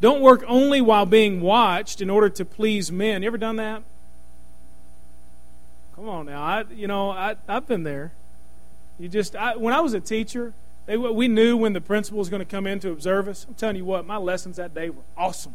Don't 0.00 0.20
work 0.20 0.42
only 0.48 0.80
while 0.80 1.06
being 1.06 1.40
watched 1.40 2.00
in 2.00 2.10
order 2.10 2.28
to 2.28 2.44
please 2.44 2.90
men. 2.90 3.22
You 3.22 3.28
ever 3.28 3.38
done 3.38 3.56
that? 3.56 3.82
Come 5.94 6.08
on 6.08 6.26
now. 6.26 6.42
I, 6.42 6.64
you 6.74 6.88
know, 6.88 7.10
I, 7.10 7.36
I've 7.46 7.68
been 7.68 7.84
there. 7.84 8.10
You 8.98 9.08
just, 9.08 9.36
I, 9.36 9.56
when 9.56 9.72
I 9.72 9.80
was 9.80 9.94
a 9.94 10.00
teacher, 10.00 10.54
they, 10.86 10.96
we 10.96 11.28
knew 11.28 11.56
when 11.56 11.72
the 11.72 11.80
principal 11.80 12.18
was 12.18 12.28
going 12.28 12.40
to 12.40 12.46
come 12.46 12.66
in 12.66 12.80
to 12.80 12.90
observe 12.90 13.28
us. 13.28 13.46
I'm 13.48 13.54
telling 13.54 13.76
you 13.76 13.84
what, 13.84 14.04
my 14.04 14.16
lessons 14.16 14.56
that 14.56 14.74
day 14.74 14.90
were 14.90 15.02
awesome. 15.16 15.54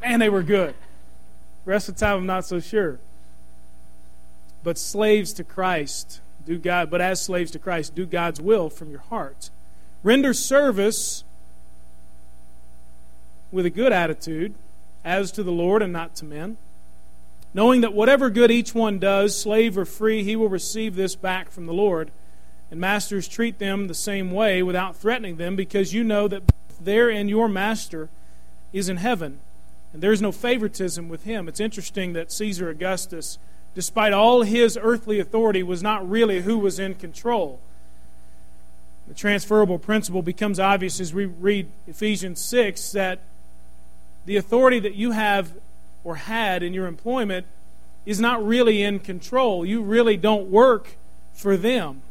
Man, 0.00 0.20
they 0.20 0.30
were 0.30 0.42
good. 0.42 0.74
Rest 1.66 1.90
of 1.90 1.96
the 1.96 2.00
time, 2.00 2.18
I'm 2.18 2.26
not 2.26 2.46
so 2.46 2.60
sure. 2.60 2.98
But 4.62 4.78
slaves 4.78 5.32
to 5.34 5.44
Christ, 5.44 6.20
do 6.44 6.58
God, 6.58 6.90
but 6.90 7.00
as 7.00 7.22
slaves 7.22 7.50
to 7.52 7.58
Christ, 7.58 7.94
do 7.94 8.06
God's 8.06 8.40
will 8.40 8.68
from 8.70 8.90
your 8.90 9.00
heart. 9.00 9.50
Render 10.02 10.32
service 10.32 11.24
with 13.50 13.66
a 13.66 13.70
good 13.70 13.92
attitude 13.92 14.54
as 15.04 15.32
to 15.32 15.42
the 15.42 15.52
Lord 15.52 15.82
and 15.82 15.92
not 15.92 16.14
to 16.16 16.24
men, 16.24 16.56
knowing 17.54 17.80
that 17.80 17.94
whatever 17.94 18.28
good 18.30 18.50
each 18.50 18.74
one 18.74 18.98
does, 18.98 19.40
slave 19.40 19.78
or 19.78 19.84
free, 19.84 20.22
he 20.22 20.36
will 20.36 20.48
receive 20.48 20.96
this 20.96 21.14
back 21.14 21.50
from 21.50 21.66
the 21.66 21.72
Lord. 21.72 22.10
And 22.70 22.78
masters 22.78 23.26
treat 23.26 23.58
them 23.58 23.86
the 23.86 23.94
same 23.94 24.30
way 24.30 24.62
without 24.62 24.96
threatening 24.96 25.36
them, 25.36 25.56
because 25.56 25.94
you 25.94 26.04
know 26.04 26.28
that 26.28 26.42
their 26.78 27.08
and 27.08 27.30
your 27.30 27.48
master 27.48 28.10
is 28.72 28.90
in 28.90 28.98
heaven, 28.98 29.40
and 29.94 30.02
there 30.02 30.12
is 30.12 30.20
no 30.20 30.30
favoritism 30.30 31.08
with 31.08 31.24
him. 31.24 31.48
It's 31.48 31.60
interesting 31.60 32.12
that 32.12 32.30
Caesar 32.30 32.68
Augustus, 32.68 33.38
despite 33.78 34.12
all 34.12 34.42
his 34.42 34.76
earthly 34.82 35.20
authority, 35.20 35.62
was 35.62 35.84
not 35.84 36.10
really 36.10 36.40
who 36.40 36.58
was 36.58 36.80
in 36.80 36.96
control. 36.96 37.60
The 39.06 39.14
transferable 39.14 39.78
principle 39.78 40.20
becomes 40.20 40.58
obvious 40.58 40.98
as 40.98 41.14
we 41.14 41.26
read 41.26 41.68
Ephesians 41.86 42.40
6 42.40 42.90
that 42.90 43.20
the 44.26 44.34
authority 44.34 44.80
that 44.80 44.96
you 44.96 45.12
have 45.12 45.52
or 46.02 46.16
had 46.16 46.64
in 46.64 46.74
your 46.74 46.88
employment 46.88 47.46
is 48.04 48.18
not 48.18 48.44
really 48.44 48.82
in 48.82 48.98
control. 48.98 49.64
You 49.64 49.80
really 49.80 50.16
don't 50.16 50.50
work 50.50 50.96
for 51.32 51.56
them, 51.56 52.02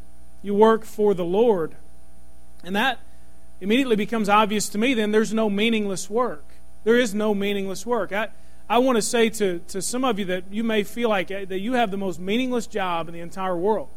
you 0.42 0.54
work 0.54 0.86
for 0.86 1.12
the 1.12 1.22
Lord. 1.22 1.74
And 2.64 2.74
that 2.74 2.98
immediately 3.60 3.96
becomes 3.96 4.30
obvious 4.30 4.70
to 4.70 4.78
me 4.78 4.94
then 4.94 5.12
there's 5.12 5.34
no 5.34 5.50
meaningless 5.50 6.08
work. 6.08 6.46
There 6.84 6.96
is 6.96 7.14
no 7.14 7.34
meaningless 7.34 7.84
work. 7.84 8.10
I, 8.10 8.28
I 8.70 8.78
want 8.78 8.96
to 8.96 9.02
say 9.02 9.30
to, 9.30 9.60
to 9.68 9.80
some 9.80 10.04
of 10.04 10.18
you 10.18 10.26
that 10.26 10.44
you 10.52 10.62
may 10.62 10.82
feel 10.82 11.08
like 11.08 11.30
uh, 11.30 11.46
that 11.46 11.60
you 11.60 11.72
have 11.72 11.90
the 11.90 11.96
most 11.96 12.20
meaningless 12.20 12.66
job 12.66 13.08
in 13.08 13.14
the 13.14 13.20
entire 13.20 13.56
world. 13.56 13.88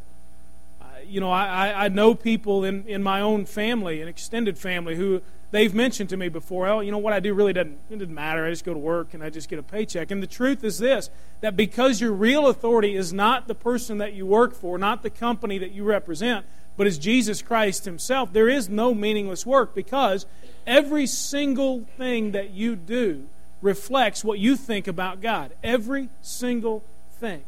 Uh, 0.81 0.85
you 1.05 1.19
know, 1.19 1.29
I, 1.29 1.85
I 1.85 1.87
know 1.89 2.15
people 2.15 2.63
in, 2.63 2.87
in 2.87 3.03
my 3.03 3.19
own 3.19 3.45
family, 3.45 4.01
an 4.01 4.07
extended 4.07 4.57
family, 4.57 4.95
who 4.95 5.21
they've 5.51 5.73
mentioned 5.73 6.09
to 6.11 6.17
me 6.17 6.29
before, 6.29 6.63
well, 6.63 6.81
you 6.81 6.89
know 6.89 6.99
what 6.99 7.11
I 7.11 7.19
do 7.19 7.33
really 7.33 7.51
doesn't, 7.51 7.77
it 7.89 7.99
doesn't 7.99 8.13
matter. 8.13 8.45
I 8.45 8.49
just 8.49 8.63
go 8.63 8.73
to 8.73 8.79
work 8.79 9.13
and 9.13 9.21
I 9.21 9.29
just 9.29 9.49
get 9.49 9.59
a 9.59 9.63
paycheck. 9.63 10.09
And 10.09 10.23
the 10.23 10.27
truth 10.27 10.63
is 10.63 10.79
this 10.79 11.09
that 11.41 11.57
because 11.57 11.99
your 11.99 12.13
real 12.13 12.47
authority 12.47 12.95
is 12.95 13.11
not 13.11 13.49
the 13.49 13.55
person 13.55 13.97
that 13.97 14.13
you 14.13 14.25
work 14.25 14.53
for, 14.53 14.77
not 14.77 15.03
the 15.03 15.09
company 15.09 15.57
that 15.57 15.71
you 15.71 15.83
represent, 15.83 16.45
but 16.77 16.87
is 16.87 16.97
Jesus 16.97 17.41
Christ 17.41 17.83
Himself, 17.83 18.31
there 18.31 18.47
is 18.47 18.69
no 18.69 18.93
meaningless 18.93 19.45
work 19.45 19.75
because 19.75 20.25
every 20.65 21.07
single 21.07 21.81
thing 21.97 22.31
that 22.31 22.51
you 22.51 22.77
do 22.77 23.27
reflects 23.61 24.23
what 24.23 24.39
you 24.39 24.55
think 24.55 24.87
about 24.87 25.21
God. 25.21 25.51
Every 25.63 26.09
single 26.21 26.83
thing. 27.19 27.43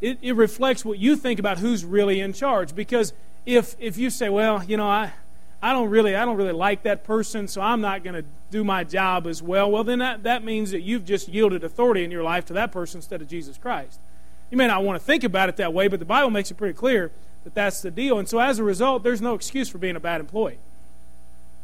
It, 0.00 0.18
it 0.22 0.32
reflects 0.34 0.84
what 0.84 0.98
you 0.98 1.16
think 1.16 1.38
about 1.40 1.58
who's 1.58 1.84
really 1.84 2.20
in 2.20 2.32
charge. 2.32 2.74
Because 2.74 3.12
if, 3.44 3.74
if 3.78 3.98
you 3.98 4.10
say, 4.10 4.28
well, 4.28 4.62
you 4.64 4.76
know, 4.76 4.88
I 4.88 5.12
I 5.60 5.72
don't 5.72 5.90
really 5.90 6.14
I 6.14 6.24
don't 6.24 6.36
really 6.36 6.52
like 6.52 6.84
that 6.84 7.02
person, 7.04 7.48
so 7.48 7.60
I'm 7.60 7.80
not 7.80 8.04
going 8.04 8.14
to 8.14 8.24
do 8.50 8.62
my 8.62 8.84
job 8.84 9.26
as 9.26 9.42
well. 9.42 9.70
Well, 9.70 9.84
then 9.84 9.98
that, 9.98 10.22
that 10.22 10.44
means 10.44 10.70
that 10.70 10.82
you've 10.82 11.04
just 11.04 11.28
yielded 11.28 11.64
authority 11.64 12.04
in 12.04 12.10
your 12.10 12.22
life 12.22 12.44
to 12.46 12.52
that 12.54 12.70
person 12.70 12.98
instead 12.98 13.20
of 13.20 13.28
Jesus 13.28 13.58
Christ. 13.58 13.98
You 14.50 14.56
may 14.56 14.68
not 14.68 14.84
want 14.84 15.00
to 15.00 15.04
think 15.04 15.24
about 15.24 15.48
it 15.48 15.56
that 15.56 15.74
way, 15.74 15.88
but 15.88 15.98
the 15.98 16.06
Bible 16.06 16.30
makes 16.30 16.50
it 16.50 16.54
pretty 16.54 16.74
clear 16.74 17.10
that 17.44 17.54
that's 17.54 17.82
the 17.82 17.90
deal. 17.90 18.18
And 18.18 18.28
so 18.28 18.38
as 18.38 18.58
a 18.58 18.64
result, 18.64 19.02
there's 19.02 19.20
no 19.20 19.34
excuse 19.34 19.68
for 19.68 19.78
being 19.78 19.96
a 19.96 20.00
bad 20.00 20.20
employee. 20.20 20.58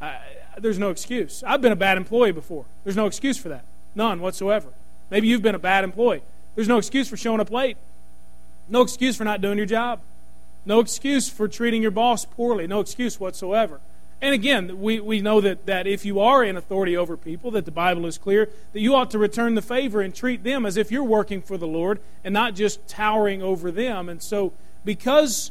Uh, 0.03 0.17
there's 0.59 0.79
no 0.79 0.91
excuse. 0.91 1.43
I've 1.47 1.61
been 1.61 1.73
a 1.73 1.77
bad 1.77 1.97
employee 1.97 2.33
before. 2.33 2.65
There's 2.85 2.97
no 2.97 3.07
excuse 3.07 3.39
for 3.39 3.49
that. 3.49 3.65
None 3.95 4.21
whatsoever. 4.21 4.69
Maybe 5.11 5.29
you've 5.29 5.43
been 5.43 5.55
a 5.55 5.61
bad 5.61 5.85
employee. 5.85 6.23
There's 6.55 6.69
no 6.69 6.79
excuse 6.79 7.09
for 7.09 7.17
showing 7.17 7.41
up 7.41 7.51
late. 7.51 7.77
No 8.69 8.83
excuse 8.83 9.17
for 9.17 9.25
not 9.25 9.41
doing 9.41 9.59
your 9.59 9.67
job. 9.67 10.01
No 10.65 10.81
excuse 10.81 11.29
for 11.29 11.49
treating 11.49 11.83
your 11.83 11.91
boss 11.91 12.25
poorly. 12.25 12.67
No 12.67 12.81
excuse 12.81 13.21
whatsoever. 13.21 13.81
And 14.23 14.33
again, 14.33 14.81
we, 14.81 15.01
we 15.01 15.21
know 15.21 15.43
that, 15.43 15.67
that 15.67 15.87
if 15.87 16.07
you 16.07 16.21
are 16.21 16.43
in 16.43 16.57
authority 16.57 16.97
over 16.97 17.17
people, 17.17 17.51
that 17.51 17.67
the 17.67 17.71
Bible 17.71 18.07
is 18.07 18.17
clear, 18.17 18.49
that 18.73 18.81
you 18.81 18.95
ought 18.95 19.11
to 19.11 19.19
return 19.19 19.55
the 19.55 19.63
favor 19.63 20.01
and 20.01 20.15
treat 20.15 20.43
them 20.43 20.65
as 20.65 20.79
if 20.79 20.91
you're 20.91 21.05
working 21.05 21.43
for 21.43 21.59
the 21.59 21.67
Lord 21.67 22.01
and 22.25 22.33
not 22.33 22.55
just 22.55 22.89
towering 22.89 23.43
over 23.43 23.71
them. 23.71 24.09
And 24.09 24.23
so, 24.23 24.55
because, 24.85 25.51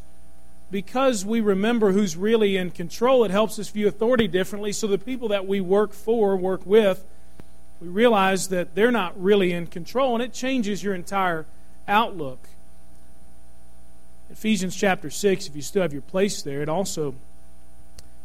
because 0.73 1.23
we 1.23 1.39
remember 1.39 1.91
who's 1.91 2.17
really 2.17 2.57
in 2.57 2.71
control, 2.71 3.23
it 3.23 3.29
helps 3.29 3.59
us 3.59 3.69
view 3.69 3.87
authority 3.87 4.27
differently. 4.27 4.71
So, 4.71 4.87
the 4.87 4.97
people 4.97 5.27
that 5.27 5.47
we 5.47 5.61
work 5.61 5.93
for, 5.93 6.35
work 6.35 6.65
with, 6.65 7.05
we 7.79 7.89
realize 7.89 8.47
that 8.47 8.73
they're 8.73 8.91
not 8.91 9.13
really 9.21 9.53
in 9.53 9.67
control, 9.67 10.15
and 10.15 10.23
it 10.23 10.33
changes 10.33 10.83
your 10.83 10.95
entire 10.95 11.45
outlook. 11.87 12.39
Ephesians 14.31 14.75
chapter 14.75 15.11
6, 15.11 15.47
if 15.47 15.55
you 15.55 15.61
still 15.61 15.83
have 15.83 15.93
your 15.93 16.01
place 16.01 16.41
there, 16.41 16.63
it 16.63 16.69
also 16.69 17.13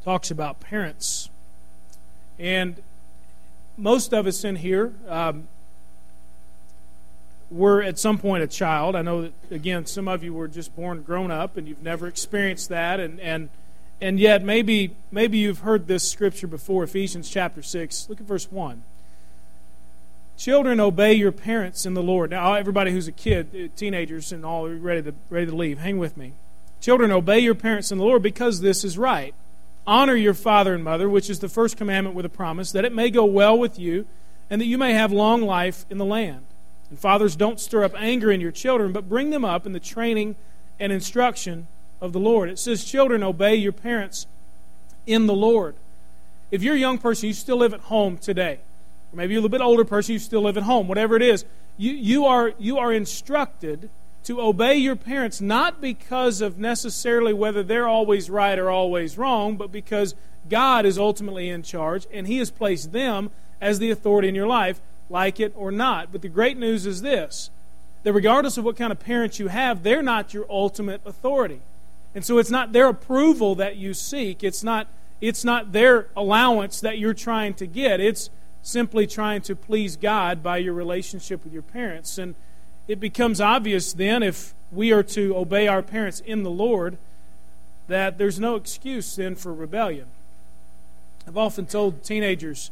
talks 0.03 0.31
about 0.31 0.59
parents. 0.59 1.29
And 2.39 2.77
most 3.77 4.15
of 4.15 4.27
us 4.27 4.43
in 4.43 4.57
here 4.57 4.95
um, 5.07 5.49
were 7.51 7.83
at 7.83 7.99
some 7.99 8.19
point 8.19 8.43
a 8.43 8.47
child. 8.47 8.95
I 8.95 9.03
know 9.03 9.23
that, 9.23 9.33
again, 9.51 9.87
some 9.87 10.09
of 10.09 10.23
you 10.23 10.35
were 10.35 10.49
just 10.49 10.75
born 10.77 11.03
grown 11.03 11.31
up 11.31 11.57
and 11.57 11.67
you've 11.67 11.83
never 11.83 12.07
experienced 12.07 12.69
that. 12.69 13.01
And, 13.01 13.21
and, 13.21 13.49
and 14.01 14.21
yet, 14.21 14.43
maybe, 14.43 14.95
maybe 15.11 15.39
you've 15.39 15.61
heard 15.61 15.87
this 15.87 16.09
scripture 16.09 16.47
before 16.47 16.85
Ephesians 16.85 17.31
chapter 17.31 17.63
6. 17.63 18.09
Look 18.09 18.21
at 18.21 18.27
verse 18.27 18.51
1. 18.51 18.83
Children, 20.37 20.79
obey 20.79 21.15
your 21.15 21.33
parents 21.33 21.85
in 21.85 21.95
the 21.95 22.03
Lord. 22.03 22.31
Now, 22.31 22.55
everybody 22.55 22.93
who's 22.93 23.09
a 23.09 23.13
kid, 23.13 23.49
uh, 23.55 23.77
teenagers, 23.77 24.31
and 24.31 24.45
all 24.45 24.69
ready 24.69 25.03
to, 25.03 25.15
ready 25.31 25.47
to 25.47 25.57
leave, 25.57 25.79
hang 25.79 25.99
with 25.99 26.17
me. 26.17 26.35
Children, 26.81 27.11
obey 27.11 27.41
your 27.41 27.57
parents 27.57 27.91
in 27.91 27.99
the 27.99 28.05
Lord 28.05 28.23
because 28.23 28.61
this 28.61 28.85
is 28.85 28.97
right. 28.97 29.35
Honor 29.85 30.15
your 30.15 30.35
father 30.35 30.75
and 30.75 30.85
mother, 30.85 31.09
which 31.09 31.29
is 31.29 31.41
the 31.41 31.49
first 31.49 31.77
commandment 31.77 32.15
with 32.15 32.25
a 32.25 32.29
promise, 32.29 32.71
that 32.71 32.85
it 32.85 32.93
may 32.93 33.11
go 33.11 33.25
well 33.25 33.59
with 33.59 33.81
you 33.81 34.07
and 34.49 34.61
that 34.61 34.67
you 34.67 34.79
may 34.79 34.93
have 34.93 35.11
long 35.11 35.43
life 35.43 35.85
in 35.91 35.99
the 35.99 36.05
land. 36.05 36.45
And 36.91 36.99
fathers, 36.99 37.37
don't 37.37 37.61
stir 37.61 37.85
up 37.85 37.95
anger 37.97 38.31
in 38.31 38.41
your 38.41 38.53
children, 38.53 38.93
but 38.93 39.09
bring 39.09 39.31
them 39.31 39.45
up 39.45 39.67
in 39.67 39.73
the 39.73 39.81
training 39.81 40.37
and 40.81 40.93
instruction 40.93 41.67
of 42.01 42.13
the 42.13 42.21
Lord. 42.21 42.49
It 42.49 42.59
says, 42.59 42.85
Children, 42.85 43.23
obey 43.23 43.57
your 43.57 43.73
parents 43.73 44.27
in 45.07 45.27
the 45.27 45.35
Lord. 45.35 45.75
If 46.51 46.63
you're 46.63 46.77
a 46.77 46.79
young 46.79 46.99
person, 46.99 47.27
you 47.27 47.35
still 47.35 47.59
live 47.59 47.75
at 47.75 47.81
home 47.81 48.17
today 48.17 48.61
or 49.13 49.17
maybe 49.17 49.33
you're 49.33 49.41
a 49.41 49.43
little 49.43 49.59
bit 49.59 49.65
older 49.65 49.85
person, 49.85 50.13
you 50.13 50.19
still 50.19 50.43
live 50.43 50.57
at 50.57 50.65
home, 50.65 50.89
whatever 50.89 51.17
it 51.17 51.23
is, 51.23 51.45
you, 51.77 51.93
you, 51.93 52.27
are, 52.27 52.53
you 52.59 52.79
are 52.79 52.93
instructed 52.93 53.89
to 54.25 54.41
obey 54.41 54.75
your 54.75 54.97
parents 54.97 55.41
not 55.41 55.81
because 55.81 56.41
of 56.41 56.59
necessarily 56.59 57.33
whether 57.33 57.63
they're 57.63 57.89
always 57.89 58.29
right 58.29 58.59
or 58.59 58.69
always 58.69 59.17
wrong, 59.17 59.57
but 59.57 59.73
because 59.73 60.15
God 60.51 60.85
is 60.85 60.99
ultimately 60.99 61.49
in 61.49 61.63
charge 61.63 62.07
and 62.13 62.27
He 62.27 62.39
has 62.39 62.51
placed 62.51 62.93
them 62.93 63.31
as 63.61 63.79
the 63.79 63.91
authority 63.91 64.29
in 64.29 64.35
your 64.35 64.47
life, 64.47 64.81
like 65.11 65.41
it 65.41 65.53
or 65.57 65.71
not. 65.71 66.13
But 66.13 66.23
the 66.23 66.29
great 66.29 66.57
news 66.57 66.87
is 66.87 67.03
this 67.03 67.51
that 68.05 68.13
regardless 68.13 68.57
of 68.57 68.65
what 68.65 68.77
kind 68.77 68.93
of 68.93 69.01
parents 69.01 69.39
you 69.39 69.49
have, 69.49 69.83
they're 69.83 70.03
not 70.03 70.33
your 70.33 70.47
ultimate 70.49 71.01
authority. 71.05 71.61
And 72.15 72.25
so 72.25 72.39
it's 72.39 72.51
not 72.51 72.73
their 72.73 72.89
approval 72.89 73.55
that 73.57 73.77
you 73.77 73.93
seek. 73.93 74.45
It's 74.45 74.63
not, 74.63 74.87
it's 75.21 75.45
not 75.45 75.73
their 75.73 76.09
allowance 76.17 76.81
that 76.81 76.99
you're 76.99 77.15
trying 77.15 77.55
to 77.55 77.67
get. 77.67 78.01
It's 78.01 78.31
simply 78.63 79.07
trying 79.07 79.43
to 79.43 79.57
please 79.57 79.97
God 79.97 80.43
by 80.43 80.59
your 80.59 80.75
relationship 80.75 81.45
with 81.45 81.53
your 81.53 81.63
parents. 81.63 82.19
And 82.19 82.35
it 82.87 83.01
becomes 83.01 83.41
obvious 83.41 83.93
then, 83.93 84.23
if 84.23 84.55
we 84.73 84.93
are 84.93 85.03
to 85.03 85.37
obey 85.37 85.69
our 85.69 85.83
parents 85.83 86.21
in 86.21 86.43
the 86.43 86.51
Lord, 86.51 86.99
that 87.89 88.17
there's 88.17 88.39
no 88.39 88.55
excuse 88.55 89.17
then 89.17 89.35
for 89.35 89.53
rebellion. 89.53 90.07
I've 91.27 91.37
often 91.37 91.67
told 91.67 92.05
teenagers 92.05 92.71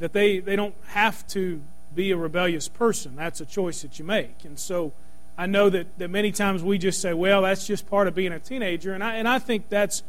that 0.00 0.12
they, 0.12 0.40
they 0.40 0.56
don't 0.56 0.74
have 0.88 1.26
to 1.28 1.60
be 1.94 2.10
a 2.10 2.16
rebellious 2.16 2.68
person. 2.68 3.14
That's 3.16 3.40
a 3.40 3.46
choice 3.46 3.82
that 3.82 3.98
you 3.98 4.04
make. 4.04 4.44
And 4.44 4.58
so 4.58 4.92
I 5.38 5.46
know 5.46 5.70
that, 5.70 5.98
that 5.98 6.10
many 6.10 6.32
times 6.32 6.62
we 6.62 6.78
just 6.78 7.00
say, 7.00 7.14
well, 7.14 7.42
that's 7.42 7.66
just 7.66 7.88
part 7.88 8.08
of 8.08 8.14
being 8.14 8.32
a 8.32 8.40
teenager. 8.40 8.92
And 8.92 9.04
I, 9.04 9.14
and 9.14 9.28
I 9.28 9.38
think 9.38 9.68
that's 9.68 10.02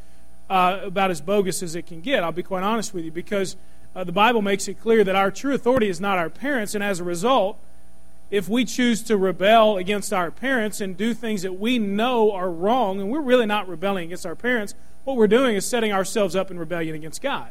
uh, 0.50 0.80
about 0.84 1.12
as 1.12 1.22
bogus 1.22 1.62
as 1.62 1.76
it 1.76 1.86
can 1.86 2.02
get. 2.02 2.24
I'll 2.24 2.32
be 2.32 2.44
quite 2.44 2.64
honest 2.64 2.94
with 2.94 3.06
you 3.06 3.12
because 3.12 3.56
uh, 3.96 4.04
the 4.04 4.12
Bible 4.12 4.42
makes 4.42 4.68
it 4.68 4.82
clear 4.82 5.04
that 5.04 5.16
our 5.16 5.32
true 5.32 5.54
authority 5.54 5.90
is 5.90 6.00
not 6.00 6.18
our 6.18 6.30
parents. 6.30 6.74
And 6.76 6.84
as 6.84 7.00
a 7.00 7.04
result, 7.04 7.58
if 8.30 8.48
we 8.48 8.64
choose 8.64 9.04
to 9.04 9.18
rebel 9.18 9.78
against 9.78 10.14
our 10.14 10.32
parents 10.32 10.80
and 10.80 10.96
do 10.96 11.14
things 11.14 11.42
that 11.42 11.60
we 11.60 11.80
know 11.80 12.32
are 12.32 12.50
wrong, 12.50 13.02
and 13.02 13.12
we're 13.12 13.22
really 13.22 13.46
not 13.46 13.68
rebelling 13.68 14.06
against 14.06 14.26
our 14.26 14.36
parents, 14.36 14.74
what 15.04 15.18
we're 15.18 15.28
doing 15.28 15.56
is 15.56 15.68
setting 15.68 15.92
ourselves 15.92 16.36
up 16.36 16.50
in 16.50 16.58
rebellion 16.58 16.96
against 16.96 17.22
God. 17.22 17.50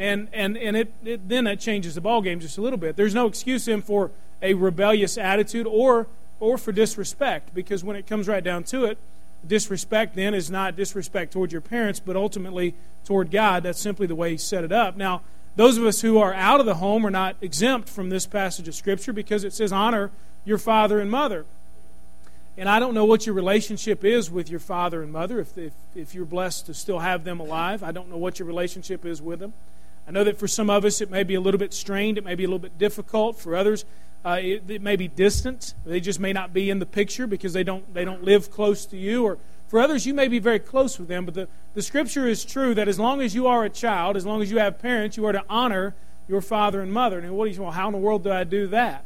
And, 0.00 0.28
and, 0.32 0.56
and 0.56 0.78
it, 0.78 0.94
it 1.04 1.28
then 1.28 1.44
that 1.44 1.60
changes 1.60 1.94
the 1.94 2.00
ballgame 2.00 2.40
just 2.40 2.56
a 2.56 2.62
little 2.62 2.78
bit. 2.78 2.96
There's 2.96 3.14
no 3.14 3.26
excuse 3.26 3.66
then 3.66 3.82
for 3.82 4.10
a 4.40 4.54
rebellious 4.54 5.18
attitude 5.18 5.66
or, 5.66 6.06
or 6.40 6.56
for 6.56 6.72
disrespect, 6.72 7.54
because 7.54 7.84
when 7.84 7.96
it 7.96 8.06
comes 8.06 8.26
right 8.26 8.42
down 8.42 8.64
to 8.64 8.86
it, 8.86 8.96
disrespect 9.46 10.16
then 10.16 10.32
is 10.32 10.50
not 10.50 10.74
disrespect 10.74 11.34
toward 11.34 11.52
your 11.52 11.60
parents, 11.60 12.00
but 12.00 12.16
ultimately 12.16 12.74
toward 13.04 13.30
God. 13.30 13.62
That's 13.62 13.78
simply 13.78 14.06
the 14.06 14.14
way 14.14 14.30
He 14.30 14.38
set 14.38 14.64
it 14.64 14.72
up. 14.72 14.96
Now, 14.96 15.20
those 15.54 15.76
of 15.76 15.84
us 15.84 16.00
who 16.00 16.16
are 16.16 16.32
out 16.32 16.60
of 16.60 16.66
the 16.66 16.76
home 16.76 17.06
are 17.06 17.10
not 17.10 17.36
exempt 17.42 17.86
from 17.90 18.08
this 18.08 18.26
passage 18.26 18.68
of 18.68 18.74
Scripture 18.74 19.12
because 19.12 19.44
it 19.44 19.52
says, 19.52 19.70
honor 19.70 20.10
your 20.46 20.56
father 20.56 20.98
and 20.98 21.10
mother. 21.10 21.44
And 22.56 22.70
I 22.70 22.78
don't 22.78 22.94
know 22.94 23.04
what 23.04 23.26
your 23.26 23.34
relationship 23.34 24.02
is 24.02 24.30
with 24.30 24.48
your 24.48 24.60
father 24.60 25.02
and 25.02 25.12
mother, 25.12 25.40
if, 25.40 25.58
if, 25.58 25.72
if 25.94 26.14
you're 26.14 26.24
blessed 26.24 26.66
to 26.66 26.74
still 26.74 27.00
have 27.00 27.24
them 27.24 27.38
alive. 27.38 27.82
I 27.82 27.92
don't 27.92 28.08
know 28.08 28.16
what 28.16 28.38
your 28.38 28.48
relationship 28.48 29.04
is 29.04 29.20
with 29.20 29.40
them. 29.40 29.52
I 30.10 30.12
know 30.12 30.24
that 30.24 30.40
for 30.40 30.48
some 30.48 30.70
of 30.70 30.84
us 30.84 31.00
it 31.00 31.08
may 31.08 31.22
be 31.22 31.36
a 31.36 31.40
little 31.40 31.56
bit 31.56 31.72
strained, 31.72 32.18
it 32.18 32.24
may 32.24 32.34
be 32.34 32.42
a 32.42 32.48
little 32.48 32.58
bit 32.58 32.76
difficult. 32.78 33.38
For 33.38 33.54
others, 33.54 33.84
uh, 34.24 34.40
it, 34.42 34.64
it, 34.68 34.82
may 34.82 34.96
be 34.96 35.06
distant. 35.06 35.74
They 35.86 36.00
just 36.00 36.18
may 36.18 36.32
not 36.32 36.52
be 36.52 36.68
in 36.68 36.80
the 36.80 36.84
picture 36.84 37.28
because 37.28 37.52
they 37.52 37.62
don't, 37.62 37.94
they 37.94 38.04
don't 38.04 38.24
live 38.24 38.50
close 38.50 38.84
to 38.86 38.96
you, 38.96 39.22
or 39.22 39.38
for 39.68 39.78
others, 39.78 40.06
you 40.06 40.12
may 40.12 40.26
be 40.26 40.40
very 40.40 40.58
close 40.58 40.98
with 40.98 41.06
them, 41.06 41.26
but 41.26 41.34
the, 41.34 41.46
the 41.74 41.82
scripture 41.82 42.26
is 42.26 42.44
true 42.44 42.74
that 42.74 42.88
as 42.88 42.98
long 42.98 43.20
as 43.20 43.36
you 43.36 43.46
are 43.46 43.64
a 43.64 43.70
child, 43.70 44.16
as 44.16 44.26
long 44.26 44.42
as 44.42 44.50
you 44.50 44.58
have 44.58 44.80
parents, 44.80 45.16
you 45.16 45.24
are 45.26 45.32
to 45.32 45.44
honor 45.48 45.94
your 46.26 46.40
father 46.40 46.80
and 46.80 46.92
mother. 46.92 47.20
And 47.20 47.30
what 47.36 47.44
do 47.44 47.52
you 47.52 47.62
well, 47.62 47.70
how 47.70 47.86
in 47.86 47.92
the 47.92 47.98
world 47.98 48.24
do 48.24 48.32
I 48.32 48.42
do 48.42 48.66
that? 48.66 49.04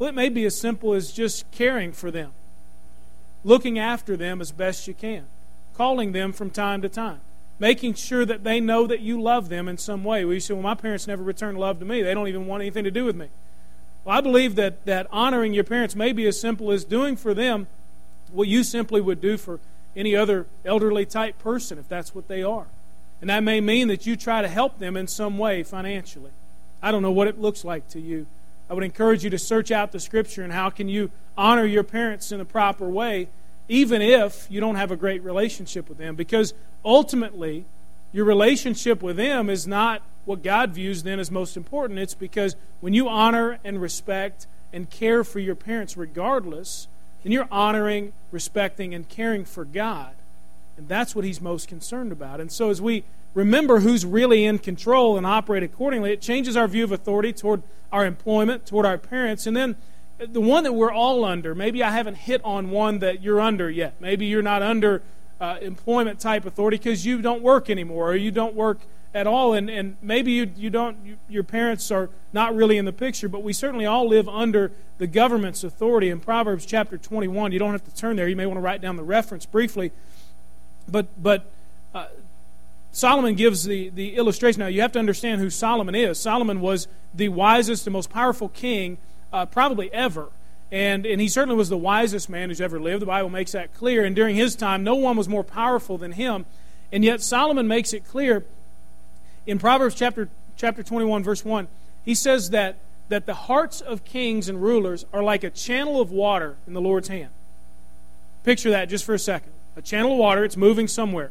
Well, 0.00 0.08
it 0.08 0.14
may 0.16 0.28
be 0.28 0.44
as 0.44 0.58
simple 0.58 0.92
as 0.92 1.12
just 1.12 1.48
caring 1.52 1.92
for 1.92 2.10
them, 2.10 2.32
looking 3.44 3.78
after 3.78 4.16
them 4.16 4.40
as 4.40 4.50
best 4.50 4.88
you 4.88 4.94
can, 4.94 5.26
calling 5.76 6.10
them 6.10 6.32
from 6.32 6.50
time 6.50 6.82
to 6.82 6.88
time, 6.88 7.20
making 7.62 7.94
sure 7.94 8.26
that 8.26 8.42
they 8.42 8.58
know 8.58 8.88
that 8.88 8.98
you 8.98 9.22
love 9.22 9.48
them 9.48 9.68
in 9.68 9.78
some 9.78 10.02
way. 10.02 10.24
Well, 10.24 10.34
you 10.34 10.40
say, 10.40 10.52
well, 10.52 10.64
my 10.64 10.74
parents 10.74 11.06
never 11.06 11.22
returned 11.22 11.56
love 11.58 11.78
to 11.78 11.84
me. 11.84 12.02
They 12.02 12.12
don't 12.12 12.26
even 12.26 12.48
want 12.48 12.60
anything 12.60 12.82
to 12.82 12.90
do 12.90 13.04
with 13.04 13.14
me. 13.14 13.28
Well, 14.04 14.18
I 14.18 14.20
believe 14.20 14.56
that, 14.56 14.84
that 14.86 15.06
honoring 15.12 15.54
your 15.54 15.62
parents 15.62 15.94
may 15.94 16.12
be 16.12 16.26
as 16.26 16.40
simple 16.40 16.72
as 16.72 16.82
doing 16.82 17.14
for 17.14 17.34
them 17.34 17.68
what 18.32 18.48
you 18.48 18.64
simply 18.64 19.00
would 19.00 19.20
do 19.20 19.36
for 19.36 19.60
any 19.94 20.16
other 20.16 20.46
elderly 20.64 21.06
type 21.06 21.38
person 21.38 21.78
if 21.78 21.88
that's 21.88 22.16
what 22.16 22.26
they 22.26 22.42
are. 22.42 22.66
And 23.20 23.30
that 23.30 23.44
may 23.44 23.60
mean 23.60 23.86
that 23.86 24.06
you 24.06 24.16
try 24.16 24.42
to 24.42 24.48
help 24.48 24.80
them 24.80 24.96
in 24.96 25.06
some 25.06 25.38
way 25.38 25.62
financially. 25.62 26.32
I 26.82 26.90
don't 26.90 27.02
know 27.02 27.12
what 27.12 27.28
it 27.28 27.40
looks 27.40 27.64
like 27.64 27.86
to 27.90 28.00
you. 28.00 28.26
I 28.68 28.74
would 28.74 28.82
encourage 28.82 29.22
you 29.22 29.30
to 29.30 29.38
search 29.38 29.70
out 29.70 29.92
the 29.92 30.00
scripture 30.00 30.42
and 30.42 30.52
how 30.52 30.68
can 30.68 30.88
you 30.88 31.12
honor 31.38 31.64
your 31.64 31.84
parents 31.84 32.32
in 32.32 32.40
a 32.40 32.44
proper 32.44 32.88
way 32.88 33.28
even 33.72 34.02
if 34.02 34.46
you 34.50 34.60
don't 34.60 34.74
have 34.74 34.90
a 34.90 34.96
great 34.96 35.22
relationship 35.24 35.88
with 35.88 35.96
them 35.96 36.14
because 36.14 36.52
ultimately 36.84 37.64
your 38.12 38.26
relationship 38.26 39.02
with 39.02 39.16
them 39.16 39.48
is 39.48 39.66
not 39.66 40.02
what 40.26 40.42
God 40.42 40.74
views 40.74 41.04
then 41.04 41.18
as 41.18 41.30
most 41.30 41.56
important. 41.56 41.98
It's 41.98 42.12
because 42.12 42.54
when 42.82 42.92
you 42.92 43.08
honor 43.08 43.58
and 43.64 43.80
respect 43.80 44.46
and 44.74 44.90
care 44.90 45.24
for 45.24 45.38
your 45.38 45.54
parents 45.54 45.96
regardless, 45.96 46.86
then 47.22 47.32
you're 47.32 47.48
honoring, 47.50 48.12
respecting, 48.30 48.92
and 48.92 49.08
caring 49.08 49.46
for 49.46 49.64
God. 49.64 50.16
And 50.76 50.86
that's 50.86 51.16
what 51.16 51.24
he's 51.24 51.40
most 51.40 51.66
concerned 51.66 52.12
about. 52.12 52.42
And 52.42 52.52
so 52.52 52.68
as 52.68 52.82
we 52.82 53.04
remember 53.32 53.80
who's 53.80 54.04
really 54.04 54.44
in 54.44 54.58
control 54.58 55.16
and 55.16 55.26
operate 55.26 55.62
accordingly, 55.62 56.12
it 56.12 56.20
changes 56.20 56.58
our 56.58 56.68
view 56.68 56.84
of 56.84 56.92
authority 56.92 57.32
toward 57.32 57.62
our 57.90 58.04
employment, 58.04 58.66
toward 58.66 58.84
our 58.84 58.98
parents. 58.98 59.46
And 59.46 59.56
then 59.56 59.76
the 60.18 60.40
one 60.40 60.64
that 60.64 60.72
we're 60.72 60.92
all 60.92 61.24
under, 61.24 61.54
maybe 61.54 61.82
I 61.82 61.90
haven't 61.90 62.16
hit 62.16 62.40
on 62.44 62.70
one 62.70 63.00
that 63.00 63.22
you're 63.22 63.40
under 63.40 63.70
yet. 63.70 63.94
Maybe 64.00 64.26
you're 64.26 64.42
not 64.42 64.62
under 64.62 65.02
uh, 65.40 65.58
employment 65.60 66.20
type 66.20 66.46
authority 66.46 66.78
because 66.78 67.04
you 67.04 67.20
don't 67.20 67.42
work 67.42 67.68
anymore 67.68 68.12
or 68.12 68.16
you 68.16 68.30
don't 68.30 68.54
work 68.54 68.80
at 69.14 69.26
all. 69.26 69.54
And, 69.54 69.68
and 69.68 69.96
maybe 70.00 70.32
you, 70.32 70.50
you 70.56 70.70
don't, 70.70 70.96
you, 71.04 71.16
your 71.28 71.42
parents 71.42 71.90
are 71.90 72.10
not 72.32 72.54
really 72.54 72.78
in 72.78 72.84
the 72.84 72.92
picture, 72.92 73.28
but 73.28 73.42
we 73.42 73.52
certainly 73.52 73.84
all 73.84 74.08
live 74.08 74.28
under 74.28 74.72
the 74.98 75.06
government's 75.06 75.64
authority. 75.64 76.08
In 76.08 76.20
Proverbs 76.20 76.64
chapter 76.64 76.96
21, 76.96 77.52
you 77.52 77.58
don't 77.58 77.72
have 77.72 77.84
to 77.84 77.94
turn 77.94 78.16
there. 78.16 78.28
You 78.28 78.36
may 78.36 78.46
want 78.46 78.56
to 78.56 78.62
write 78.62 78.80
down 78.80 78.96
the 78.96 79.02
reference 79.02 79.44
briefly. 79.44 79.92
But, 80.88 81.06
but 81.20 81.50
uh, 81.94 82.06
Solomon 82.92 83.34
gives 83.34 83.64
the, 83.64 83.88
the 83.90 84.16
illustration. 84.16 84.60
Now, 84.60 84.66
you 84.66 84.80
have 84.80 84.92
to 84.92 84.98
understand 84.98 85.40
who 85.40 85.50
Solomon 85.50 85.94
is. 85.94 86.20
Solomon 86.20 86.60
was 86.60 86.86
the 87.14 87.28
wisest 87.28 87.86
and 87.86 87.92
most 87.92 88.10
powerful 88.10 88.48
king 88.48 88.98
uh, 89.32 89.46
probably 89.46 89.92
ever. 89.92 90.28
And, 90.70 91.04
and 91.04 91.20
he 91.20 91.28
certainly 91.28 91.56
was 91.56 91.68
the 91.68 91.76
wisest 91.76 92.30
man 92.30 92.48
who's 92.48 92.60
ever 92.60 92.80
lived. 92.80 93.02
The 93.02 93.06
Bible 93.06 93.28
makes 93.28 93.52
that 93.52 93.74
clear. 93.74 94.04
And 94.04 94.16
during 94.16 94.36
his 94.36 94.56
time, 94.56 94.82
no 94.82 94.94
one 94.94 95.16
was 95.16 95.28
more 95.28 95.44
powerful 95.44 95.98
than 95.98 96.12
him. 96.12 96.46
And 96.90 97.04
yet, 97.04 97.20
Solomon 97.20 97.68
makes 97.68 97.92
it 97.92 98.06
clear 98.06 98.44
in 99.46 99.58
Proverbs 99.58 99.94
chapter, 99.94 100.28
chapter 100.56 100.82
21, 100.82 101.22
verse 101.22 101.44
1, 101.44 101.68
he 102.04 102.14
says 102.14 102.50
that, 102.50 102.76
that 103.08 103.26
the 103.26 103.34
hearts 103.34 103.80
of 103.80 104.04
kings 104.04 104.48
and 104.48 104.62
rulers 104.62 105.04
are 105.12 105.22
like 105.22 105.44
a 105.44 105.50
channel 105.50 106.00
of 106.00 106.10
water 106.10 106.56
in 106.66 106.74
the 106.74 106.80
Lord's 106.80 107.08
hand. 107.08 107.30
Picture 108.44 108.70
that 108.70 108.88
just 108.88 109.04
for 109.04 109.14
a 109.14 109.18
second. 109.18 109.52
A 109.76 109.82
channel 109.82 110.12
of 110.12 110.18
water, 110.18 110.44
it's 110.44 110.56
moving 110.56 110.86
somewhere. 110.86 111.30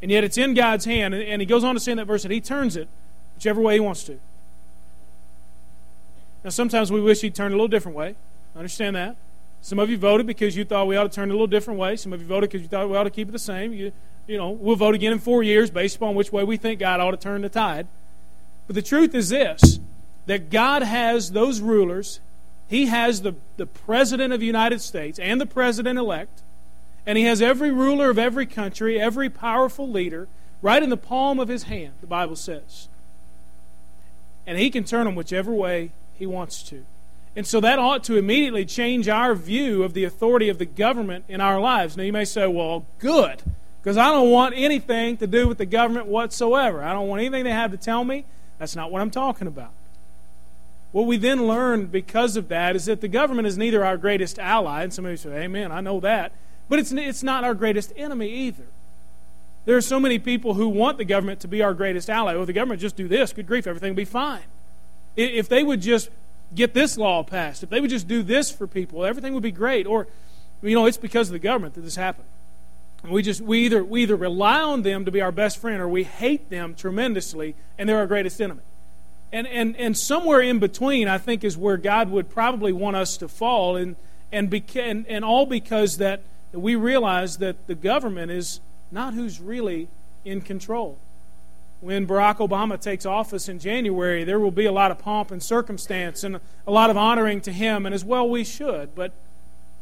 And 0.00 0.10
yet 0.10 0.24
it's 0.24 0.38
in 0.38 0.54
God's 0.54 0.84
hand. 0.84 1.14
And, 1.14 1.22
and 1.22 1.42
he 1.42 1.46
goes 1.46 1.64
on 1.64 1.74
to 1.74 1.80
say 1.80 1.92
in 1.92 1.98
that 1.98 2.06
verse 2.06 2.22
that 2.22 2.32
he 2.32 2.40
turns 2.40 2.76
it 2.76 2.88
whichever 3.34 3.60
way 3.60 3.74
he 3.74 3.80
wants 3.80 4.04
to. 4.04 4.18
Now, 6.44 6.50
sometimes 6.50 6.92
we 6.92 7.00
wish 7.00 7.20
he'd 7.20 7.34
turn 7.34 7.52
a 7.52 7.54
little 7.54 7.68
different 7.68 7.96
way. 7.96 8.14
I 8.54 8.58
understand 8.58 8.96
that. 8.96 9.16
Some 9.60 9.78
of 9.78 9.90
you 9.90 9.98
voted 9.98 10.26
because 10.26 10.56
you 10.56 10.64
thought 10.64 10.86
we 10.86 10.96
ought 10.96 11.04
to 11.04 11.08
turn 11.08 11.28
it 11.28 11.32
a 11.32 11.34
little 11.34 11.46
different 11.46 11.80
way. 11.80 11.96
Some 11.96 12.12
of 12.12 12.20
you 12.20 12.26
voted 12.26 12.50
because 12.50 12.62
you 12.62 12.68
thought 12.68 12.88
we 12.88 12.96
ought 12.96 13.04
to 13.04 13.10
keep 13.10 13.28
it 13.28 13.32
the 13.32 13.38
same. 13.38 13.72
You, 13.72 13.92
you 14.26 14.36
know, 14.36 14.50
we'll 14.50 14.76
vote 14.76 14.94
again 14.94 15.12
in 15.12 15.18
four 15.18 15.42
years 15.42 15.70
based 15.70 15.96
upon 15.96 16.14
which 16.14 16.30
way 16.30 16.44
we 16.44 16.56
think 16.56 16.80
God 16.80 17.00
ought 17.00 17.10
to 17.10 17.16
turn 17.16 17.42
the 17.42 17.48
tide. 17.48 17.86
But 18.66 18.74
the 18.74 18.82
truth 18.82 19.14
is 19.14 19.30
this 19.30 19.80
that 20.26 20.50
God 20.50 20.82
has 20.82 21.32
those 21.32 21.60
rulers. 21.60 22.20
He 22.68 22.86
has 22.86 23.22
the, 23.22 23.34
the 23.56 23.64
President 23.66 24.32
of 24.32 24.40
the 24.40 24.46
United 24.46 24.82
States 24.82 25.18
and 25.18 25.40
the 25.40 25.46
President 25.46 25.98
elect. 25.98 26.42
And 27.06 27.16
He 27.16 27.24
has 27.24 27.40
every 27.40 27.70
ruler 27.70 28.10
of 28.10 28.18
every 28.18 28.44
country, 28.44 29.00
every 29.00 29.30
powerful 29.30 29.88
leader, 29.88 30.28
right 30.60 30.82
in 30.82 30.90
the 30.90 30.98
palm 30.98 31.40
of 31.40 31.48
His 31.48 31.62
hand, 31.64 31.94
the 32.02 32.06
Bible 32.06 32.36
says. 32.36 32.88
And 34.46 34.58
He 34.58 34.68
can 34.68 34.84
turn 34.84 35.06
them 35.06 35.14
whichever 35.14 35.52
way 35.52 35.92
He 36.18 36.26
wants 36.26 36.62
to. 36.64 36.84
And 37.36 37.46
so 37.46 37.60
that 37.60 37.78
ought 37.78 38.02
to 38.04 38.16
immediately 38.16 38.64
change 38.64 39.08
our 39.08 39.34
view 39.34 39.84
of 39.84 39.94
the 39.94 40.04
authority 40.04 40.48
of 40.48 40.58
the 40.58 40.66
government 40.66 41.24
in 41.28 41.40
our 41.40 41.60
lives. 41.60 41.96
Now, 41.96 42.02
you 42.02 42.12
may 42.12 42.24
say, 42.24 42.48
well, 42.48 42.84
good 42.98 43.42
because 43.80 43.96
I 43.96 44.10
don't 44.10 44.30
want 44.30 44.54
anything 44.56 45.16
to 45.18 45.26
do 45.26 45.46
with 45.46 45.58
the 45.58 45.66
government 45.66 46.06
whatsoever. 46.06 46.82
I 46.82 46.92
don't 46.92 47.08
want 47.08 47.20
anything 47.20 47.44
they 47.44 47.52
have 47.52 47.70
to 47.70 47.76
tell 47.76 48.04
me. 48.04 48.24
That's 48.58 48.74
not 48.74 48.90
what 48.90 49.00
I'm 49.00 49.10
talking 49.10 49.46
about. 49.46 49.70
What 50.90 51.06
we 51.06 51.16
then 51.16 51.46
learn 51.46 51.86
because 51.86 52.36
of 52.36 52.48
that 52.48 52.74
is 52.74 52.86
that 52.86 53.00
the 53.00 53.08
government 53.08 53.46
is 53.46 53.56
neither 53.56 53.84
our 53.84 53.96
greatest 53.96 54.38
ally, 54.38 54.82
and 54.82 54.92
somebody 54.92 55.16
say, 55.16 55.44
Amen, 55.44 55.70
I 55.70 55.80
know 55.80 56.00
that, 56.00 56.32
but 56.68 56.78
it's, 56.78 56.90
it's 56.92 57.22
not 57.22 57.44
our 57.44 57.54
greatest 57.54 57.92
enemy 57.96 58.30
either. 58.30 58.66
There 59.64 59.76
are 59.76 59.82
so 59.82 60.00
many 60.00 60.18
people 60.18 60.54
who 60.54 60.68
want 60.68 60.98
the 60.98 61.04
government 61.04 61.40
to 61.40 61.48
be 61.48 61.62
our 61.62 61.74
greatest 61.74 62.10
ally. 62.10 62.34
Well, 62.34 62.46
the 62.46 62.52
government 62.52 62.80
just 62.80 62.96
do 62.96 63.06
this, 63.06 63.32
good 63.32 63.46
grief, 63.46 63.66
everything 63.66 63.92
will 63.92 63.96
be 63.96 64.04
fine. 64.06 64.42
If 65.18 65.48
they 65.48 65.64
would 65.64 65.80
just 65.80 66.10
get 66.54 66.74
this 66.74 66.96
law 66.96 67.22
passed, 67.22 67.62
if 67.62 67.70
they 67.70 67.80
would 67.80 67.90
just 67.90 68.08
do 68.08 68.22
this 68.22 68.50
for 68.50 68.66
people, 68.66 69.04
everything 69.04 69.34
would 69.34 69.42
be 69.42 69.52
great. 69.52 69.86
Or 69.86 70.06
You 70.62 70.74
know, 70.74 70.86
it's 70.86 70.96
because 70.96 71.28
of 71.28 71.32
the 71.32 71.38
government 71.38 71.74
that 71.74 71.82
this 71.82 71.96
happened. 71.96 72.28
And 73.02 73.12
we 73.12 73.22
just 73.22 73.40
we 73.40 73.64
either 73.64 73.84
we 73.84 74.02
either 74.02 74.16
rely 74.16 74.60
on 74.60 74.82
them 74.82 75.04
to 75.04 75.10
be 75.10 75.20
our 75.20 75.32
best 75.32 75.58
friend 75.58 75.80
or 75.80 75.88
we 75.88 76.04
hate 76.04 76.50
them 76.50 76.74
tremendously 76.74 77.54
and 77.76 77.88
they're 77.88 77.98
our 77.98 78.06
greatest 78.06 78.40
enemy. 78.40 78.62
And 79.32 79.46
and 79.46 79.76
and 79.76 79.96
somewhere 79.96 80.40
in 80.40 80.58
between 80.58 81.08
I 81.08 81.18
think 81.18 81.44
is 81.44 81.56
where 81.56 81.76
God 81.76 82.10
would 82.10 82.28
probably 82.28 82.72
want 82.72 82.96
us 82.96 83.16
to 83.18 83.28
fall 83.28 83.76
and 83.76 83.96
and 84.32 84.50
beca- 84.50 84.90
and, 84.90 85.06
and 85.06 85.24
all 85.24 85.46
because 85.46 85.98
that 85.98 86.22
we 86.52 86.74
realize 86.74 87.38
that 87.38 87.66
the 87.66 87.74
government 87.74 88.30
is 88.30 88.60
not 88.90 89.14
who's 89.14 89.40
really 89.40 89.88
in 90.24 90.40
control. 90.40 90.98
When 91.80 92.06
Barack 92.06 92.38
Obama 92.38 92.80
takes 92.80 93.06
office 93.06 93.48
in 93.48 93.60
January, 93.60 94.24
there 94.24 94.40
will 94.40 94.50
be 94.50 94.66
a 94.66 94.72
lot 94.72 94.90
of 94.90 94.98
pomp 94.98 95.30
and 95.30 95.40
circumstance 95.42 96.24
and 96.24 96.40
a 96.66 96.70
lot 96.70 96.90
of 96.90 96.96
honoring 96.96 97.40
to 97.42 97.52
him, 97.52 97.86
and 97.86 97.94
as 97.94 98.04
well 98.04 98.28
we 98.28 98.42
should. 98.42 98.94
But 98.96 99.12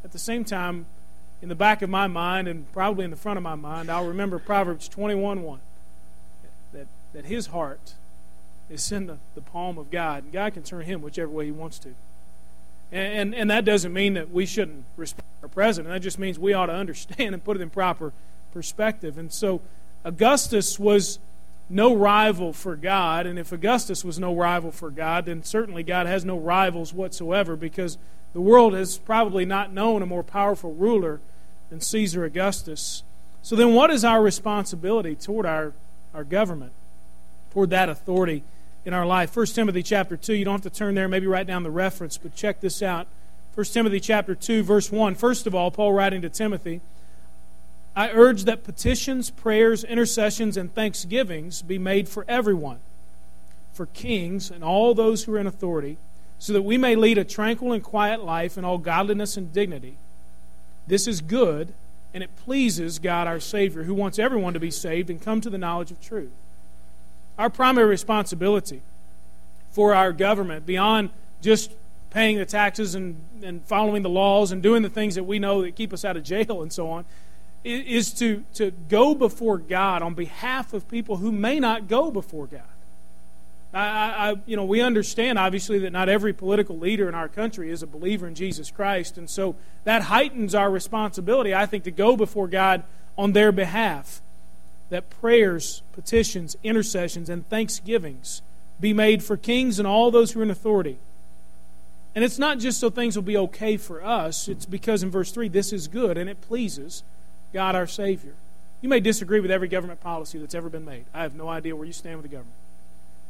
at 0.05 0.13
the 0.13 0.19
same 0.19 0.45
time, 0.45 0.87
in 1.41 1.49
the 1.49 1.55
back 1.55 1.83
of 1.83 1.89
my 1.89 2.07
mind 2.07 2.49
and 2.49 2.71
probably 2.73 3.05
in 3.05 3.11
the 3.11 3.17
front 3.17 3.39
of 3.39 3.43
my 3.43 3.55
mind, 3.55 3.91
I'll 3.91 4.07
remember 4.07 4.39
Proverbs 4.39 4.89
21 4.89 5.43
1 5.43 5.61
that, 6.73 6.87
that 7.15 7.25
his 7.25 7.47
heart 7.47 7.95
is 8.69 8.91
in 8.93 9.07
the, 9.07 9.19
the 9.35 9.41
palm 9.41 9.79
of 9.79 9.91
God, 9.91 10.25
and 10.25 10.33
God 10.33 10.55
can 10.55 10.63
turn 10.63 10.83
him 10.83 11.01
whichever 11.01 11.31
way 11.31 11.47
he 11.47 11.51
wants 11.51 11.79
to. 11.81 11.95
And, 12.93 13.15
and, 13.15 13.35
and 13.35 13.51
that 13.51 13.65
doesn't 13.65 13.93
mean 13.93 14.15
that 14.15 14.31
we 14.31 14.45
shouldn't 14.47 14.85
respect 14.97 15.27
our 15.43 15.49
president. 15.49 15.93
That 15.93 16.01
just 16.01 16.19
means 16.19 16.39
we 16.39 16.53
ought 16.53 16.67
to 16.67 16.75
understand 16.75 17.35
and 17.35 17.43
put 17.43 17.57
it 17.57 17.63
in 17.63 17.71
proper 17.71 18.13
perspective. 18.53 19.19
And 19.19 19.33
so 19.33 19.61
Augustus 20.05 20.79
was 20.79 21.19
no 21.69 21.95
rival 21.95 22.53
for 22.53 22.77
God. 22.77 23.27
And 23.27 23.39
if 23.39 23.53
Augustus 23.53 24.05
was 24.05 24.19
no 24.19 24.35
rival 24.35 24.71
for 24.71 24.91
God, 24.91 25.27
then 25.27 25.43
certainly 25.43 25.83
God 25.83 26.07
has 26.07 26.25
no 26.25 26.39
rivals 26.39 26.93
whatsoever 26.93 27.57
because 27.57 27.99
the 28.33 28.41
world 28.41 28.75
has 28.75 28.99
probably 28.99 29.45
not 29.45 29.73
known 29.73 30.03
a 30.03 30.07
more 30.07 30.23
powerful 30.23 30.75
ruler 30.75 31.21
than 31.71 31.81
Caesar 31.81 32.25
Augustus. 32.25 33.03
So 33.43 33.57
then, 33.57 33.75
what 33.75 33.91
is 33.91 34.05
our 34.05 34.23
responsibility 34.23 35.15
toward 35.15 35.47
our, 35.47 35.73
our 36.13 36.25
government, 36.25 36.73
toward 37.53 37.71
that 37.71 37.89
authority 37.89 38.43
in 38.85 38.93
our 38.93 39.07
life? 39.07 39.35
1 39.37 39.47
Timothy 39.47 39.83
chapter 39.83 40.17
2, 40.17 40.35
you 40.35 40.45
don't 40.45 40.63
have 40.63 40.73
to 40.73 40.79
turn 40.79 40.95
there, 40.95 41.09
maybe 41.09 41.27
write 41.27 41.47
down 41.47 41.63
the 41.63 41.71
reference, 41.71 42.19
but 42.19 42.35
check 42.35 42.61
this 42.61 42.83
out. 42.83 43.07
1 43.55 43.65
Timothy 43.67 44.01
chapter 44.01 44.35
2, 44.35 44.63
verse 44.63 44.93
1. 44.93 45.15
First 45.15 45.47
of 45.47 45.55
all, 45.55 45.71
Paul 45.71 45.93
writing 45.93 46.23
to 46.23 46.29
Timothy, 46.29 46.81
I 47.97 48.11
urge 48.11 48.45
that 48.45 48.63
petitions, 48.63 49.31
prayers, 49.31 49.83
intercessions, 49.83 50.59
and 50.59 50.73
thanksgivings 50.73 51.63
be 51.63 51.79
made 51.79 52.11
for 52.11 52.27
everyone, 52.29 52.81
for 53.73 53.87
kings 53.87 54.51
and 54.51 54.63
all 54.63 54.95
those 54.95 55.25
who 55.25 55.35
are 55.35 55.39
in 55.39 55.47
authority, 55.47 55.97
so 56.39 56.53
that 56.53 56.63
we 56.63 56.77
may 56.77 56.95
lead 56.95 57.17
a 57.17 57.25
tranquil 57.25 57.73
and 57.73 57.83
quiet 57.83 58.23
life 58.23 58.59
in 58.59 58.67
all 58.67 58.77
godliness 58.77 59.39
and 59.39 59.51
dignity. 59.51 59.97
This 60.87 61.07
is 61.07 61.23
good, 61.23 61.73
and 62.13 62.23
it 62.23 62.37
pleases 62.45 62.99
God 62.99 63.27
our 63.27 63.41
Savior, 63.41 63.85
who 63.85 63.95
wants 63.95 64.19
everyone 64.19 64.53
to 64.53 64.61
be 64.61 64.71
saved 64.71 65.09
and 65.09 65.21
come 65.21 65.41
to 65.41 65.49
the 65.49 65.57
knowledge 65.57 65.91
of 65.91 65.99
truth. 65.99 66.33
Our 67.39 67.49
primary 67.49 67.89
responsibility 67.89 68.83
for 69.73 69.95
our 69.95 70.13
government, 70.13 70.67
beyond 70.67 71.11
just 71.41 71.71
paying 72.11 72.37
the 72.37 72.47
taxes 72.47 72.95
and, 72.95 73.17
and 73.43 73.65
following 73.65 74.03
the 74.03 74.11
laws 74.11 74.53
and 74.53 74.63
doing 74.63 74.83
the 74.83 74.91
things 74.91 75.15
that 75.15 75.25
we 75.25 75.39
know 75.39 75.63
that 75.63 75.77
keep 75.77 75.95
us 75.95 76.05
out 76.05 76.17
of 76.17 76.23
jail 76.23 76.61
and 76.63 76.73
so 76.73 76.91
on, 76.91 77.07
is 77.67 78.13
to, 78.15 78.45
to 78.55 78.71
go 78.89 79.15
before 79.15 79.59
God 79.59 80.03
on 80.03 80.15
behalf 80.15 80.73
of 80.73 80.89
people 80.89 81.17
who 81.17 81.33
may 81.33 81.59
not 81.59 81.89
go 81.89 82.11
before 82.11 82.47
God. 82.47 82.63
I, 83.75 84.31
I, 84.31 84.35
you 84.47 84.57
know, 84.57 84.65
we 84.65 84.81
understand 84.81 85.39
obviously 85.39 85.81
that 85.81 85.91
not 85.91 86.09
every 86.09 86.33
political 86.33 86.79
leader 86.79 87.09
in 87.09 87.15
our 87.15 87.29
country 87.29 87.71
is 87.71 87.83
a 87.83 87.87
believer 87.87 88.27
in 88.27 88.35
Jesus 88.35 88.71
Christ, 88.71 89.19
and 89.19 89.29
so 89.29 89.57
that 89.85 90.03
heightens 90.03 90.55
our 90.55 90.71
responsibility, 90.71 91.55
I 91.55 91.67
think, 91.67 91.85
to 91.85 91.91
go 91.91 92.17
before 92.17 92.49
God 92.49 92.85
on 93.19 93.33
their 93.33 93.53
behalf. 93.53 94.23
That 94.89 95.11
prayers, 95.11 95.83
petitions, 95.93 96.57
intercessions, 96.63 97.29
and 97.29 97.49
thanksgivings 97.49 98.41
be 98.81 98.93
made 98.93 99.25
for 99.25 99.37
kings 99.37 99.79
and 99.79 99.89
all 99.89 100.11
those 100.11 100.33
who 100.33 100.41
are 100.41 100.45
in 100.45 100.51
authority. 100.51 100.99
And 102.15 102.25
it's 102.25 102.39
not 102.39 102.59
just 102.59 102.79
so 102.79 102.89
things 102.89 103.17
will 103.17 103.23
be 103.23 103.37
okay 103.37 103.77
for 103.77 104.03
us, 104.03 104.49
it's 104.49 104.65
because 104.65 105.03
in 105.03 105.11
verse 105.11 105.33
3, 105.33 105.49
this 105.49 105.73
is 105.73 105.89
good 105.89 106.17
and 106.17 106.31
it 106.31 106.41
pleases 106.41 107.03
God 107.53 107.75
our 107.75 107.87
Savior. 107.87 108.35
You 108.81 108.89
may 108.89 109.01
disagree 109.01 109.41
with 109.41 109.51
every 109.51 109.69
government 109.69 110.01
policy 110.01 110.39
that's 110.39 110.55
ever 110.55 110.69
been 110.69 110.85
made. 110.85 111.05
I 111.15 111.23
have 111.23 111.35
no 111.35 111.49
idea 111.49 111.75
where 111.75 111.87
you 111.87 111.93
stand 111.93 112.17
with 112.17 112.31
the 112.31 112.37
government. 112.37 112.57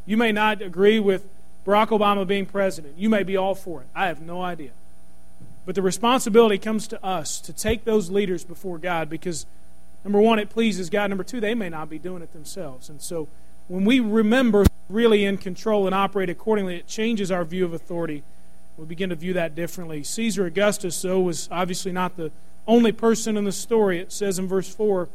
You 0.04 0.16
may 0.16 0.32
not 0.32 0.60
agree 0.60 1.00
with 1.00 1.24
Barack 1.64 1.88
Obama 1.88 2.26
being 2.26 2.46
president. 2.46 2.98
You 2.98 3.08
may 3.08 3.22
be 3.22 3.36
all 3.36 3.54
for 3.54 3.82
it. 3.82 3.88
I 3.94 4.06
have 4.06 4.20
no 4.20 4.42
idea. 4.42 4.70
But 5.64 5.74
the 5.74 5.82
responsibility 5.82 6.58
comes 6.58 6.86
to 6.88 7.04
us 7.04 7.40
to 7.40 7.52
take 7.52 7.84
those 7.84 8.08
leaders 8.08 8.44
before 8.44 8.78
God 8.78 9.10
because, 9.10 9.46
number 10.04 10.20
one, 10.20 10.38
it 10.38 10.48
pleases 10.48 10.90
God. 10.90 11.10
Number 11.10 11.24
two, 11.24 11.40
they 11.40 11.54
may 11.54 11.68
not 11.68 11.90
be 11.90 11.98
doing 11.98 12.22
it 12.22 12.32
themselves. 12.32 12.88
And 12.88 13.02
so 13.02 13.28
when 13.66 13.84
we 13.84 13.98
remember 13.98 14.64
really 14.88 15.24
in 15.24 15.38
control 15.38 15.86
and 15.86 15.94
operate 15.94 16.30
accordingly, 16.30 16.76
it 16.76 16.86
changes 16.86 17.32
our 17.32 17.44
view 17.44 17.64
of 17.64 17.72
authority. 17.72 18.22
We 18.76 18.84
begin 18.84 19.08
to 19.10 19.16
view 19.16 19.32
that 19.32 19.56
differently. 19.56 20.04
Caesar 20.04 20.46
Augustus, 20.46 21.00
though, 21.02 21.20
was 21.20 21.48
obviously 21.50 21.90
not 21.90 22.16
the 22.16 22.30
only 22.66 22.92
person 22.92 23.36
in 23.36 23.44
the 23.44 23.52
story. 23.52 23.98
It 23.98 24.12
says 24.12 24.38
in 24.38 24.46
verse 24.46 24.72
4 24.72 25.08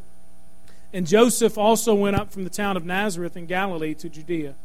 And 0.94 1.08
Joseph 1.08 1.58
also 1.58 1.94
went 1.94 2.16
up 2.16 2.32
from 2.32 2.44
the 2.44 2.50
town 2.50 2.78
of 2.78 2.86
Nazareth 2.86 3.36
in 3.38 3.46
Galilee 3.46 3.94
to 3.96 4.10
Judea, 4.10 4.56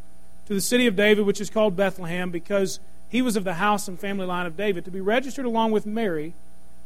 to 0.46 0.54
the 0.54 0.60
city 0.60 0.86
of 0.86 0.96
David, 0.96 1.26
which 1.26 1.40
is 1.40 1.50
called 1.50 1.76
Bethlehem, 1.76 2.30
because 2.30 2.80
he 3.08 3.22
was 3.22 3.36
of 3.36 3.44
the 3.44 3.54
house 3.54 3.88
and 3.88 3.98
family 3.98 4.26
line 4.26 4.46
of 4.46 4.56
David, 4.56 4.84
to 4.84 4.90
be 4.90 5.00
registered 5.00 5.46
along 5.46 5.72
with 5.72 5.86
Mary, 5.86 6.34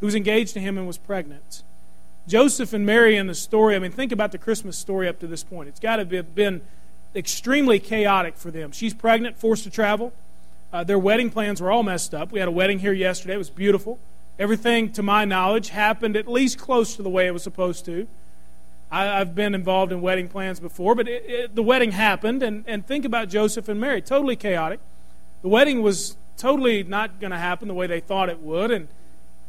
who 0.01 0.07
was 0.07 0.15
engaged 0.15 0.55
to 0.55 0.61
him 0.61 0.79
and 0.79 0.87
was 0.87 0.99
pregnant. 0.99 1.63
Joseph 2.27 2.73
and 2.73 2.87
Mary 2.87 3.17
in 3.17 3.27
the 3.27 3.35
story, 3.35 3.75
I 3.75 3.79
mean, 3.79 3.91
think 3.91 4.13
about 4.13 4.33
the 4.33 4.39
Christmas 4.39 4.77
story 4.77 5.09
up 5.09 5.19
to 5.21 5.27
this 5.27 5.43
point. 5.43 5.69
It's 5.69 5.81
got 5.81 5.97
to 5.97 6.17
have 6.17 6.35
been 6.35 6.61
extremely 7.15 7.79
chaotic 7.79 8.37
for 8.37 8.51
them. 8.51 8.73
She's 8.73 8.95
pregnant, 8.95 9.39
forced 9.39 9.65
to 9.65 9.71
travel. 9.71 10.13
Uh, 10.73 10.85
their 10.85 10.99
wedding 10.99 11.31
plans 11.31 11.61
were 11.61 11.71
all 11.71 11.83
messed 11.83 12.15
up. 12.15 12.31
We 12.31 12.39
had 12.39 12.49
a 12.49 12.53
wedding 12.53 12.79
here 12.79 12.93
yesterday, 12.93 13.35
it 13.35 13.39
was 13.39 13.51
beautiful. 13.51 13.99
Everything, 14.41 14.91
to 14.93 15.03
my 15.03 15.27
knowledge, 15.27 15.69
happened 15.69 16.17
at 16.17 16.27
least 16.27 16.57
close 16.57 16.97
to 16.97 17.03
the 17.03 17.11
way 17.11 17.27
it 17.27 17.31
was 17.31 17.43
supposed 17.43 17.85
to. 17.85 18.09
I, 18.91 19.05
have 19.19 19.35
been 19.35 19.55
involved 19.55 19.93
in 19.93 20.01
wedding 20.01 20.29
plans 20.29 20.59
before, 20.59 20.95
but 20.95 21.07
it, 21.07 21.25
it, 21.29 21.55
the 21.55 21.63
wedding 21.63 21.93
happened, 21.93 22.43
and, 22.43 22.65
and 22.67 22.87
think 22.87 23.05
about 23.05 23.29
Joseph 23.29 23.69
and 23.69 23.79
Mary. 23.79 24.01
Totally 24.01 24.37
chaotic. 24.37 24.81
The 25.43 25.49
wedding 25.49 25.83
was 25.83 26.17
totally 26.39 26.83
not 26.83 27.21
going 27.21 27.33
to 27.33 27.37
happen 27.37 27.69
the 27.69 27.75
way 27.75 27.87
they 27.87 28.01
thought 28.01 28.31
it 28.31 28.41
would, 28.41 28.71
and 28.71 28.89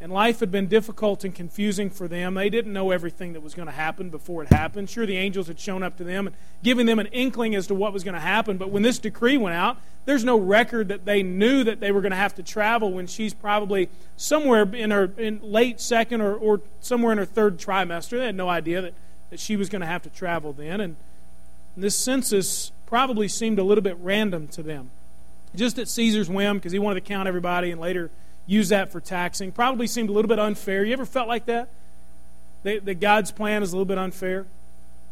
and 0.02 0.12
life 0.12 0.40
had 0.40 0.52
been 0.52 0.66
difficult 0.66 1.24
and 1.24 1.36
confusing 1.36 1.92
for 1.92 2.08
them. 2.08 2.34
They 2.34 2.50
didn't 2.50 2.74
know 2.74 2.90
everything 2.90 3.34
that 3.34 3.42
was 3.42 3.54
going 3.54 3.68
to 3.68 3.72
happen 3.72 4.10
before 4.10 4.42
it 4.42 4.50
happened. 4.50 4.90
Sure, 4.90 5.06
the 5.06 5.16
angels 5.16 5.48
had 5.48 5.60
shown 5.60 5.84
up 5.84 5.96
to 5.98 6.04
them 6.04 6.26
and 6.26 6.36
given 6.64 6.88
them 6.88 6.98
an 6.98 7.06
inkling 7.08 7.54
as 7.54 7.68
to 7.68 7.76
what 7.76 7.94
was 7.94 8.04
going 8.04 8.16
to 8.16 8.20
happen, 8.20 8.58
but 8.58 8.72
when 8.72 8.82
this 8.82 8.98
decree 8.98 9.38
went 9.38 9.56
out, 9.56 9.78
there's 10.06 10.24
no 10.24 10.38
record 10.38 10.88
that 10.88 11.06
they 11.06 11.22
knew 11.22 11.64
that 11.64 11.80
they 11.80 11.92
were 11.92 12.02
going 12.02 12.12
to 12.12 12.18
have 12.18 12.34
to 12.36 12.44
travel 12.44 12.92
when 12.92 13.06
she's 13.06 13.36
probably 13.36 13.90
somewhere 14.18 14.64
in 14.74 14.90
her 14.90 15.12
in 15.18 15.40
late 15.44 15.80
second 15.80 16.22
or, 16.22 16.34
or 16.34 16.62
somewhere 16.80 17.12
in 17.12 17.20
her 17.20 17.26
third 17.26 17.60
trimester. 17.60 18.18
They 18.18 18.26
had 18.26 18.36
no 18.36 18.50
idea 18.50 18.82
that, 18.82 18.94
that 19.30 19.40
she 19.40 19.56
was 19.56 19.70
going 19.70 19.82
to 19.82 19.88
have 19.88 20.02
to 20.02 20.10
travel 20.10 20.52
then. 20.52 20.82
And 20.82 20.96
this 21.78 21.96
census 21.96 22.72
probably 22.88 23.28
seemed 23.28 23.60
a 23.60 23.64
little 23.64 23.84
bit 23.84 23.98
random 24.02 24.48
to 24.50 24.64
them. 24.64 24.90
Just 25.56 25.78
at 25.78 25.88
Caesar's 25.88 26.30
whim, 26.30 26.58
because 26.58 26.72
he 26.72 26.80
wanted 26.80 27.04
to 27.04 27.08
count 27.08 27.28
everybody 27.28 27.70
and 27.70 27.80
later 27.80 28.10
use 28.46 28.70
that 28.70 28.92
for 28.92 29.00
taxing. 29.00 29.52
Probably 29.52 29.88
seemed 29.88 30.10
a 30.10 30.12
little 30.12 30.30
bit 30.30 30.40
unfair. 30.40 30.84
You 30.84 30.94
ever 30.94 31.06
felt 31.06 31.28
like 31.28 31.46
that? 31.46 31.70
That, 32.64 32.86
that 32.86 33.00
God's 33.00 33.32
plan 33.32 33.64
is 33.64 33.72
a 33.72 33.76
little 33.76 33.86
bit 33.86 33.98
unfair? 33.98 34.46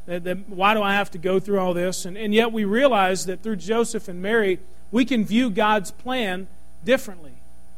That, 0.06 0.24
that, 0.24 0.50
why 0.50 0.74
do 0.74 0.82
I 0.82 0.94
have 0.94 1.12
to 1.12 1.18
go 1.18 1.39
through 1.39 1.60
all 1.60 1.74
this? 1.74 2.06
And, 2.06 2.18
and 2.18 2.34
yet 2.34 2.52
we 2.52 2.65
realize 2.65 3.26
that 3.26 3.44
through 3.44 3.58
Joseph 3.58 4.08
and 4.08 4.22
Mary, 4.22 4.60
we 4.92 5.06
can 5.06 5.24
view 5.24 5.50
God's 5.50 5.92
plan 5.92 6.48
differently. 6.84 7.34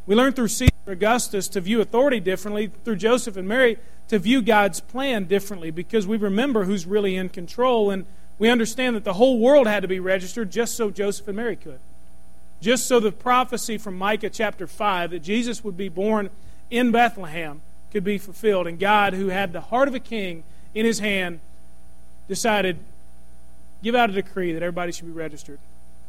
We 0.06 0.16
learn 0.16 0.34
through 0.34 0.48
Caesar 0.50 0.72
Augustus 0.88 1.48
to 1.50 1.62
view 1.62 1.82
authority 1.82 2.20
differently, 2.20 2.72
through 2.84 2.98
Joseph 2.98 3.38
and 3.38 3.48
Mary 3.48 3.78
to 4.08 4.20
view 4.20 4.42
God's 4.42 4.80
plan 4.80 5.26
differently 5.26 5.72
because 5.72 6.08
we 6.08 6.18
remember 6.18 6.66
who's 6.66 6.86
really 6.86 7.16
in 7.16 7.30
control 7.30 7.90
and 7.90 8.06
we 8.40 8.50
understand 8.50 8.96
that 8.96 9.04
the 9.04 9.14
whole 9.14 9.40
world 9.40 9.68
had 9.68 9.82
to 9.84 9.88
be 9.88 10.00
registered 10.00 10.52
just 10.52 10.76
so 10.76 10.90
Joseph 10.90 11.28
and 11.28 11.38
Mary 11.38 11.56
could 11.56 11.80
just 12.62 12.88
so 12.88 13.00
the 13.00 13.12
prophecy 13.12 13.78
from 13.78 13.98
Micah 13.98 14.30
chapter 14.30 14.68
5 14.68 15.12
that 15.12 15.20
Jesus 15.20 15.64
would 15.64 15.76
be 15.76 15.90
born 15.90 16.30
in 16.70 16.92
Bethlehem 16.92 17.62
could 17.92 18.04
be 18.04 18.18
fulfilled. 18.18 18.68
And 18.68 18.80
God, 18.80 19.14
who 19.14 19.28
had 19.28 19.52
the 19.52 19.62
heart 19.62 19.88
of 19.88 19.96
a 19.96 20.00
king 20.00 20.44
in 20.74 20.86
his 20.86 21.00
hand, 21.00 21.40
decided, 22.28 22.78
give 23.84 23.96
out 23.96 24.10
a 24.10 24.14
decree 24.14 24.54
that 24.54 24.62
everybody 24.62 24.92
should 24.92 25.08
be 25.08 25.12
registered. 25.12 25.60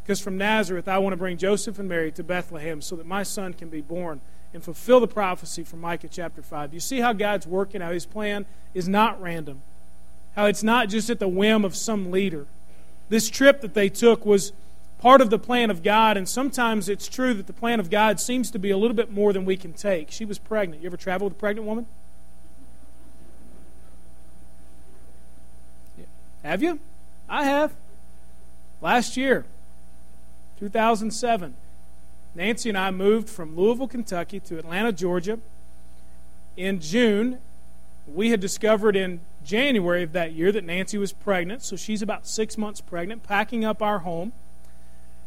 Because 0.02 0.20
from 0.20 0.36
Nazareth, 0.36 0.88
I 0.88 0.98
want 0.98 1.14
to 1.14 1.16
bring 1.16 1.38
Joseph 1.38 1.78
and 1.78 1.88
Mary 1.88 2.12
to 2.12 2.22
Bethlehem 2.22 2.82
so 2.82 2.96
that 2.96 3.06
my 3.06 3.22
son 3.22 3.54
can 3.54 3.68
be 3.68 3.80
born 3.80 4.20
and 4.52 4.62
fulfill 4.62 5.00
the 5.00 5.08
prophecy 5.08 5.64
from 5.64 5.80
Micah 5.80 6.08
chapter 6.08 6.42
5. 6.42 6.74
You 6.74 6.80
see 6.80 7.00
how 7.00 7.12
God's 7.12 7.46
working, 7.46 7.80
how 7.80 7.92
his 7.92 8.04
plan 8.04 8.44
is 8.74 8.88
not 8.88 9.20
random, 9.20 9.62
how 10.36 10.46
it's 10.46 10.62
not 10.62 10.88
just 10.88 11.08
at 11.08 11.18
the 11.18 11.28
whim 11.28 11.64
of 11.64 11.74
some 11.74 12.10
leader. 12.10 12.46
This 13.08 13.30
trip 13.30 13.60
that 13.62 13.74
they 13.74 13.88
took 13.88 14.26
was 14.26 14.52
part 15.02 15.20
of 15.20 15.30
the 15.30 15.38
plan 15.38 15.68
of 15.68 15.82
God, 15.82 16.16
and 16.16 16.28
sometimes 16.28 16.88
it's 16.88 17.08
true 17.08 17.34
that 17.34 17.48
the 17.48 17.52
plan 17.52 17.80
of 17.80 17.90
God 17.90 18.20
seems 18.20 18.52
to 18.52 18.58
be 18.58 18.70
a 18.70 18.76
little 18.76 18.94
bit 18.94 19.10
more 19.10 19.32
than 19.32 19.44
we 19.44 19.56
can 19.56 19.72
take. 19.72 20.12
She 20.12 20.24
was 20.24 20.38
pregnant. 20.38 20.80
You 20.80 20.86
ever 20.86 20.96
travel 20.96 21.26
with 21.26 21.36
a 21.36 21.40
pregnant 21.40 21.66
woman? 21.66 21.86
Yeah. 25.98 26.04
Have 26.44 26.62
you? 26.62 26.78
I 27.28 27.42
have. 27.42 27.74
Last 28.80 29.16
year, 29.16 29.44
2007, 30.60 31.54
Nancy 32.36 32.68
and 32.68 32.78
I 32.78 32.92
moved 32.92 33.28
from 33.28 33.56
Louisville, 33.56 33.88
Kentucky 33.88 34.38
to 34.38 34.56
Atlanta, 34.56 34.92
Georgia 34.92 35.40
in 36.56 36.78
June. 36.78 37.38
We 38.06 38.30
had 38.30 38.38
discovered 38.38 38.94
in 38.94 39.18
January 39.44 40.04
of 40.04 40.12
that 40.12 40.32
year 40.32 40.52
that 40.52 40.62
Nancy 40.62 40.96
was 40.96 41.12
pregnant, 41.12 41.62
so 41.62 41.74
she's 41.74 42.02
about 42.02 42.28
six 42.28 42.56
months 42.56 42.80
pregnant, 42.80 43.24
packing 43.24 43.64
up 43.64 43.82
our 43.82 44.00
home 44.00 44.32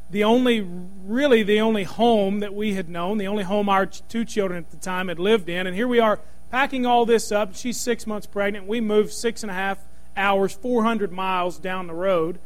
the 0.09 0.23
only, 0.23 0.61
really, 1.05 1.43
the 1.43 1.59
only 1.61 1.83
home 1.83 2.39
that 2.39 2.53
we 2.53 2.75
had 2.75 2.89
known, 2.89 3.17
the 3.17 3.27
only 3.27 3.43
home 3.43 3.69
our 3.69 3.85
two 3.85 4.23
children 4.23 4.59
at 4.59 4.71
the 4.71 4.77
time 4.77 5.07
had 5.07 5.19
lived 5.19 5.49
in. 5.49 5.65
And 5.65 5.75
here 5.75 5.87
we 5.87 5.99
are 5.99 6.19
packing 6.51 6.85
all 6.85 7.05
this 7.05 7.31
up. 7.31 7.55
She's 7.55 7.79
six 7.79 8.05
months 8.05 8.27
pregnant. 8.27 8.67
We 8.67 8.81
moved 8.81 9.11
six 9.11 9.43
and 9.43 9.51
a 9.51 9.55
half 9.55 9.79
hours, 10.15 10.53
400 10.53 11.11
miles 11.11 11.57
down 11.57 11.87
the 11.87 11.93
road. 11.93 12.39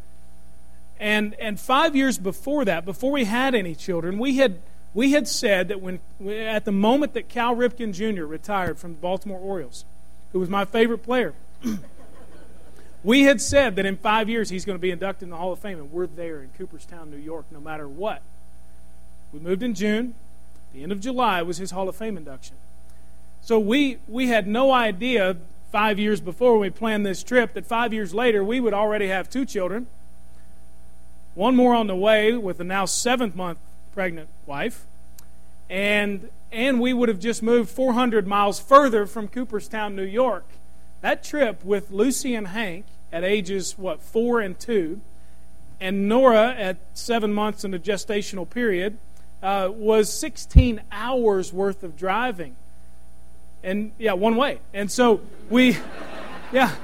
And, 1.00 1.34
and 1.36 1.60
five 1.60 1.96
years 1.96 2.18
before 2.18 2.66
that, 2.66 2.86
before 2.86 3.12
we 3.12 3.26
had 3.26 3.56
any 3.56 3.76
children, 3.76 4.18
we 4.18 4.38
had, 4.38 4.60
we 4.94 5.12
had 5.12 5.28
said 5.28 5.70
that 5.70 5.82
when, 5.82 6.00
at 6.28 6.66
the 6.66 6.72
moment 6.72 7.14
that 7.14 7.30
Cal 7.30 7.56
Ripken 7.56 7.94
Jr. 7.94 8.26
retired 8.26 8.78
from 8.80 8.94
the 8.94 9.00
Baltimore 9.00 9.40
Orioles, 9.40 9.86
who 10.34 10.40
was 10.40 10.50
my 10.50 10.66
favorite 10.66 11.04
player, 11.04 11.34
we 13.04 13.24
had 13.24 13.42
said 13.42 13.76
that 13.78 13.86
in 13.86 13.96
five 13.98 14.30
years 14.30 14.50
he's 14.50 14.66
going 14.66 14.78
to 14.78 14.82
be 14.82 14.92
inducted 14.92 15.24
in 15.24 15.30
the 15.30 15.38
Hall 15.38 15.54
of 15.54 15.60
Fame, 15.60 15.80
and 15.80 15.92
we're 15.92 16.08
there 16.08 16.42
in 16.42 16.50
Cooperstown, 16.58 17.10
New 17.10 17.18
York, 17.18 17.46
no 17.52 17.60
matter 17.60 17.88
what. 17.88 18.22
We 19.32 19.40
moved 19.40 19.64
in 19.64 19.74
June. 19.74 20.16
The 20.74 20.84
end 20.84 20.92
of 20.92 21.00
July 21.00 21.42
was 21.42 21.58
his 21.58 21.72
Hall 21.72 21.88
of 21.88 21.96
Fame 21.96 22.18
induction. 22.18 22.58
So 23.42 23.58
we, 23.58 24.00
we 24.08 24.28
had 24.28 24.48
no 24.48 24.72
idea 24.72 25.38
five 25.72 25.98
years 25.98 26.20
before 26.20 26.58
we 26.58 26.70
planned 26.70 27.06
this 27.06 27.24
trip 27.24 27.54
that 27.54 27.66
five 27.66 27.94
years 27.94 28.14
later 28.14 28.44
we 28.44 28.60
would 28.60 28.74
already 28.74 29.08
have 29.08 29.30
two 29.30 29.46
children, 29.46 29.88
one 31.36 31.56
more 31.56 31.74
on 31.74 31.88
the 31.88 31.96
way 31.96 32.34
with 32.34 32.60
a 32.60 32.64
now 32.64 32.86
seventh 32.86 33.36
month 33.36 33.60
pregnant 33.94 34.28
wife, 34.46 34.86
and, 35.70 36.30
and 36.52 36.82
we 36.82 36.92
would 36.92 37.08
have 37.08 37.20
just 37.20 37.42
moved 37.42 37.70
400 37.70 38.28
miles 38.28 38.60
further 38.60 39.06
from 39.06 39.28
Cooperstown, 39.28 39.96
New 39.96 40.04
York 40.04 40.46
that 41.02 41.24
trip 41.24 41.64
with 41.64 41.92
Lucy 41.92 42.36
and 42.36 42.48
Hank 42.48 42.86
at 43.12 43.24
ages, 43.24 43.78
what, 43.78 44.02
four 44.02 44.40
and 44.40 44.60
two, 44.60 45.02
and 45.80 46.10
Nora 46.10 46.54
at 46.58 46.78
seven 46.94 47.34
months 47.34 47.64
in 47.64 47.72
the 47.72 47.80
gestational 47.80 48.50
period, 48.50 48.98
uh, 49.42 49.70
was 49.72 50.12
16 50.12 50.82
hours 50.92 51.54
worth 51.54 51.84
of 51.84 51.96
driving. 51.96 52.56
And, 53.64 53.92
yeah, 53.98 54.14
one 54.14 54.36
way. 54.36 54.60
And 54.74 54.92
so 54.92 55.22
we, 55.50 55.78
yeah. 56.52 56.76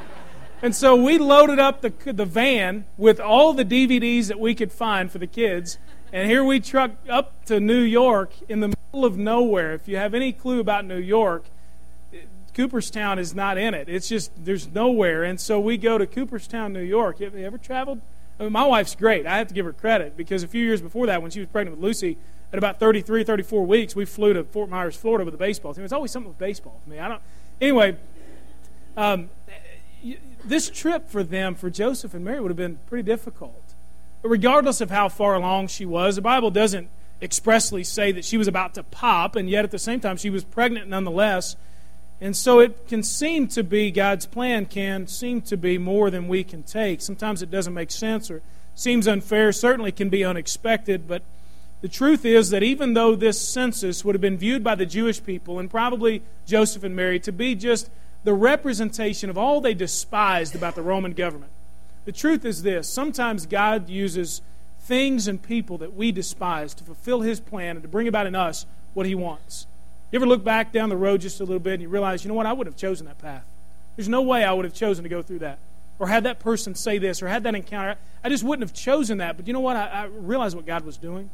And 0.62 0.76
so 0.76 0.96
we 0.96 1.18
loaded 1.18 1.60
up 1.60 1.82
the, 1.82 1.90
the 2.12 2.26
van 2.26 2.86
with 2.98 3.20
all 3.20 3.54
the 3.54 3.66
DVDs 3.66 4.28
that 4.28 4.40
we 4.40 4.56
could 4.56 4.72
find 4.72 5.12
for 5.12 5.18
the 5.18 5.28
kids. 5.28 5.78
And 6.14 6.30
here 6.30 6.44
we 6.44 6.60
trucked 6.62 7.10
up 7.10 7.46
to 7.46 7.60
New 7.60 7.82
York 7.82 8.32
in 8.48 8.62
the 8.62 8.70
middle 8.70 9.06
of 9.06 9.18
nowhere. 9.18 9.74
If 9.74 9.88
you 9.88 9.98
have 9.98 10.14
any 10.14 10.32
clue 10.32 10.62
about 10.62 10.86
New 10.86 10.98
York, 10.98 11.46
Cooperstown 12.56 13.20
is 13.20 13.36
not 13.36 13.58
in 13.58 13.74
it. 13.74 13.90
It's 13.90 14.08
just, 14.08 14.32
there's 14.44 14.68
nowhere. 14.68 15.24
And 15.24 15.40
so 15.40 15.60
we 15.60 15.78
go 15.78 15.98
to 15.98 16.08
Cooperstown, 16.08 16.74
New 16.74 16.82
York. 16.82 17.20
Have 17.20 17.36
you 17.36 17.46
ever 17.46 17.58
traveled? 17.58 18.02
I 18.40 18.44
mean, 18.44 18.52
my 18.54 18.66
wife's 18.66 18.96
great. 18.96 19.28
I 19.28 19.38
have 19.38 19.48
to 19.48 19.54
give 19.54 19.66
her 19.66 19.74
credit 19.74 20.18
because 20.18 20.42
a 20.42 20.48
few 20.48 20.64
years 20.64 20.82
before 20.82 21.06
that, 21.08 21.22
when 21.22 21.32
she 21.32 21.40
was 21.40 21.50
pregnant 21.50 21.78
with 21.78 21.84
Lucy, 21.84 22.18
at 22.52 22.58
about 22.58 22.80
33, 22.80 23.24
34 23.24 23.66
weeks, 23.66 23.96
we 23.96 24.06
flew 24.06 24.34
to 24.34 24.44
Fort 24.46 24.70
Myers, 24.70 24.96
Florida 24.96 25.26
with 25.26 25.34
a 25.34 25.38
baseball 25.38 25.74
team. 25.74 25.84
It's 25.84 25.92
always 25.92 26.12
something 26.12 26.30
with 26.30 26.38
baseball 26.38 26.80
for 26.84 26.90
me. 26.90 27.00
I 27.00 27.10
don't. 27.10 27.22
Anyway, 27.60 27.98
um, 28.96 29.30
this 30.46 30.70
trip 30.70 31.10
for 31.10 31.24
them, 31.24 31.56
for 31.56 31.70
Joseph 31.70 32.14
and 32.14 32.24
Mary, 32.24 32.40
would 32.40 32.52
have 32.52 32.58
been 32.58 32.80
pretty 32.88 33.04
difficult. 33.04 33.74
But 34.22 34.30
regardless 34.30 34.80
of 34.80 34.90
how 34.90 35.10
far 35.10 35.36
along 35.36 35.68
she 35.68 35.86
was, 35.86 36.16
the 36.16 36.22
Bible 36.22 36.52
doesn't 36.52 36.88
expressly 37.22 37.84
say 37.84 38.12
that 38.14 38.24
she 38.24 38.38
was 38.38 38.48
about 38.48 38.74
to 38.76 38.84
pop, 38.84 39.36
and 39.36 39.50
yet 39.50 39.66
at 39.66 39.72
the 39.72 39.80
same 39.80 40.00
time, 40.00 40.16
she 40.16 40.30
was 40.30 40.44
pregnant 40.44 40.88
nonetheless. 40.88 41.56
And 42.22 42.36
so 42.36 42.60
it 42.60 42.88
can 42.88 43.04
seem 43.04 43.48
to 43.50 43.64
be, 43.64 43.92
God's 43.92 44.26
plan 44.26 44.66
can 44.66 45.08
seem 45.08 45.42
to 45.44 45.58
be 45.58 45.78
more 45.78 46.10
than 46.10 46.28
we 46.28 46.44
can 46.44 46.64
take. 46.64 47.02
Sometimes 47.02 47.42
it 47.42 47.52
doesn't 47.52 47.74
make 47.74 47.92
sense 47.92 48.32
or 48.32 48.42
seems 48.74 49.08
unfair, 49.08 49.52
certainly 49.52 49.92
can 49.92 50.10
be 50.10 50.24
unexpected, 50.24 51.08
but 51.08 51.24
the 51.82 51.88
truth 51.90 52.26
is 52.26 52.50
that 52.50 52.64
even 52.64 52.94
though 52.94 53.16
this 53.16 53.40
census 53.40 54.04
would 54.04 54.16
have 54.16 54.22
been 54.22 54.38
viewed 54.38 54.64
by 54.64 54.76
the 54.76 54.86
Jewish 54.86 55.24
people 55.24 55.60
and 55.60 55.70
probably 55.70 56.24
Joseph 56.46 56.84
and 56.84 56.96
Mary 56.96 57.20
to 57.20 57.32
be 57.32 57.54
just 57.54 57.90
the 58.24 58.34
representation 58.34 59.30
of 59.30 59.38
all 59.38 59.62
they 59.62 59.74
despised 59.74 60.56
about 60.56 60.76
the 60.76 60.82
Roman 60.82 61.14
government, 61.14 61.52
the 62.06 62.12
truth 62.12 62.46
is 62.46 62.64
this 62.64 62.88
sometimes 62.88 63.46
God 63.46 63.90
uses 63.90 64.42
things 64.80 65.28
and 65.28 65.42
people 65.42 65.78
that 65.80 65.94
we 65.94 66.12
despise 66.12 66.74
to 66.76 66.84
fulfill 66.84 67.22
His 67.22 67.40
plan 67.40 67.76
and 67.76 67.84
to 67.84 67.90
bring 67.90 68.08
about 68.08 68.28
in 68.28 68.36
us 68.36 68.66
what 68.94 69.06
He 69.06 69.16
wants. 69.16 69.68
You 70.12 70.18
ever 70.18 70.26
look 70.26 70.44
back 70.44 70.72
down 70.72 70.90
the 70.90 70.98
road 70.98 71.22
just 71.22 71.40
a 71.40 71.44
little 71.44 71.60
bit 71.60 71.74
and 71.74 71.82
you 71.82 71.90
realize, 71.90 72.24
you 72.24 72.30
know 72.30 72.36
what, 72.36 72.46
I 72.46 72.54
would 72.54 72.68
have 72.68 72.76
chosen 72.76 73.06
that 73.08 73.18
path. 73.18 73.44
There's 73.96 74.10
no 74.10 74.22
way 74.22 74.44
I 74.44 74.54
would 74.54 74.66
have 74.66 74.74
chosen 74.74 75.04
to 75.04 75.10
go 75.10 75.22
through 75.22 75.40
that. 75.40 75.60
Or 75.98 76.08
had 76.08 76.26
that 76.26 76.40
person 76.40 76.76
say 76.76 76.98
this 76.98 77.22
or 77.22 77.28
had 77.28 77.44
that 77.44 77.56
encounter. 77.56 77.96
I 78.24 78.30
just 78.30 78.44
wouldn't 78.44 78.68
have 78.68 78.76
chosen 78.76 79.20
that. 79.20 79.38
But 79.38 79.48
you 79.48 79.54
know 79.54 79.62
what? 79.62 79.78
I, 79.78 79.86
I 79.86 80.04
realized 80.06 80.56
what 80.56 80.66
God 80.66 80.84
was 80.84 80.98
doing. 80.98 81.30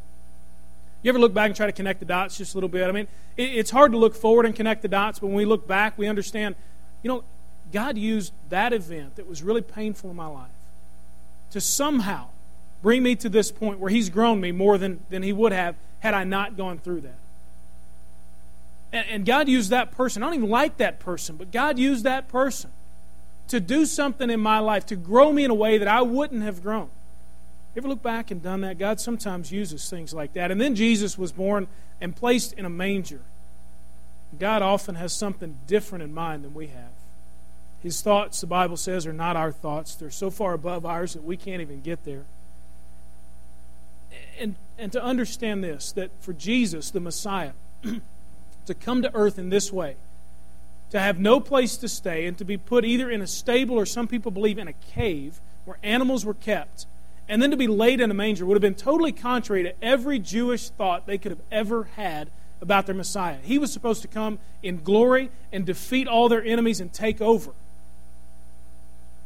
You 1.01 1.09
ever 1.09 1.19
look 1.19 1.33
back 1.33 1.47
and 1.47 1.55
try 1.55 1.65
to 1.65 1.71
connect 1.71 1.99
the 1.99 2.05
dots 2.05 2.37
just 2.37 2.53
a 2.53 2.57
little 2.57 2.69
bit? 2.69 2.87
I 2.87 2.91
mean, 2.91 3.07
it, 3.35 3.43
it's 3.43 3.71
hard 3.71 3.91
to 3.91 3.97
look 3.97 4.13
forward 4.13 4.45
and 4.45 4.55
connect 4.55 4.83
the 4.83 4.87
dots, 4.87 5.19
but 5.19 5.27
when 5.27 5.35
we 5.35 5.45
look 5.45 5.67
back, 5.67 5.97
we 5.97 6.07
understand, 6.07 6.55
you 7.01 7.07
know, 7.07 7.23
God 7.71 7.97
used 7.97 8.33
that 8.49 8.73
event 8.73 9.15
that 9.15 9.27
was 9.27 9.41
really 9.41 9.61
painful 9.61 10.09
in 10.11 10.15
my 10.15 10.27
life 10.27 10.49
to 11.51 11.61
somehow 11.61 12.27
bring 12.81 13.01
me 13.01 13.15
to 13.15 13.29
this 13.29 13.51
point 13.51 13.79
where 13.79 13.89
He's 13.89 14.09
grown 14.09 14.39
me 14.39 14.51
more 14.51 14.77
than, 14.77 14.99
than 15.09 15.23
He 15.23 15.33
would 15.33 15.51
have 15.51 15.75
had 15.99 16.13
I 16.13 16.23
not 16.23 16.55
gone 16.55 16.77
through 16.77 17.01
that. 17.01 17.17
And, 18.93 19.05
and 19.09 19.25
God 19.25 19.47
used 19.47 19.69
that 19.69 19.91
person. 19.91 20.21
I 20.21 20.27
don't 20.27 20.35
even 20.35 20.49
like 20.49 20.77
that 20.77 20.99
person, 20.99 21.35
but 21.35 21.51
God 21.51 21.79
used 21.79 22.03
that 22.03 22.27
person 22.27 22.71
to 23.47 23.59
do 23.59 23.85
something 23.85 24.29
in 24.29 24.39
my 24.39 24.59
life, 24.59 24.85
to 24.87 24.95
grow 24.95 25.31
me 25.31 25.43
in 25.43 25.51
a 25.51 25.55
way 25.55 25.77
that 25.77 25.87
I 25.87 26.01
wouldn't 26.01 26.43
have 26.43 26.63
grown. 26.63 26.89
You 27.73 27.81
ever 27.81 27.87
look 27.87 28.03
back 28.03 28.31
and 28.31 28.41
done 28.41 28.61
that? 28.61 28.77
God 28.77 28.99
sometimes 28.99 29.51
uses 29.51 29.89
things 29.89 30.13
like 30.13 30.33
that. 30.33 30.51
And 30.51 30.59
then 30.59 30.75
Jesus 30.75 31.17
was 31.17 31.31
born 31.31 31.67
and 32.01 32.15
placed 32.15 32.53
in 32.53 32.65
a 32.65 32.69
manger. 32.69 33.21
God 34.39 34.61
often 34.61 34.95
has 34.95 35.13
something 35.13 35.57
different 35.67 36.03
in 36.03 36.13
mind 36.13 36.43
than 36.43 36.53
we 36.53 36.67
have. 36.67 36.91
His 37.81 38.01
thoughts, 38.01 38.41
the 38.41 38.47
Bible 38.47 38.77
says, 38.77 39.07
are 39.07 39.13
not 39.13 39.35
our 39.35 39.51
thoughts. 39.51 39.95
They're 39.95 40.11
so 40.11 40.29
far 40.29 40.53
above 40.53 40.85
ours 40.85 41.13
that 41.13 41.23
we 41.23 41.35
can't 41.35 41.61
even 41.61 41.81
get 41.81 42.03
there. 42.05 42.23
And, 44.39 44.55
and 44.77 44.91
to 44.91 45.03
understand 45.03 45.63
this, 45.63 45.91
that 45.93 46.11
for 46.19 46.33
Jesus, 46.33 46.91
the 46.91 46.99
Messiah, 46.99 47.51
to 48.71 48.85
come 48.85 49.01
to 49.01 49.13
earth 49.13 49.37
in 49.37 49.49
this 49.49 49.71
way, 49.71 49.95
to 50.91 50.99
have 50.99 51.19
no 51.19 51.39
place 51.39 51.77
to 51.77 51.87
stay, 51.87 52.25
and 52.25 52.37
to 52.37 52.45
be 52.45 52.57
put 52.57 52.85
either 52.85 53.09
in 53.09 53.21
a 53.21 53.27
stable 53.27 53.75
or 53.75 53.85
some 53.85 54.07
people 54.07 54.31
believe 54.31 54.57
in 54.57 54.67
a 54.67 54.73
cave 54.73 55.39
where 55.65 55.77
animals 55.83 56.25
were 56.25 56.33
kept, 56.33 56.85
and 57.29 57.41
then 57.41 57.51
to 57.51 57.57
be 57.57 57.67
laid 57.67 58.01
in 58.01 58.09
a 58.11 58.13
manger 58.13 58.45
would 58.45 58.55
have 58.55 58.61
been 58.61 58.75
totally 58.75 59.11
contrary 59.11 59.63
to 59.63 59.83
every 59.83 60.19
Jewish 60.19 60.69
thought 60.69 61.05
they 61.05 61.17
could 61.17 61.31
have 61.31 61.41
ever 61.51 61.85
had 61.95 62.29
about 62.61 62.85
their 62.85 62.95
Messiah. 62.95 63.37
He 63.41 63.57
was 63.57 63.71
supposed 63.71 64.01
to 64.03 64.07
come 64.07 64.39
in 64.61 64.83
glory 64.83 65.29
and 65.51 65.65
defeat 65.65 66.07
all 66.07 66.29
their 66.29 66.43
enemies 66.43 66.79
and 66.79 66.91
take 66.93 67.21
over. 67.21 67.51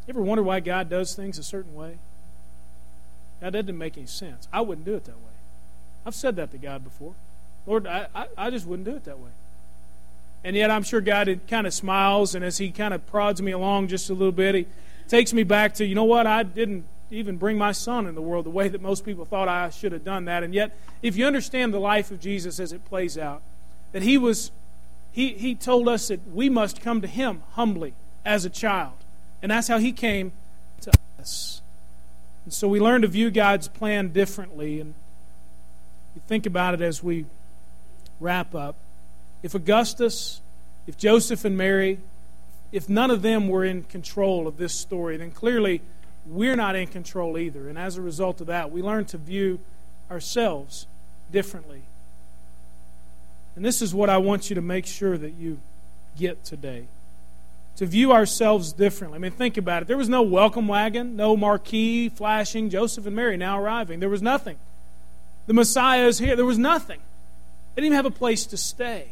You 0.08 0.12
ever 0.12 0.22
wonder 0.22 0.44
why 0.44 0.60
God 0.60 0.90
does 0.90 1.16
things 1.16 1.38
a 1.38 1.44
certain 1.44 1.74
way? 1.74 1.98
Now, 3.42 3.50
That 3.50 3.66
didn't 3.66 3.78
make 3.78 3.98
any 3.98 4.08
sense. 4.08 4.48
I 4.54 4.62
wouldn't 4.62 4.86
do 4.86 4.96
it 4.96 5.06
that 5.06 5.18
way. 5.18 5.34
I've 6.06 6.16
said 6.16 6.36
that 6.36 6.52
to 6.52 6.58
God 6.58 6.84
before. 6.84 7.16
Lord, 7.66 7.88
I, 7.88 8.08
I, 8.14 8.28
I 8.38 8.50
just 8.50 8.68
wouldn't 8.68 8.88
do 8.88 8.96
it 8.96 9.06
that 9.06 9.20
way. 9.20 9.30
And 10.44 10.56
yet 10.56 10.70
I'm 10.70 10.84
sure 10.84 11.02
God 11.02 11.40
kind 11.48 11.66
of 11.66 11.74
smiles, 11.74 12.36
and 12.36 12.46
as 12.46 12.58
He 12.58 12.72
kind 12.72 12.94
of 12.94 13.06
prods 13.08 13.42
me 13.42 13.52
along 13.52 13.88
just 13.88 14.10
a 14.10 14.14
little 14.14 14.32
bit, 14.32 14.54
He 14.54 14.68
takes 15.08 15.34
me 15.34 15.44
back 15.44 15.74
to, 15.76 15.86
you 15.86 15.96
know 15.96 16.04
what, 16.04 16.28
I 16.28 16.44
didn't 16.44 16.86
even 17.12 17.38
bring 17.38 17.58
my 17.58 17.72
son 17.72 18.08
in 18.08 18.16
the 18.16 18.22
world 18.22 18.46
the 18.46 18.52
way 18.52 18.68
that 18.68 18.82
most 18.82 19.06
people 19.06 19.26
thought 19.26 19.48
I 19.48 19.70
should 19.70 19.92
have 19.92 20.04
done 20.04 20.26
that. 20.26 20.44
And 20.44 20.54
yet, 20.54 20.76
if 21.02 21.16
you 21.16 21.26
understand 21.26 21.74
the 21.74 21.80
life 21.80 22.12
of 22.12 22.20
Jesus 22.20 22.60
as 22.60 22.72
it 22.72 22.86
plays 22.86 23.18
out, 23.18 23.42
that 23.92 24.04
He 24.04 24.18
was, 24.18 24.52
He, 25.12 25.34
he 25.34 25.56
told 25.56 25.88
us 25.88 26.10
that 26.10 26.20
we 26.32 26.50
must 26.50 26.82
come 26.82 27.02
to 27.02 27.08
Him 27.08 27.42
humbly 27.54 27.94
as 28.24 28.46
a 28.46 28.50
child. 28.50 28.94
And 29.42 29.52
that's 29.52 29.68
how 29.68 29.80
He 29.80 29.92
came 29.92 30.32
to 30.82 30.92
us. 31.20 31.62
And 32.44 32.54
so 32.54 32.68
we 32.68 32.80
learn 32.80 33.02
to 33.02 33.08
view 33.08 33.32
God's 33.32 33.68
plan 33.68 34.10
differently. 34.10 34.80
And 34.80 34.94
you 36.16 36.22
think 36.28 36.46
about 36.46 36.76
it 36.76 36.82
as 36.82 37.02
we 37.02 37.26
wrap 38.20 38.56
up. 38.56 38.76
If 39.44 39.54
Augustus, 39.56 40.42
if 40.88 40.98
Joseph 40.98 41.46
and 41.46 41.58
Mary, 41.58 42.00
if 42.72 42.90
none 42.90 43.12
of 43.12 43.22
them 43.22 43.48
were 43.48 43.64
in 43.64 43.84
control 43.84 44.48
of 44.48 44.58
this 44.58 44.74
story, 44.74 45.18
then 45.18 45.32
clearly 45.32 45.82
we're 46.26 46.56
not 46.56 46.76
in 46.76 46.88
control 46.88 47.38
either. 47.38 47.70
And 47.70 47.78
as 47.78 47.98
a 47.98 48.02
result 48.02 48.42
of 48.42 48.48
that, 48.48 48.72
we 48.72 48.82
learn 48.82 49.06
to 49.06 49.18
view 49.18 49.60
ourselves 50.10 50.88
differently. 51.32 51.84
And 53.56 53.64
this 53.64 53.82
is 53.82 53.94
what 53.94 54.10
I 54.10 54.18
want 54.18 54.50
you 54.50 54.56
to 54.56 54.62
make 54.62 54.86
sure 54.86 55.18
that 55.18 55.34
you 55.34 55.60
get 56.18 56.44
today. 56.44 56.86
to 57.78 57.86
view 57.86 58.14
ourselves 58.14 58.72
differently. 58.72 59.18
I 59.18 59.20
mean, 59.20 59.32
think 59.32 59.58
about 59.58 59.82
it. 59.82 59.88
There 59.88 59.98
was 59.98 60.10
no 60.10 60.22
welcome 60.22 60.68
wagon, 60.68 61.16
no 61.16 61.36
marquee 61.36 62.10
flashing, 62.10 62.70
Joseph 62.70 63.06
and 63.06 63.16
Mary 63.16 63.38
now 63.38 63.60
arriving. 63.60 64.00
There 64.00 64.10
was 64.10 64.22
nothing. 64.22 64.58
The 65.48 65.54
Messiah 65.54 66.06
is 66.08 66.20
here. 66.20 66.36
There 66.36 66.46
was 66.46 66.58
nothing. 66.58 67.00
They 67.76 67.82
didn't 67.82 67.94
even 67.94 67.96
have 67.98 68.06
a 68.06 68.18
place 68.18 68.46
to 68.48 68.58
stay. 68.58 69.10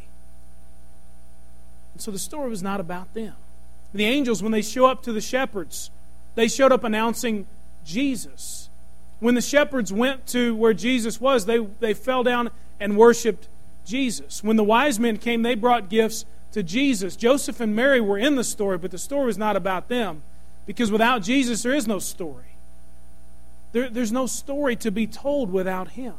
And 1.92 2.02
so 2.02 2.10
the 2.10 2.18
story 2.18 2.48
was 2.48 2.62
not 2.62 2.80
about 2.80 3.14
them. 3.14 3.34
The 3.92 4.06
angels, 4.06 4.42
when 4.42 4.52
they 4.52 4.62
show 4.62 4.86
up 4.86 5.02
to 5.04 5.12
the 5.12 5.20
shepherds, 5.20 5.90
they 6.34 6.48
showed 6.48 6.72
up 6.72 6.82
announcing 6.82 7.46
Jesus. 7.84 8.68
When 9.20 9.34
the 9.34 9.40
shepherds 9.40 9.92
went 9.92 10.26
to 10.28 10.56
where 10.56 10.74
Jesus 10.74 11.20
was, 11.20 11.46
they, 11.46 11.58
they 11.58 11.94
fell 11.94 12.24
down 12.24 12.50
and 12.80 12.96
worshiped 12.96 13.48
Jesus. 13.84 14.42
When 14.42 14.56
the 14.56 14.64
wise 14.64 14.98
men 14.98 15.18
came, 15.18 15.42
they 15.42 15.54
brought 15.54 15.88
gifts 15.88 16.24
to 16.52 16.62
Jesus. 16.62 17.16
Joseph 17.16 17.60
and 17.60 17.76
Mary 17.76 18.00
were 18.00 18.18
in 18.18 18.34
the 18.36 18.44
story, 18.44 18.78
but 18.78 18.90
the 18.90 18.98
story 18.98 19.26
was 19.26 19.38
not 19.38 19.56
about 19.56 19.88
them 19.88 20.22
because 20.66 20.90
without 20.90 21.22
Jesus, 21.22 21.62
there 21.62 21.74
is 21.74 21.86
no 21.86 21.98
story. 21.98 22.56
There, 23.72 23.90
there's 23.90 24.12
no 24.12 24.26
story 24.26 24.76
to 24.76 24.90
be 24.90 25.06
told 25.06 25.52
without 25.52 25.90
Him. 25.90 26.14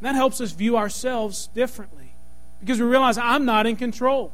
And 0.00 0.06
that 0.06 0.14
helps 0.14 0.40
us 0.40 0.52
view 0.52 0.76
ourselves 0.76 1.48
differently 1.48 2.12
because 2.60 2.80
we 2.80 2.86
realize 2.86 3.18
I'm 3.18 3.44
not 3.44 3.66
in 3.66 3.76
control. 3.76 4.32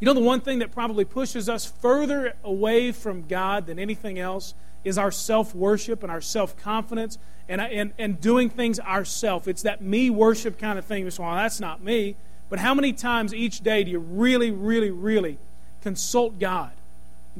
You 0.00 0.06
know, 0.06 0.14
the 0.14 0.20
one 0.20 0.40
thing 0.40 0.58
that 0.58 0.72
probably 0.72 1.04
pushes 1.06 1.48
us 1.48 1.64
further 1.64 2.34
away 2.44 2.92
from 2.92 3.26
God 3.26 3.66
than 3.66 3.78
anything 3.78 4.18
else 4.18 4.54
is 4.84 4.98
our 4.98 5.10
self 5.10 5.54
worship 5.54 6.02
and 6.02 6.12
our 6.12 6.20
self 6.20 6.56
confidence 6.58 7.18
and, 7.48 7.60
and, 7.60 7.92
and 7.98 8.20
doing 8.20 8.50
things 8.50 8.78
ourselves. 8.80 9.48
It's 9.48 9.62
that 9.62 9.80
me 9.80 10.10
worship 10.10 10.58
kind 10.58 10.78
of 10.78 10.84
thing. 10.84 11.10
So, 11.10 11.22
well, 11.22 11.36
that's 11.36 11.60
not 11.60 11.82
me. 11.82 12.16
But 12.50 12.58
how 12.58 12.74
many 12.74 12.92
times 12.92 13.32
each 13.32 13.60
day 13.60 13.84
do 13.84 13.90
you 13.90 13.98
really, 13.98 14.50
really, 14.50 14.90
really 14.90 15.38
consult 15.82 16.38
God? 16.38 16.70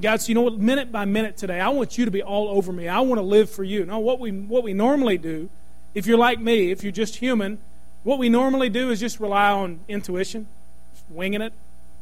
God 0.01 0.21
says, 0.21 0.29
you 0.29 0.35
know 0.35 0.43
what, 0.43 0.59
minute 0.59 0.91
by 0.91 1.05
minute 1.05 1.37
today, 1.37 1.61
I 1.61 1.69
want 1.69 1.97
you 1.99 2.05
to 2.05 2.11
be 2.11 2.23
all 2.23 2.49
over 2.49 2.73
me. 2.73 2.89
I 2.89 3.01
want 3.01 3.19
to 3.19 3.23
live 3.23 3.49
for 3.51 3.63
you. 3.63 3.85
No, 3.85 3.99
what 3.99 4.19
we, 4.19 4.33
what 4.33 4.65
we 4.65 4.73
normally 4.73 5.19
do, 5.19 5.49
if 5.95 6.07
you're 6.07 6.19
like 6.19 6.41
me, 6.41 6.71
if 6.71 6.83
you're 6.83 6.93
just 6.93 7.17
human, 7.17 7.59
what 8.03 8.19
we 8.19 8.29
normally 8.29 8.69
do 8.69 8.91
is 8.91 9.01
just 9.01 9.21
rely 9.21 9.51
on 9.51 9.81
intuition, 9.89 10.47
winging 11.09 11.41
it. 11.41 11.53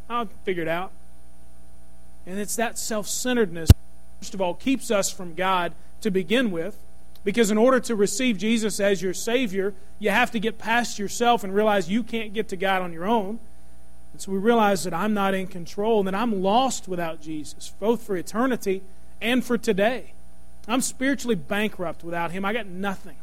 I'll 0.09 0.29
figure 0.45 0.63
it 0.63 0.69
out. 0.69 0.91
And 2.27 2.39
it's 2.39 2.57
that 2.57 2.79
self 2.79 3.07
centeredness, 3.07 3.71
first 4.21 4.35
of 4.35 4.41
all, 4.41 4.55
keeps 4.55 4.91
us 4.91 5.11
from 5.11 5.35
God 5.35 5.73
to 6.01 6.11
begin 6.11 6.51
with. 6.51 6.77
Because 7.25 7.53
in 7.53 7.59
order 7.59 7.79
to 7.79 7.95
receive 7.95 8.37
Jesus 8.37 8.81
as 8.81 9.01
your 9.01 9.15
Savior, 9.15 9.75
you 10.01 10.11
have 10.11 10.33
to 10.33 10.41
get 10.41 10.59
past 10.59 10.99
yourself 10.99 11.45
and 11.45 11.55
realize 11.55 11.89
you 11.89 12.03
can't 12.03 12.35
get 12.35 12.49
to 12.49 12.57
God 12.57 12.83
on 12.83 12.93
your 12.93 13.05
own. 13.05 13.39
And 14.13 14.21
so 14.21 14.33
we 14.33 14.39
realize 14.39 14.83
that 14.85 14.93
I'm 14.93 15.15
not 15.15 15.33
in 15.33 15.47
control 15.47 16.01
and 16.01 16.09
that 16.09 16.17
I'm 16.17 16.43
lost 16.43 16.89
without 16.89 17.21
Jesus, 17.21 17.73
both 17.79 18.03
for 18.03 18.17
eternity 18.17 18.83
and 19.21 19.45
for 19.45 19.57
today. 19.57 20.15
I'm 20.67 20.81
spiritually 20.81 21.37
bankrupt 21.37 22.03
without 22.03 22.33
Him. 22.33 22.45
I 22.45 22.53
got 22.53 22.67
nothing. 22.67 23.17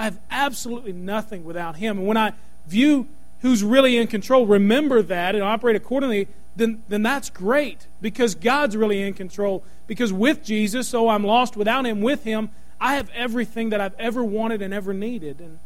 I 0.00 0.04
have 0.04 0.18
absolutely 0.30 0.94
nothing 0.94 1.44
without 1.44 1.76
Him. 1.76 1.98
And 1.98 2.06
when 2.06 2.16
I 2.16 2.32
view 2.66 3.06
who's 3.42 3.62
really 3.62 3.98
in 3.98 4.06
control, 4.06 4.46
remember 4.46 5.02
that 5.02 5.34
and 5.34 5.44
operate 5.44 5.76
accordingly, 5.76 6.26
then, 6.56 6.82
then 6.88 7.02
that's 7.02 7.28
great 7.28 7.86
because 8.00 8.34
God's 8.34 8.78
really 8.78 9.02
in 9.02 9.12
control. 9.12 9.62
Because 9.86 10.10
with 10.10 10.42
Jesus, 10.42 10.90
though 10.90 11.10
I'm 11.10 11.22
lost 11.22 11.54
without 11.54 11.84
Him, 11.84 12.00
with 12.00 12.24
Him, 12.24 12.48
I 12.80 12.94
have 12.94 13.10
everything 13.10 13.68
that 13.70 13.82
I've 13.82 13.94
ever 13.98 14.24
wanted 14.24 14.62
and 14.62 14.72
ever 14.72 14.94
needed. 14.94 15.38
And, 15.38 15.58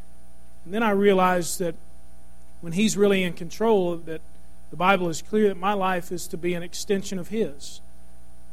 and 0.65 0.75
then 0.75 0.83
I 0.83 0.91
realized 0.91 1.61
that 1.61 1.77
when 2.61 2.73
He's 2.73 2.97
really 2.97 3.23
in 3.23 3.35
control, 3.35 3.97
that 3.99 4.21
the 4.71 4.77
Bible 4.77 5.09
is 5.09 5.23
clear 5.23 5.47
that 5.47 5.59
my 5.59 5.75
life 5.75 6.11
is 6.11 6.27
to 6.27 6.37
be 6.37 6.55
an 6.55 6.65
extension 6.65 7.21
of 7.21 7.29
His. 7.29 7.81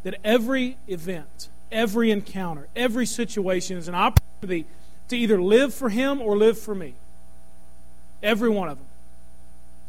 That 0.04 0.20
every 0.24 0.78
event, 0.88 1.50
every 1.72 2.12
encounter, 2.12 2.68
every 2.76 3.08
situation 3.08 3.80
is 3.80 3.88
an 3.88 3.96
opportunity 3.96 4.68
to 5.12 5.18
either 5.18 5.42
live 5.42 5.74
for 5.74 5.90
Him 5.90 6.22
or 6.22 6.36
live 6.36 6.58
for 6.58 6.76
me. 6.76 6.96
Every 8.24 8.50
one 8.50 8.68
of 8.68 8.78
them. 8.78 8.88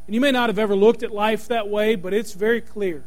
And 0.07 0.15
you 0.15 0.21
may 0.21 0.31
not 0.31 0.49
have 0.49 0.59
ever 0.59 0.77
looked 0.77 1.03
at 1.03 1.13
life 1.13 1.49
that 1.49 1.69
way, 1.69 1.95
but 1.95 2.13
it's 2.13 2.33
very 2.33 2.61
clear. 2.61 3.05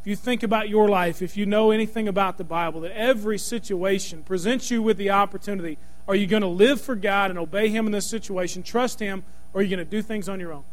If 0.00 0.06
you 0.06 0.16
think 0.16 0.42
about 0.42 0.68
your 0.68 0.88
life, 0.88 1.20
if 1.20 1.36
you 1.36 1.44
know 1.44 1.70
anything 1.70 2.08
about 2.08 2.38
the 2.38 2.44
Bible, 2.44 2.80
that 2.82 2.92
every 2.92 3.38
situation 3.38 4.22
presents 4.22 4.70
you 4.70 4.82
with 4.82 4.96
the 4.96 5.10
opportunity 5.10 5.76
are 6.08 6.14
you 6.14 6.26
going 6.26 6.42
to 6.42 6.48
live 6.48 6.80
for 6.80 6.96
God 6.96 7.30
and 7.30 7.38
obey 7.38 7.68
Him 7.68 7.86
in 7.86 7.92
this 7.92 8.06
situation, 8.06 8.62
trust 8.62 8.98
Him, 8.98 9.22
or 9.52 9.60
are 9.60 9.62
you 9.62 9.76
going 9.76 9.84
to 9.86 9.90
do 9.90 10.02
things 10.02 10.28
on 10.28 10.40
your 10.40 10.52
own? 10.52 10.64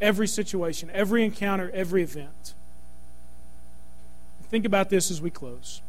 Every 0.00 0.26
situation, 0.26 0.90
every 0.92 1.24
encounter, 1.24 1.70
every 1.72 2.02
event. 2.02 2.54
Think 4.50 4.66
about 4.66 4.90
this 4.90 5.10
as 5.10 5.22
we 5.22 5.30
close. 5.30 5.80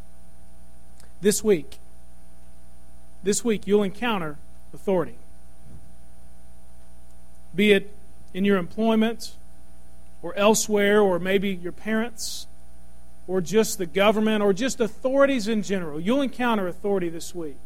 This 1.21 1.43
week, 1.43 1.79
this 3.25 3.43
week 3.43 3.67
you'll 3.67 3.83
encounter 3.83 4.37
authority. 4.73 5.15
Be 7.55 7.73
it 7.73 7.91
in 8.33 8.45
your 8.45 8.57
employment 8.57 9.33
or 10.21 10.35
elsewhere, 10.35 11.01
or 11.01 11.19
maybe 11.19 11.53
your 11.53 11.71
parents, 11.71 12.47
or 13.27 13.41
just 13.41 13.77
the 13.77 13.85
government, 13.85 14.41
or 14.41 14.53
just 14.53 14.79
authorities 14.79 15.47
in 15.47 15.61
general. 15.61 15.99
You'll 15.99 16.21
encounter 16.21 16.67
authority 16.67 17.09
this 17.09 17.35
week. 17.35 17.57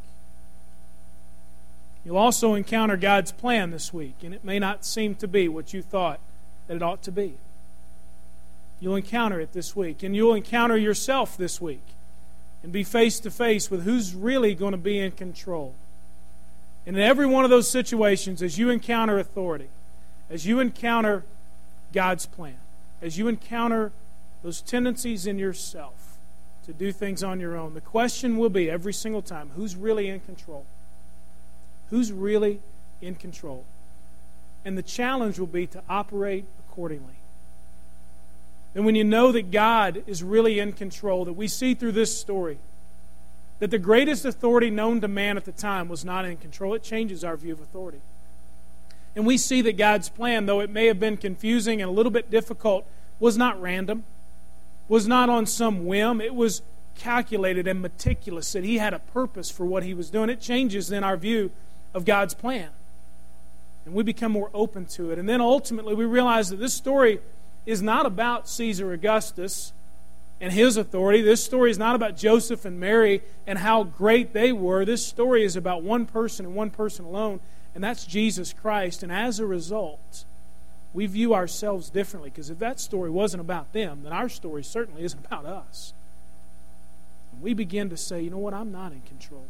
You'll 2.03 2.18
also 2.18 2.55
encounter 2.55 2.97
God's 2.97 3.32
plan 3.32 3.72
this 3.72 3.93
week, 3.93 4.16
and 4.24 4.34
it 4.34 4.43
may 4.43 4.60
not 4.60 4.84
seem 4.84 5.16
to 5.16 5.28
be 5.28 5.47
what 5.47 5.74
you 5.74 5.82
thought 5.82 6.20
that 6.68 6.76
it 6.76 6.84
ought 6.84 7.01
to 7.03 7.12
be. 7.12 7.36
You'll 8.82 8.97
encounter 8.97 9.39
it 9.39 9.53
this 9.53 9.74
week, 9.76 10.03
and 10.03 10.14
you'll 10.16 10.34
encounter 10.34 10.76
yourself 10.76 11.38
this 11.38 11.62
week 11.62 11.84
and 12.64 12.72
be 12.72 12.84
face 12.84 13.20
to 13.22 13.32
face 13.32 13.72
with 13.72 13.84
who's 13.84 14.14
really 14.14 14.53
going 14.53 14.72
to 14.72 14.78
be 14.78 14.99
in 14.99 15.12
control. 15.12 15.74
And 16.86 16.97
in 16.97 17.03
every 17.03 17.26
one 17.26 17.43
of 17.43 17.49
those 17.49 17.70
situations, 17.70 18.41
as 18.41 18.57
you 18.57 18.70
encounter 18.70 19.20
authority, 19.20 19.70
as 20.30 20.45
you 20.45 20.60
encounter 20.60 21.24
God's 21.93 22.26
plan, 22.26 22.57
as 23.01 23.18
you 23.18 23.28
encounter 23.28 23.91
those 24.43 24.62
tendencies 24.62 25.26
in 25.26 25.38
yourself 25.38 26.18
to 26.66 26.74
do 26.74 26.91
things 26.91 27.24
on 27.24 27.39
your 27.39 27.57
own, 27.57 27.74
the 27.74 27.82
question 27.82 28.38
will 28.38 28.49
be 28.49 28.70
every 28.70 28.93
single 28.93 29.22
time 29.22 29.51
who's 29.55 29.76
really 29.76 30.07
in 30.07 30.20
control? 30.20 30.66
Who's 31.89 32.12
really 32.12 32.60
in 33.01 33.16
control? 33.16 33.66
And 34.66 34.78
the 34.78 34.84
challenge 34.84 35.39
will 35.39 35.47
be 35.47 35.68
to 35.68 35.82
operate 35.89 36.45
accordingly. 36.60 37.19
And 38.76 38.86
when 38.86 38.96
you 38.96 39.04
know 39.04 39.32
that 39.32 39.52
God 39.52 40.04
is 40.06 40.24
really 40.24 40.60
in 40.60 40.74
control, 40.74 41.26
that 41.26 41.34
we 41.34 41.48
see 41.48 41.74
through 41.74 41.94
this 41.94 42.20
story 42.20 42.60
that 43.60 43.72
the 43.72 43.80
greatest 43.80 44.26
authority 44.26 44.70
known 44.70 45.02
to 45.02 45.08
man 45.08 45.36
at 45.36 45.46
the 45.46 45.52
time 45.52 45.90
was 45.90 46.06
not 46.06 46.26
in 46.26 46.38
control, 46.38 46.74
it 46.74 46.84
changes 46.84 47.24
our 47.24 47.36
view 47.36 47.54
of 47.54 47.60
authority. 47.60 48.00
And 49.16 49.26
we 49.26 49.38
see 49.38 49.62
that 49.64 49.76
God's 49.76 50.08
plan, 50.08 50.46
though 50.46 50.62
it 50.62 50.70
may 50.70 50.86
have 50.86 51.00
been 51.00 51.18
confusing 51.18 51.82
and 51.82 51.90
a 51.90 51.94
little 51.94 52.12
bit 52.12 52.32
difficult, 52.32 52.86
was 53.20 53.38
not 53.38 53.62
random, 53.62 54.06
was 54.88 55.08
not 55.08 55.30
on 55.30 55.46
some 55.46 55.86
whim. 55.86 56.22
It 56.22 56.36
was 56.36 56.62
calculated 56.96 57.68
and 57.68 57.82
meticulous, 57.82 58.54
that 58.54 58.64
He 58.64 58.78
had 58.78 58.94
a 58.94 59.00
purpose 59.00 59.52
for 59.52 59.66
what 59.66 59.84
He 59.84 59.94
was 59.94 60.10
doing. 60.10 60.30
It 60.30 60.40
changes 60.40 60.88
then 60.88 61.04
our 61.04 61.18
view 61.18 61.52
of 61.94 62.06
God's 62.06 62.34
plan. 62.34 62.70
And 63.86 63.94
we 63.94 64.04
become 64.04 64.32
more 64.32 64.52
open 64.54 64.86
to 64.88 65.12
it. 65.12 65.20
And 65.20 65.28
then 65.28 65.42
ultimately, 65.42 65.96
we 65.96 66.06
realize 66.06 66.50
that 66.50 66.58
this 66.58 66.74
story 66.74 67.20
is 67.66 67.82
not 67.82 68.05
about 68.05 68.47
Caesar 68.49 68.91
Augustus 68.93 69.74
and 70.41 70.53
his 70.53 70.78
authority. 70.78 71.22
This 71.22 71.43
story 71.43 71.72
is 71.72 71.78
not 71.78 71.95
about 71.95 72.16
Joseph 72.18 72.66
and 72.66 72.80
Mary 72.80 73.22
and 73.45 73.60
how 73.60 73.84
great 73.84 74.34
they 74.34 74.51
were. 74.51 74.86
This 74.86 75.05
story 75.05 75.43
is 75.43 75.55
about 75.55 75.84
one 75.84 76.05
person 76.05 76.45
and 76.45 76.55
one 76.55 76.70
person 76.70 77.05
alone 77.05 77.39
and 77.76 77.84
that's 77.84 78.05
Jesus 78.05 78.53
Christ. 78.53 79.03
And 79.03 79.12
as 79.12 79.39
a 79.39 79.45
result, 79.45 80.26
we 80.93 81.05
view 81.05 81.34
ourselves 81.34 81.89
differently 81.89 82.30
because 82.30 82.49
if 82.49 82.60
that 82.60 82.80
story 82.80 83.10
wasn't 83.10 83.41
about 83.41 83.74
them, 83.74 84.01
then 84.03 84.14
our 84.14 84.30
story 84.30 84.64
certainly 84.64 85.03
isn't 85.03 85.26
about 85.26 85.45
us. 85.45 85.93
And 87.32 87.41
we 87.41 87.53
begin 87.53 87.89
to 87.89 87.97
say, 87.97 88.22
you 88.22 88.30
know 88.30 88.38
what, 88.38 88.53
I'm 88.53 88.72
not 88.72 88.91
in 88.91 89.01
control. 89.01 89.45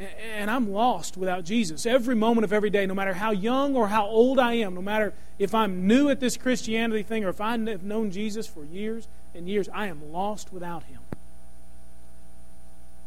And 0.00 0.50
I'm 0.50 0.72
lost 0.72 1.18
without 1.18 1.44
Jesus. 1.44 1.84
Every 1.84 2.14
moment 2.14 2.44
of 2.44 2.52
every 2.52 2.70
day, 2.70 2.86
no 2.86 2.94
matter 2.94 3.12
how 3.12 3.32
young 3.32 3.76
or 3.76 3.88
how 3.88 4.06
old 4.06 4.38
I 4.38 4.54
am, 4.54 4.74
no 4.74 4.80
matter 4.80 5.12
if 5.38 5.54
I'm 5.54 5.86
new 5.86 6.08
at 6.08 6.20
this 6.20 6.38
Christianity 6.38 7.02
thing 7.02 7.22
or 7.24 7.28
if 7.28 7.40
I 7.40 7.58
have 7.58 7.82
known 7.82 8.10
Jesus 8.10 8.46
for 8.46 8.64
years 8.64 9.08
and 9.34 9.46
years, 9.46 9.68
I 9.74 9.88
am 9.88 10.10
lost 10.10 10.54
without 10.54 10.84
Him. 10.84 11.00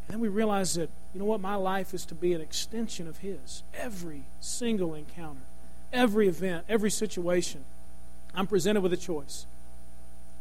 And 0.06 0.14
then 0.14 0.20
we 0.20 0.28
realize 0.28 0.74
that, 0.74 0.88
you 1.12 1.18
know 1.18 1.26
what, 1.26 1.40
my 1.40 1.56
life 1.56 1.94
is 1.94 2.04
to 2.06 2.14
be 2.14 2.32
an 2.32 2.40
extension 2.40 3.08
of 3.08 3.18
His. 3.18 3.64
Every 3.74 4.22
single 4.38 4.94
encounter, 4.94 5.42
every 5.92 6.28
event, 6.28 6.64
every 6.68 6.90
situation, 6.92 7.64
I'm 8.36 8.46
presented 8.46 8.82
with 8.82 8.92
a 8.92 8.96
choice. 8.96 9.46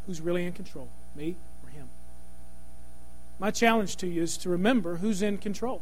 Who's 0.06 0.22
really 0.22 0.46
in 0.46 0.54
control, 0.54 0.90
me 1.16 1.36
or 1.64 1.72
Him? 1.72 1.90
My 3.40 3.50
challenge 3.50 3.96
to 3.98 4.08
you 4.08 4.22
is 4.22 4.38
to 4.38 4.50
remember 4.50 4.98
who's 4.98 5.24
in 5.24 5.40
control 5.40 5.82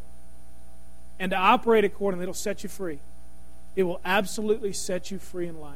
and 1.22 1.30
to 1.30 1.38
operate 1.38 1.86
accordingly. 1.86 2.24
It'll 2.24 2.34
set 2.34 2.64
you 2.64 2.70
free. 2.70 3.00
It 3.76 3.84
will 3.84 4.02
absolutely 4.04 4.74
set 4.74 5.12
you 5.12 5.20
free 5.20 5.48
in 5.48 5.62
life 5.62 5.76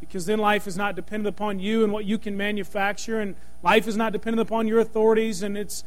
because 0.00 0.26
then 0.26 0.40
life 0.40 0.66
is 0.66 0.76
not 0.76 0.96
dependent 0.96 1.34
upon 1.34 1.60
you 1.60 1.84
and 1.84 1.92
what 1.92 2.04
you 2.04 2.18
can 2.18 2.36
manufacture, 2.36 3.20
and 3.20 3.36
life 3.62 3.86
is 3.86 3.96
not 3.96 4.12
dependent 4.12 4.46
upon 4.46 4.66
your 4.66 4.80
authorities, 4.80 5.42
and 5.42 5.56
it's, 5.56 5.84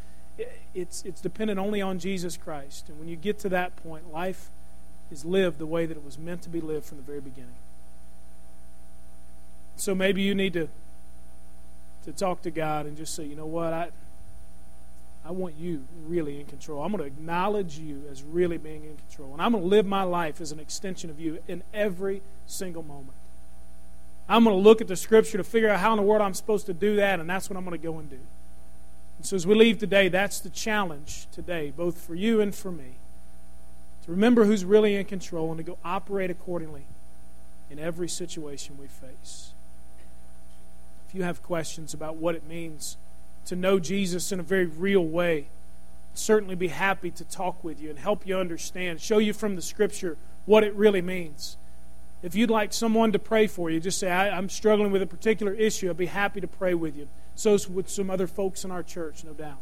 it's, 0.74 1.04
it's 1.04 1.22
dependent 1.22 1.60
only 1.60 1.82
on 1.82 2.00
Jesus 2.00 2.38
Christ. 2.38 2.90
And 2.90 2.98
when 3.00 3.10
you 3.10 3.18
get 3.18 3.38
to 3.40 3.50
that 3.50 3.76
point, 3.84 4.12
life 4.12 4.50
is 5.12 5.26
lived 5.26 5.60
the 5.60 5.68
way 5.68 5.86
that 5.86 5.98
it 5.98 6.04
was 6.04 6.18
meant 6.18 6.42
to 6.44 6.50
be 6.50 6.62
lived 6.62 6.86
from 6.86 6.98
the 6.98 7.04
very 7.04 7.20
beginning. 7.20 7.52
So 9.76 9.94
maybe 9.94 10.22
you 10.22 10.34
need 10.34 10.54
to, 10.54 10.70
to 12.06 12.12
talk 12.14 12.42
to 12.44 12.50
God 12.50 12.86
and 12.88 12.98
just 12.98 13.14
say, 13.14 13.26
you 13.26 13.36
know 13.36 13.46
what, 13.46 13.74
I, 13.74 13.90
I 15.28 15.32
want 15.32 15.56
you 15.60 15.84
really 16.06 16.40
in 16.40 16.46
control. 16.46 16.82
I'm 16.82 16.92
going 16.92 17.04
to 17.04 17.08
acknowledge 17.08 17.78
you 17.78 18.04
as 18.10 18.24
really 18.24 18.58
being 18.58 18.86
in 18.86 18.96
control. 18.96 19.34
And 19.34 19.42
I'm 19.42 19.52
going 19.52 19.64
to 19.64 19.70
live 19.70 19.86
my 19.86 20.04
life 20.04 20.40
as 20.40 20.54
an 20.54 20.60
extension 20.60 21.10
of 21.10 21.20
you 21.20 21.40
in 21.50 21.64
every 21.74 22.22
single 22.46 22.82
moment. 22.82 23.18
I'm 24.30 24.46
going 24.46 24.56
to 24.56 24.62
look 24.62 24.80
at 24.80 24.88
the 24.88 24.96
scripture 24.96 25.38
to 25.38 25.44
figure 25.44 25.70
out 25.70 25.82
how 25.82 25.92
in 25.92 25.98
the 25.98 26.04
world 26.04 26.22
I'm 26.22 26.34
supposed 26.34 26.66
to 26.68 26.74
do 26.74 26.96
that, 26.96 27.20
and 27.20 27.30
that's 27.30 27.50
what 27.50 27.58
I'm 27.58 27.66
going 27.66 27.78
to 27.78 27.84
go 27.84 28.00
and 28.00 28.10
do. 28.10 28.20
And 29.18 29.26
so 29.26 29.36
as 29.36 29.46
we 29.46 29.54
leave 29.54 29.80
today, 29.80 30.08
that's 30.08 30.40
the 30.40 30.50
challenge 30.50 31.28
today, 31.34 31.74
both 31.76 32.00
for 32.00 32.16
you 32.16 32.40
and 32.40 32.56
for 32.56 32.72
me, 32.72 32.96
to 34.06 34.12
remember 34.12 34.46
who's 34.46 34.64
really 34.64 34.96
in 34.96 35.06
control 35.06 35.50
and 35.50 35.58
to 35.58 35.64
go 35.64 35.78
operate 35.84 36.32
accordingly 36.32 36.86
in 37.70 37.80
every 37.80 38.08
situation 38.08 38.78
we 38.80 38.88
face. 38.88 39.52
If 41.10 41.16
you 41.16 41.24
have 41.24 41.44
questions 41.44 41.94
about 41.94 42.16
what 42.16 42.36
it 42.36 42.48
means 42.48 42.96
to 43.48 43.56
know 43.56 43.80
Jesus 43.80 44.32
in 44.32 44.40
a 44.40 44.44
very 44.44 44.66
real 44.66 45.06
way, 45.06 45.48
certainly 46.14 46.56
be 46.56 46.70
happy 46.70 47.12
to 47.12 47.24
talk 47.24 47.64
with 47.64 47.82
you 47.82 47.90
and 47.90 48.00
help 48.00 48.26
you 48.26 48.38
understand, 48.38 49.02
show 49.02 49.18
you 49.18 49.34
from 49.34 49.56
the 49.56 49.62
scripture 49.62 50.18
what 50.46 50.64
it 50.64 50.74
really 50.76 51.02
means. 51.02 51.58
If 52.24 52.36
you'd 52.36 52.50
like 52.50 52.74
someone 52.74 53.12
to 53.12 53.20
pray 53.20 53.48
for 53.48 53.70
you, 53.70 53.80
just 53.80 54.00
say, 54.00 54.10
I, 54.10 54.36
am 54.36 54.50
struggling 54.50 54.92
with 54.92 55.02
a 55.02 55.08
particular 55.08 55.54
issue. 55.54 55.90
I'd 55.90 55.98
be 55.98 56.08
happy 56.08 56.42
to 56.42 56.48
pray 56.48 56.74
with 56.74 56.98
you. 56.98 57.08
So 57.36 57.58
would 57.70 57.90
some 57.90 58.10
other 58.10 58.26
folks 58.26 58.66
in 58.66 58.72
our 58.72 58.82
church, 58.82 59.24
no 59.24 59.34
doubt. 59.34 59.60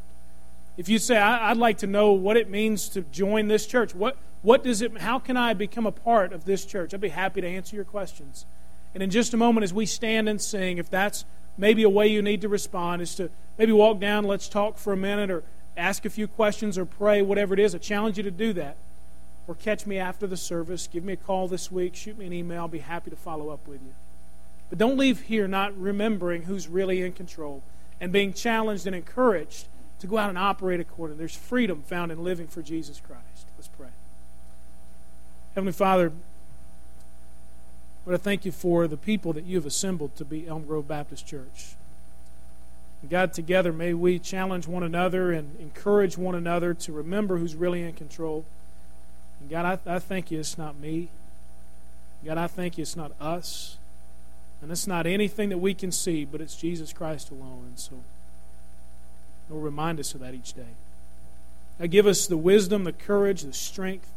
If 0.77 0.88
you 0.88 0.97
say, 0.97 1.17
I, 1.17 1.49
would 1.49 1.59
like 1.59 1.79
to 1.79 1.88
know 1.88 2.13
what 2.13 2.38
it 2.38 2.49
means 2.49 2.88
to 2.89 3.01
join 3.01 3.47
this 3.47 3.65
church, 3.65 3.93
what, 3.93 4.17
what 4.41 4.63
does 4.63 4.81
it, 4.81 4.99
how 4.99 5.19
can 5.19 5.36
I 5.36 5.53
become 5.53 5.86
a 5.86 5.91
part 5.91 6.31
of 6.31 6.45
this 6.45 6.65
church? 6.65 6.93
I'd 6.93 7.01
be 7.01 7.09
happy 7.09 7.41
to 7.41 7.47
answer 7.47 7.75
your 7.75 7.86
questions. 7.86 8.45
And 8.93 9.03
in 9.03 9.09
just 9.09 9.33
a 9.33 9.38
moment, 9.38 9.65
as 9.65 9.73
we 9.73 9.86
stand 9.86 10.29
and 10.29 10.41
sing, 10.41 10.77
if 10.77 10.89
that's 10.89 11.25
maybe 11.58 11.84
a 11.84 11.89
way 11.89 12.08
you 12.08 12.22
need 12.22 12.41
to 12.41 12.49
respond, 12.49 13.01
is 13.01 13.16
to 13.16 13.30
maybe 13.58 13.72
walk 13.72 13.99
down, 13.99 14.24
let's 14.26 14.47
talk 14.47 14.78
for 14.78 14.93
a 14.93 14.97
minute, 14.97 15.30
or 15.30 15.43
ask 15.78 16.06
a 16.06 16.10
few 16.10 16.28
questions, 16.28 16.78
or 16.78 16.86
pray, 16.86 17.22
whatever 17.22 17.53
it 17.53 17.60
is. 17.60 17.76
I 17.76 17.78
challenge 17.78 18.18
you 18.18 18.24
to 18.24 18.32
do 18.32 18.53
that 18.53 18.78
or 19.47 19.56
catch 19.56 19.86
me 19.86 19.97
after 19.97 20.28
the 20.28 20.38
service. 20.38 20.88
Give 20.88 21.03
me 21.03 21.14
a 21.14 21.18
call 21.18 21.47
this 21.47 21.72
week. 21.72 21.95
Shoot 21.95 22.18
me 22.18 22.26
an 22.26 22.34
email. 22.34 22.62
I'll 22.62 22.68
be 22.68 22.80
happy 22.80 23.10
to 23.12 23.16
follow 23.16 23.49
up 23.49 23.68
with 23.68 23.82
you. 23.82 23.93
But 24.70 24.80
don't 24.80 24.97
leave 24.97 25.22
here 25.22 25.47
not 25.47 25.78
remembering 25.78 26.43
who's 26.43 26.68
really 26.68 27.03
in 27.03 27.14
control 27.14 27.62
and 28.01 28.12
being 28.12 28.34
challenged 28.34 28.88
and 28.88 28.95
encouraged 28.95 29.68
to 29.99 30.08
go 30.08 30.18
out 30.18 30.30
and 30.30 30.38
operate 30.38 30.80
accordingly. 30.80 31.20
There's 31.20 31.36
freedom 31.36 31.84
found 31.84 32.12
in 32.12 32.24
living 32.24 32.47
for 32.47 32.62
Jesus 32.62 32.99
Christ. 32.99 33.47
Let's 33.58 33.68
pray. 33.68 33.89
Heavenly 35.53 35.74
Father, 35.74 36.12
Lord, 38.06 38.20
I 38.20 38.24
thank 38.24 38.45
you 38.45 38.51
for 38.51 38.88
the 38.88 38.97
people 38.97 39.34
that 39.34 39.45
you 39.45 39.56
have 39.56 39.66
assembled 39.66 40.16
to 40.18 40.26
be 40.26 40.47
Elm 40.47 40.66
Grove 40.66 40.88
Baptist 40.88 41.26
Church. 41.26 41.76
God, 43.10 43.34
together 43.34 43.72
may 43.72 43.93
we 43.93 44.20
challenge 44.20 44.68
one 44.68 44.84
another 44.84 45.32
and 45.32 45.60
encourage 45.60 46.18
one 46.18 46.36
another 46.36 46.74
to 46.74 46.91
remember 46.91 47.38
who's 47.38 47.56
really 47.56 47.84
in 47.84 47.93
control. 47.93 48.45
And 49.39 49.49
God, 49.49 49.80
I, 49.86 49.95
I 49.95 49.99
thank 49.99 50.32
you 50.32 50.39
it's 50.39 50.58
not 50.58 50.80
me. 50.80 51.10
God, 52.24 52.38
I 52.38 52.47
thank 52.47 52.78
you 52.78 52.82
it's 52.84 52.95
not 52.95 53.12
us. 53.20 53.78
And 54.62 54.72
it's 54.72 54.88
not 54.88 55.06
anything 55.06 55.49
that 55.49 55.58
we 55.60 55.74
can 55.74 55.91
see, 55.91 56.26
but 56.26 56.41
it's 56.41 56.56
Jesus 56.56 56.93
Christ 56.93 57.30
alone. 57.30 57.66
And 57.68 57.80
so, 57.80 57.95
Lord, 59.49 59.64
remind 59.64 59.99
us 59.99 60.14
of 60.16 60.22
that 60.22 60.34
each 60.34 60.53
day. 60.53 60.74
Now, 61.80 61.88
give 61.88 62.08
us 62.08 62.26
the 62.26 62.38
wisdom, 62.38 62.86
the 62.86 62.93
courage, 62.93 63.41
the 63.41 63.53
strength 63.53 64.10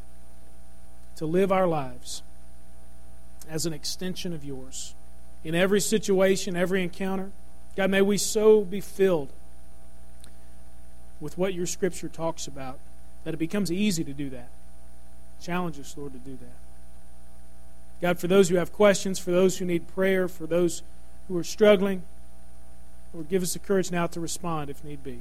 to 1.17 1.27
live 1.27 1.51
our 1.53 1.67
lives 1.67 2.23
as 3.49 3.67
an 3.67 3.73
extension 3.73 4.33
of 4.33 4.45
yours. 4.45 4.95
In 5.45 5.55
every 5.55 5.81
situation, 5.81 6.57
every 6.57 6.83
encounter, 6.83 7.31
God, 7.77 7.91
may 7.91 8.03
we 8.03 8.19
so 8.19 8.63
be 8.65 8.81
filled 8.81 9.31
with 11.21 11.39
what 11.39 11.55
your 11.55 11.67
scripture 11.67 12.09
talks 12.09 12.47
about 12.47 12.79
that 13.25 13.35
it 13.35 13.39
becomes 13.39 13.71
easy 13.71 14.05
to 14.05 14.13
do 14.13 14.31
that. 14.31 14.49
Challenge 15.41 15.79
us, 15.79 15.97
Lord, 15.97 16.13
to 16.13 16.19
do 16.19 16.37
that. 16.37 16.57
God, 18.01 18.19
for 18.19 18.29
those 18.29 18.49
who 18.49 18.57
have 18.57 18.73
questions, 18.73 19.19
for 19.19 19.31
those 19.31 19.59
who 19.59 19.65
need 19.65 19.89
prayer, 19.89 20.29
for 20.29 20.47
those 20.47 20.83
who 21.27 21.37
are 21.37 21.45
struggling, 21.45 22.03
Lord, 23.13 23.29
give 23.29 23.43
us 23.43 23.55
the 23.55 23.59
courage 23.59 23.91
now 23.91 24.07
to 24.09 24.21
respond 24.21 24.71
if 24.71 24.85
need 24.85 25.03
be. 25.03 25.21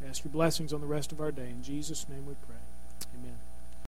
We 0.00 0.08
ask 0.08 0.24
your 0.24 0.32
blessings 0.32 0.72
on 0.72 0.80
the 0.80 0.86
rest 0.86 1.12
of 1.12 1.20
our 1.20 1.30
day. 1.30 1.50
In 1.50 1.62
Jesus' 1.62 2.08
name 2.08 2.26
we 2.26 2.34
pray. 2.46 2.59